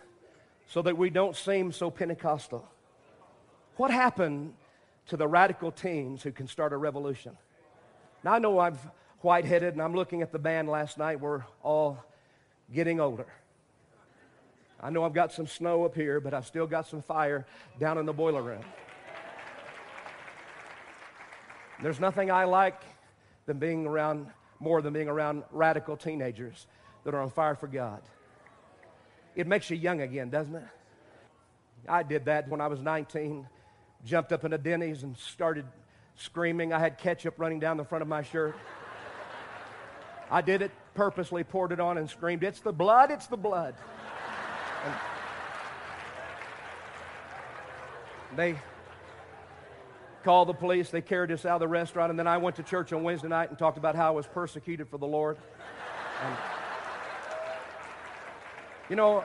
so 0.67 0.83
that 0.83 0.95
we 0.95 1.09
don't 1.09 1.35
seem 1.35 1.71
so 1.71 1.89
Pentecostal. 1.89 2.63
What 3.77 3.89
happened 3.89 4.53
to 5.07 5.17
the 5.17 5.27
radical 5.27 5.71
teens 5.71 6.21
who 6.21 6.31
can 6.31 6.47
start 6.47 6.73
a 6.73 6.77
revolution? 6.77 7.35
Now, 8.23 8.33
I 8.33 8.39
know 8.39 8.59
I'm 8.59 8.77
white 9.21 9.45
headed 9.45 9.73
and 9.73 9.81
I'm 9.81 9.95
looking 9.95 10.21
at 10.21 10.31
the 10.31 10.37
band 10.37 10.69
last 10.69 10.99
night. 10.99 11.19
We're 11.19 11.41
all 11.63 12.05
getting 12.71 12.99
older. 12.99 13.25
I 14.81 14.89
know 14.89 15.03
I've 15.03 15.13
got 15.13 15.33
some 15.33 15.47
snow 15.47 15.83
up 15.83 15.95
here, 15.95 16.19
but 16.19 16.33
I've 16.33 16.45
still 16.45 16.67
got 16.67 16.87
some 16.87 17.01
fire 17.01 17.45
down 17.79 17.97
in 17.97 18.05
the 18.05 18.13
boiler 18.13 18.41
room. 18.41 18.63
There's 21.81 21.99
nothing 21.99 22.31
I 22.31 22.45
like 22.45 22.81
than 23.45 23.57
being 23.57 23.85
around 23.85 24.27
more 24.59 24.81
than 24.81 24.93
being 24.93 25.07
around 25.07 25.43
radical 25.51 25.95
teenagers 25.95 26.67
that 27.03 27.13
are 27.13 27.21
on 27.21 27.29
fire 27.29 27.55
for 27.55 27.67
God. 27.67 28.01
It 29.35 29.47
makes 29.47 29.69
you 29.69 29.77
young 29.77 30.01
again, 30.01 30.29
doesn't 30.29 30.55
it? 30.55 30.67
I 31.87 32.03
did 32.03 32.25
that 32.25 32.49
when 32.49 32.59
I 32.59 32.67
was 32.67 32.81
19, 32.81 33.47
jumped 34.05 34.33
up 34.33 34.43
in 34.43 34.53
a 34.53 34.57
Denny's 34.57 35.03
and 35.03 35.17
started 35.17 35.65
screaming. 36.15 36.73
I 36.73 36.79
had 36.79 36.97
ketchup 36.97 37.35
running 37.37 37.59
down 37.59 37.77
the 37.77 37.85
front 37.85 38.01
of 38.01 38.07
my 38.07 38.21
shirt. 38.21 38.55
I 40.29 40.41
did 40.41 40.61
it 40.61 40.71
purposely, 40.93 41.43
poured 41.43 41.71
it 41.71 41.79
on, 41.79 41.97
and 41.97 42.09
screamed, 42.09 42.43
It's 42.43 42.59
the 42.59 42.73
blood, 42.73 43.11
it's 43.11 43.27
the 43.27 43.37
blood. 43.37 43.75
And 44.85 44.95
they 48.37 48.59
called 50.23 50.49
the 50.49 50.53
police. 50.53 50.89
They 50.89 51.01
carried 51.01 51.31
us 51.31 51.45
out 51.45 51.55
of 51.55 51.59
the 51.61 51.67
restaurant. 51.67 52.09
And 52.09 52.19
then 52.19 52.27
I 52.27 52.37
went 52.37 52.55
to 52.57 52.63
church 52.63 52.93
on 52.93 53.03
Wednesday 53.03 53.27
night 53.27 53.49
and 53.49 53.57
talked 53.57 53.77
about 53.77 53.95
how 53.95 54.07
I 54.07 54.11
was 54.11 54.27
persecuted 54.27 54.87
for 54.89 54.97
the 54.97 55.07
Lord. 55.07 55.37
And, 56.23 56.35
you 58.89 58.95
know, 58.95 59.23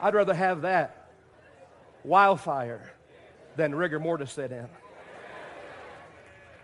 I'd 0.00 0.14
rather 0.14 0.34
have 0.34 0.62
that 0.62 1.10
wildfire 2.04 2.92
than 3.56 3.74
rigor 3.74 3.98
mortis 3.98 4.32
set 4.32 4.52
in. 4.52 4.68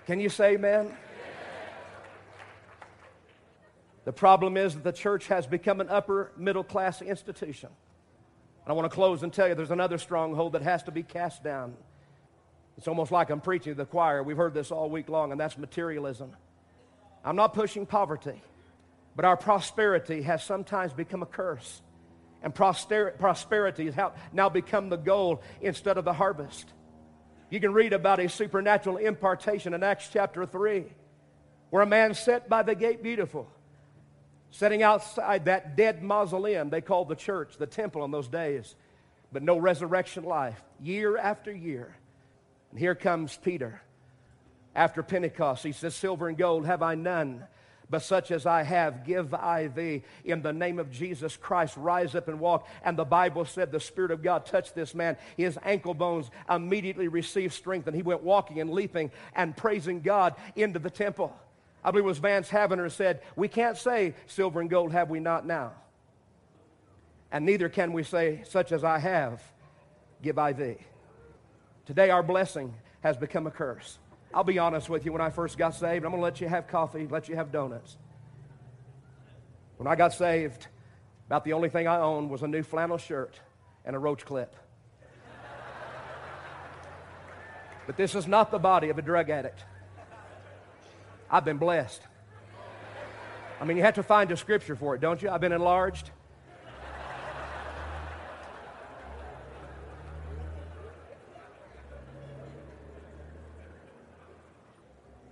Can 0.06 0.20
you 0.20 0.28
say 0.28 0.54
amen? 0.54 0.96
The 4.06 4.12
problem 4.12 4.56
is 4.56 4.72
that 4.74 4.84
the 4.84 4.92
church 4.92 5.26
has 5.26 5.48
become 5.48 5.80
an 5.80 5.88
upper 5.88 6.30
middle 6.38 6.62
class 6.62 7.02
institution. 7.02 7.70
And 8.64 8.70
I 8.70 8.72
want 8.72 8.88
to 8.88 8.94
close 8.94 9.24
and 9.24 9.32
tell 9.32 9.48
you 9.48 9.56
there's 9.56 9.72
another 9.72 9.98
stronghold 9.98 10.52
that 10.52 10.62
has 10.62 10.84
to 10.84 10.92
be 10.92 11.02
cast 11.02 11.42
down. 11.42 11.74
It's 12.78 12.86
almost 12.86 13.10
like 13.10 13.30
I'm 13.30 13.40
preaching 13.40 13.72
to 13.72 13.76
the 13.76 13.84
choir. 13.84 14.22
We've 14.22 14.36
heard 14.36 14.54
this 14.54 14.70
all 14.70 14.88
week 14.88 15.08
long, 15.08 15.32
and 15.32 15.40
that's 15.40 15.58
materialism. 15.58 16.30
I'm 17.24 17.34
not 17.34 17.52
pushing 17.52 17.84
poverty, 17.84 18.40
but 19.16 19.24
our 19.24 19.36
prosperity 19.36 20.22
has 20.22 20.44
sometimes 20.44 20.92
become 20.92 21.22
a 21.24 21.26
curse. 21.26 21.82
And 22.44 22.54
prosperity 22.54 23.90
has 23.90 24.12
now 24.32 24.48
become 24.48 24.88
the 24.88 24.98
goal 24.98 25.42
instead 25.60 25.98
of 25.98 26.04
the 26.04 26.12
harvest. 26.12 26.72
You 27.50 27.58
can 27.58 27.72
read 27.72 27.92
about 27.92 28.20
a 28.20 28.28
supernatural 28.28 28.98
impartation 28.98 29.74
in 29.74 29.82
Acts 29.82 30.10
chapter 30.12 30.46
3, 30.46 30.84
where 31.70 31.82
a 31.82 31.86
man 31.86 32.14
sat 32.14 32.48
by 32.48 32.62
the 32.62 32.76
gate 32.76 33.02
beautiful 33.02 33.50
sitting 34.50 34.82
outside 34.82 35.46
that 35.46 35.76
dead 35.76 36.02
mausoleum 36.02 36.70
they 36.70 36.80
called 36.80 37.08
the 37.08 37.16
church, 37.16 37.56
the 37.58 37.66
temple 37.66 38.04
in 38.04 38.10
those 38.10 38.28
days, 38.28 38.74
but 39.32 39.42
no 39.42 39.58
resurrection 39.58 40.24
life, 40.24 40.60
year 40.80 41.16
after 41.16 41.52
year. 41.52 41.94
And 42.70 42.78
here 42.78 42.94
comes 42.94 43.38
Peter. 43.42 43.80
After 44.74 45.02
Pentecost, 45.02 45.62
he 45.62 45.72
says, 45.72 45.94
Silver 45.94 46.28
and 46.28 46.36
gold 46.36 46.66
have 46.66 46.82
I 46.82 46.94
none, 46.94 47.44
but 47.88 48.02
such 48.02 48.30
as 48.30 48.44
I 48.44 48.62
have, 48.62 49.06
give 49.06 49.32
I 49.32 49.68
thee. 49.68 50.02
In 50.24 50.42
the 50.42 50.52
name 50.52 50.78
of 50.78 50.90
Jesus 50.90 51.36
Christ, 51.36 51.76
rise 51.76 52.14
up 52.14 52.28
and 52.28 52.40
walk. 52.40 52.68
And 52.84 52.98
the 52.98 53.04
Bible 53.04 53.44
said 53.44 53.72
the 53.72 53.80
Spirit 53.80 54.10
of 54.10 54.22
God 54.22 54.44
touched 54.44 54.74
this 54.74 54.94
man. 54.94 55.16
His 55.36 55.58
ankle 55.64 55.94
bones 55.94 56.30
immediately 56.50 57.08
received 57.08 57.54
strength, 57.54 57.86
and 57.86 57.96
he 57.96 58.02
went 58.02 58.22
walking 58.22 58.60
and 58.60 58.70
leaping 58.70 59.10
and 59.34 59.56
praising 59.56 60.00
God 60.00 60.34
into 60.56 60.78
the 60.78 60.90
temple. 60.90 61.34
I 61.86 61.92
believe 61.92 62.04
it 62.04 62.08
was 62.08 62.18
Vance 62.18 62.48
Havner 62.48 62.90
said, 62.90 63.22
We 63.36 63.46
can't 63.46 63.76
say, 63.76 64.14
Silver 64.26 64.60
and 64.60 64.68
gold 64.68 64.90
have 64.90 65.08
we 65.08 65.20
not 65.20 65.46
now. 65.46 65.72
And 67.30 67.46
neither 67.46 67.68
can 67.68 67.92
we 67.92 68.02
say, 68.02 68.42
Such 68.44 68.72
as 68.72 68.82
I 68.82 68.98
have, 68.98 69.40
give 70.20 70.36
I 70.36 70.52
thee. 70.52 70.78
Today, 71.86 72.10
our 72.10 72.24
blessing 72.24 72.74
has 73.02 73.16
become 73.16 73.46
a 73.46 73.52
curse. 73.52 74.00
I'll 74.34 74.42
be 74.42 74.58
honest 74.58 74.88
with 74.88 75.06
you, 75.06 75.12
when 75.12 75.20
I 75.20 75.30
first 75.30 75.56
got 75.56 75.76
saved, 75.76 76.04
I'm 76.04 76.10
going 76.10 76.20
to 76.20 76.24
let 76.24 76.40
you 76.40 76.48
have 76.48 76.66
coffee, 76.66 77.06
let 77.08 77.28
you 77.28 77.36
have 77.36 77.52
donuts. 77.52 77.96
When 79.76 79.86
I 79.86 79.94
got 79.94 80.12
saved, 80.12 80.66
about 81.28 81.44
the 81.44 81.52
only 81.52 81.68
thing 81.68 81.86
I 81.86 82.00
owned 82.00 82.30
was 82.30 82.42
a 82.42 82.48
new 82.48 82.64
flannel 82.64 82.98
shirt 82.98 83.38
and 83.84 83.94
a 83.94 83.98
roach 84.00 84.24
clip. 84.24 84.56
but 87.86 87.96
this 87.96 88.16
is 88.16 88.26
not 88.26 88.50
the 88.50 88.58
body 88.58 88.88
of 88.88 88.98
a 88.98 89.02
drug 89.02 89.30
addict. 89.30 89.62
I've 91.30 91.44
been 91.44 91.58
blessed. 91.58 92.02
I 93.60 93.64
mean, 93.64 93.76
you 93.76 93.82
have 93.82 93.94
to 93.94 94.02
find 94.02 94.30
a 94.30 94.36
scripture 94.36 94.76
for 94.76 94.94
it, 94.94 95.00
don't 95.00 95.20
you? 95.22 95.30
I've 95.30 95.40
been 95.40 95.52
enlarged. 95.52 96.10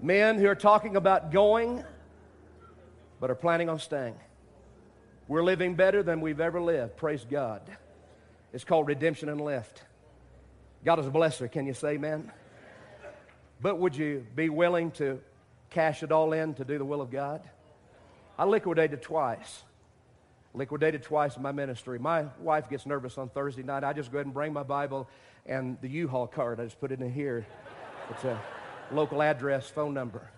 Men 0.01 0.39
who 0.39 0.47
are 0.49 0.55
talking 0.55 0.97
about 0.97 1.31
going, 1.33 1.83
but 3.21 3.31
are 3.31 3.35
planning 3.35 3.71
on 3.71 3.79
staying. 3.79 4.17
We're 5.29 5.43
living 5.43 5.75
better 5.75 6.03
than 6.03 6.21
we've 6.21 6.41
ever 6.41 6.61
lived. 6.61 6.97
Praise 6.97 7.25
God. 7.29 7.63
It's 8.53 8.65
called 8.65 8.87
redemption 8.87 9.29
and 9.31 9.41
lift. 9.41 9.83
God 10.85 10.99
is 10.99 11.07
a 11.07 11.11
blesser. 11.11 11.51
Can 11.51 11.67
you 11.67 11.73
say 11.73 11.93
amen? 11.93 12.31
But 13.63 13.79
would 13.79 13.97
you 13.97 14.27
be 14.35 14.51
willing 14.51 14.91
to 14.93 15.21
cash 15.75 16.05
it 16.05 16.13
all 16.13 16.33
in 16.33 16.55
to 16.55 16.65
do 16.65 16.79
the 16.79 16.85
will 16.85 17.01
of 17.01 17.11
God. 17.11 17.43
I 18.39 18.45
liquidated 18.45 19.03
twice. 19.03 19.65
Liquidated 20.55 21.03
twice 21.03 21.37
in 21.37 21.43
my 21.43 21.51
ministry. 21.51 21.99
My 21.99 22.27
wife 22.39 22.71
gets 22.71 22.87
nervous 22.87 23.19
on 23.19 23.29
Thursday 23.29 23.65
night. 23.65 23.83
I 23.83 23.93
just 23.93 24.13
go 24.13 24.19
ahead 24.19 24.27
and 24.27 24.35
bring 24.35 24.53
my 24.53 24.63
Bible 24.63 25.09
and 25.47 25.77
the 25.81 25.89
U-Haul 25.89 26.29
card. 26.29 26.61
I 26.61 26.65
just 26.65 26.81
put 26.81 26.93
it 26.93 27.01
in 27.01 27.13
here. 27.13 27.45
It's 28.11 28.25
a 28.25 28.41
local 28.93 29.21
address, 29.21 29.69
phone 29.69 29.95
number. 29.95 30.31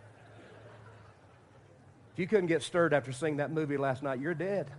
If 2.14 2.18
you 2.18 2.26
couldn't 2.26 2.47
get 2.47 2.62
stirred 2.62 2.95
after 2.95 3.12
seeing 3.12 3.37
that 3.37 3.51
movie 3.51 3.76
last 3.76 4.03
night, 4.03 4.20
you're 4.20 4.34
dead. 4.34 4.70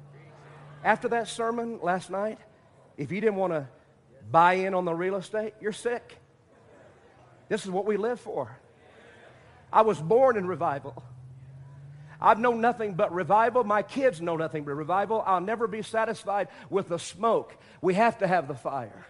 After 0.84 1.08
that 1.10 1.28
sermon 1.28 1.80
last 1.84 2.10
night, 2.10 2.40
if 2.98 3.12
you 3.12 3.22
didn't 3.22 3.36
want 3.36 3.54
to 3.54 3.68
buy 4.32 4.54
in 4.54 4.74
on 4.74 4.86
the 4.86 4.94
real 4.94 5.18
estate, 5.18 5.54
you're 5.62 5.72
sick. 5.72 6.18
This 7.48 7.64
is 7.64 7.70
what 7.70 7.86
we 7.86 7.96
live 7.96 8.20
for. 8.20 8.58
I 9.72 9.82
was 9.82 10.00
born 10.00 10.38
in 10.38 10.48
revival. 10.48 11.04
I've 12.20 12.40
known 12.40 12.62
nothing 12.62 12.94
but 12.94 13.14
revival. 13.14 13.64
My 13.64 13.84
kids 13.84 14.22
know 14.22 14.38
nothing 14.38 14.64
but 14.64 14.74
revival. 14.74 15.24
I'll 15.26 15.42
never 15.42 15.68
be 15.68 15.82
satisfied 15.82 16.48
with 16.70 16.90
the 16.90 16.98
smoke. 16.98 17.56
We 17.82 17.94
have 17.94 18.18
to 18.20 18.28
have 18.28 18.48
the 18.48 18.56
fire. 18.56 19.06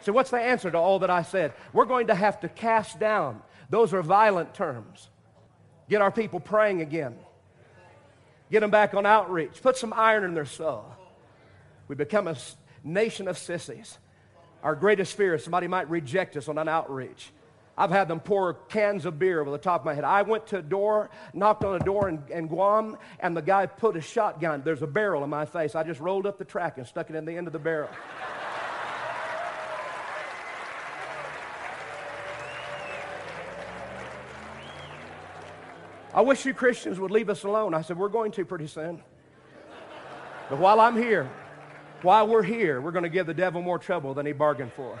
So, 0.00 0.12
what's 0.12 0.30
the 0.30 0.40
answer 0.40 0.70
to 0.70 0.78
all 0.78 1.00
that 1.00 1.10
I 1.10 1.22
said? 1.22 1.52
We're 1.72 1.84
going 1.86 2.08
to 2.08 2.14
have 2.14 2.40
to 2.40 2.48
cast 2.48 2.98
down. 2.98 3.42
Those 3.70 3.92
are 3.94 4.02
violent 4.02 4.54
terms. 4.54 5.08
Get 5.88 6.00
our 6.00 6.10
people 6.10 6.40
praying 6.40 6.80
again. 6.80 7.16
Get 8.50 8.60
them 8.60 8.70
back 8.70 8.94
on 8.94 9.06
outreach. 9.06 9.62
Put 9.62 9.76
some 9.76 9.92
iron 9.94 10.24
in 10.24 10.34
their 10.34 10.44
soul. 10.46 10.84
We 11.88 11.96
become 11.96 12.28
a 12.28 12.36
nation 12.82 13.28
of 13.28 13.36
sissies. 13.36 13.98
Our 14.62 14.74
greatest 14.74 15.16
fear 15.16 15.34
is 15.34 15.44
somebody 15.44 15.66
might 15.66 15.90
reject 15.90 16.36
us 16.36 16.48
on 16.48 16.56
an 16.56 16.68
outreach. 16.68 17.30
I've 17.76 17.90
had 17.90 18.06
them 18.06 18.20
pour 18.20 18.54
cans 18.54 19.04
of 19.04 19.18
beer 19.18 19.40
over 19.40 19.50
the 19.50 19.58
top 19.58 19.80
of 19.80 19.84
my 19.84 19.94
head. 19.94 20.04
I 20.04 20.22
went 20.22 20.46
to 20.48 20.58
a 20.58 20.62
door, 20.62 21.10
knocked 21.32 21.64
on 21.64 21.80
a 21.80 21.84
door 21.84 22.08
in, 22.08 22.22
in, 22.30 22.46
Guam, 22.46 22.96
and 23.18 23.36
the 23.36 23.42
guy 23.42 23.66
put 23.66 23.96
a 23.96 24.00
shotgun. 24.00 24.62
There's 24.64 24.82
a 24.82 24.86
barrel 24.86 25.24
in 25.24 25.30
my 25.30 25.44
face. 25.44 25.74
I 25.74 25.82
just 25.82 26.00
rolled 26.00 26.26
up 26.26 26.38
the 26.38 26.44
track 26.44 26.78
and 26.78 26.86
stuck 26.86 27.10
it 27.10 27.16
in 27.16 27.24
the 27.24 27.36
end 27.36 27.48
of 27.48 27.52
the 27.52 27.58
barrel. 27.58 27.90
I 36.14 36.20
wish 36.20 36.46
you 36.46 36.54
Christians 36.54 37.00
would 37.00 37.10
leave 37.10 37.28
us 37.28 37.42
alone. 37.42 37.74
I 37.74 37.82
said, 37.82 37.98
We're 37.98 38.08
going 38.08 38.30
to 38.32 38.44
pretty 38.44 38.68
soon. 38.68 39.02
But 40.48 40.60
while 40.60 40.78
I'm 40.78 40.96
here, 40.96 41.28
while 42.02 42.28
we're 42.28 42.44
here, 42.44 42.80
we're 42.80 42.92
going 42.92 43.02
to 43.02 43.08
give 43.08 43.26
the 43.26 43.34
devil 43.34 43.62
more 43.62 43.80
trouble 43.80 44.14
than 44.14 44.24
he 44.24 44.32
bargained 44.32 44.72
for. 44.74 45.00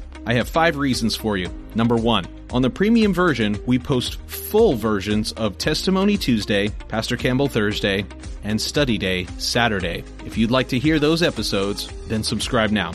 I 0.25 0.33
have 0.35 0.49
five 0.49 0.77
reasons 0.77 1.15
for 1.15 1.37
you. 1.37 1.49
Number 1.75 1.95
one, 1.95 2.27
on 2.51 2.61
the 2.61 2.69
premium 2.69 3.13
version, 3.13 3.59
we 3.65 3.79
post 3.79 4.19
full 4.27 4.73
versions 4.75 5.31
of 5.33 5.57
Testimony 5.57 6.17
Tuesday, 6.17 6.69
Pastor 6.87 7.17
Campbell 7.17 7.47
Thursday, 7.47 8.05
and 8.43 8.59
Study 8.59 8.97
Day 8.97 9.25
Saturday. 9.37 10.03
If 10.25 10.37
you'd 10.37 10.51
like 10.51 10.67
to 10.69 10.79
hear 10.79 10.99
those 10.99 11.23
episodes, 11.23 11.89
then 12.07 12.23
subscribe 12.23 12.71
now. 12.71 12.93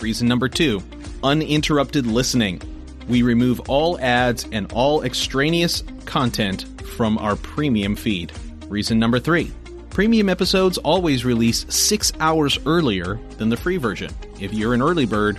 Reason 0.00 0.28
number 0.28 0.48
two, 0.48 0.82
uninterrupted 1.22 2.06
listening 2.06 2.60
we 3.08 3.22
remove 3.22 3.60
all 3.68 3.98
ads 4.00 4.46
and 4.50 4.70
all 4.72 5.04
extraneous 5.04 5.82
content 6.04 6.64
from 6.96 7.18
our 7.18 7.36
premium 7.36 7.94
feed. 7.96 8.32
Reason 8.68 8.98
number 8.98 9.18
three 9.18 9.52
premium 9.90 10.28
episodes 10.28 10.76
always 10.78 11.24
release 11.24 11.64
six 11.74 12.12
hours 12.20 12.58
earlier 12.66 13.18
than 13.38 13.48
the 13.48 13.56
free 13.56 13.78
version. 13.78 14.10
If 14.38 14.52
you're 14.52 14.74
an 14.74 14.82
early 14.82 15.06
bird, 15.06 15.38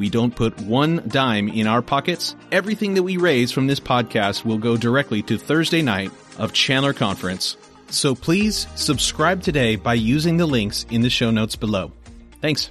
We 0.00 0.08
don't 0.08 0.34
put 0.34 0.58
one 0.62 1.06
dime 1.08 1.50
in 1.50 1.66
our 1.66 1.82
pockets. 1.82 2.34
Everything 2.50 2.94
that 2.94 3.02
we 3.02 3.18
raise 3.18 3.52
from 3.52 3.66
this 3.66 3.80
podcast 3.80 4.46
will 4.46 4.56
go 4.56 4.78
directly 4.78 5.20
to 5.24 5.36
Thursday 5.36 5.82
night 5.82 6.10
of 6.38 6.54
Chandler 6.54 6.94
Conference. 6.94 7.58
So 7.90 8.14
please 8.14 8.66
subscribe 8.76 9.42
today 9.42 9.76
by 9.76 9.92
using 9.92 10.38
the 10.38 10.46
links 10.46 10.86
in 10.88 11.02
the 11.02 11.10
show 11.10 11.30
notes 11.30 11.54
below. 11.54 11.92
Thanks. 12.40 12.70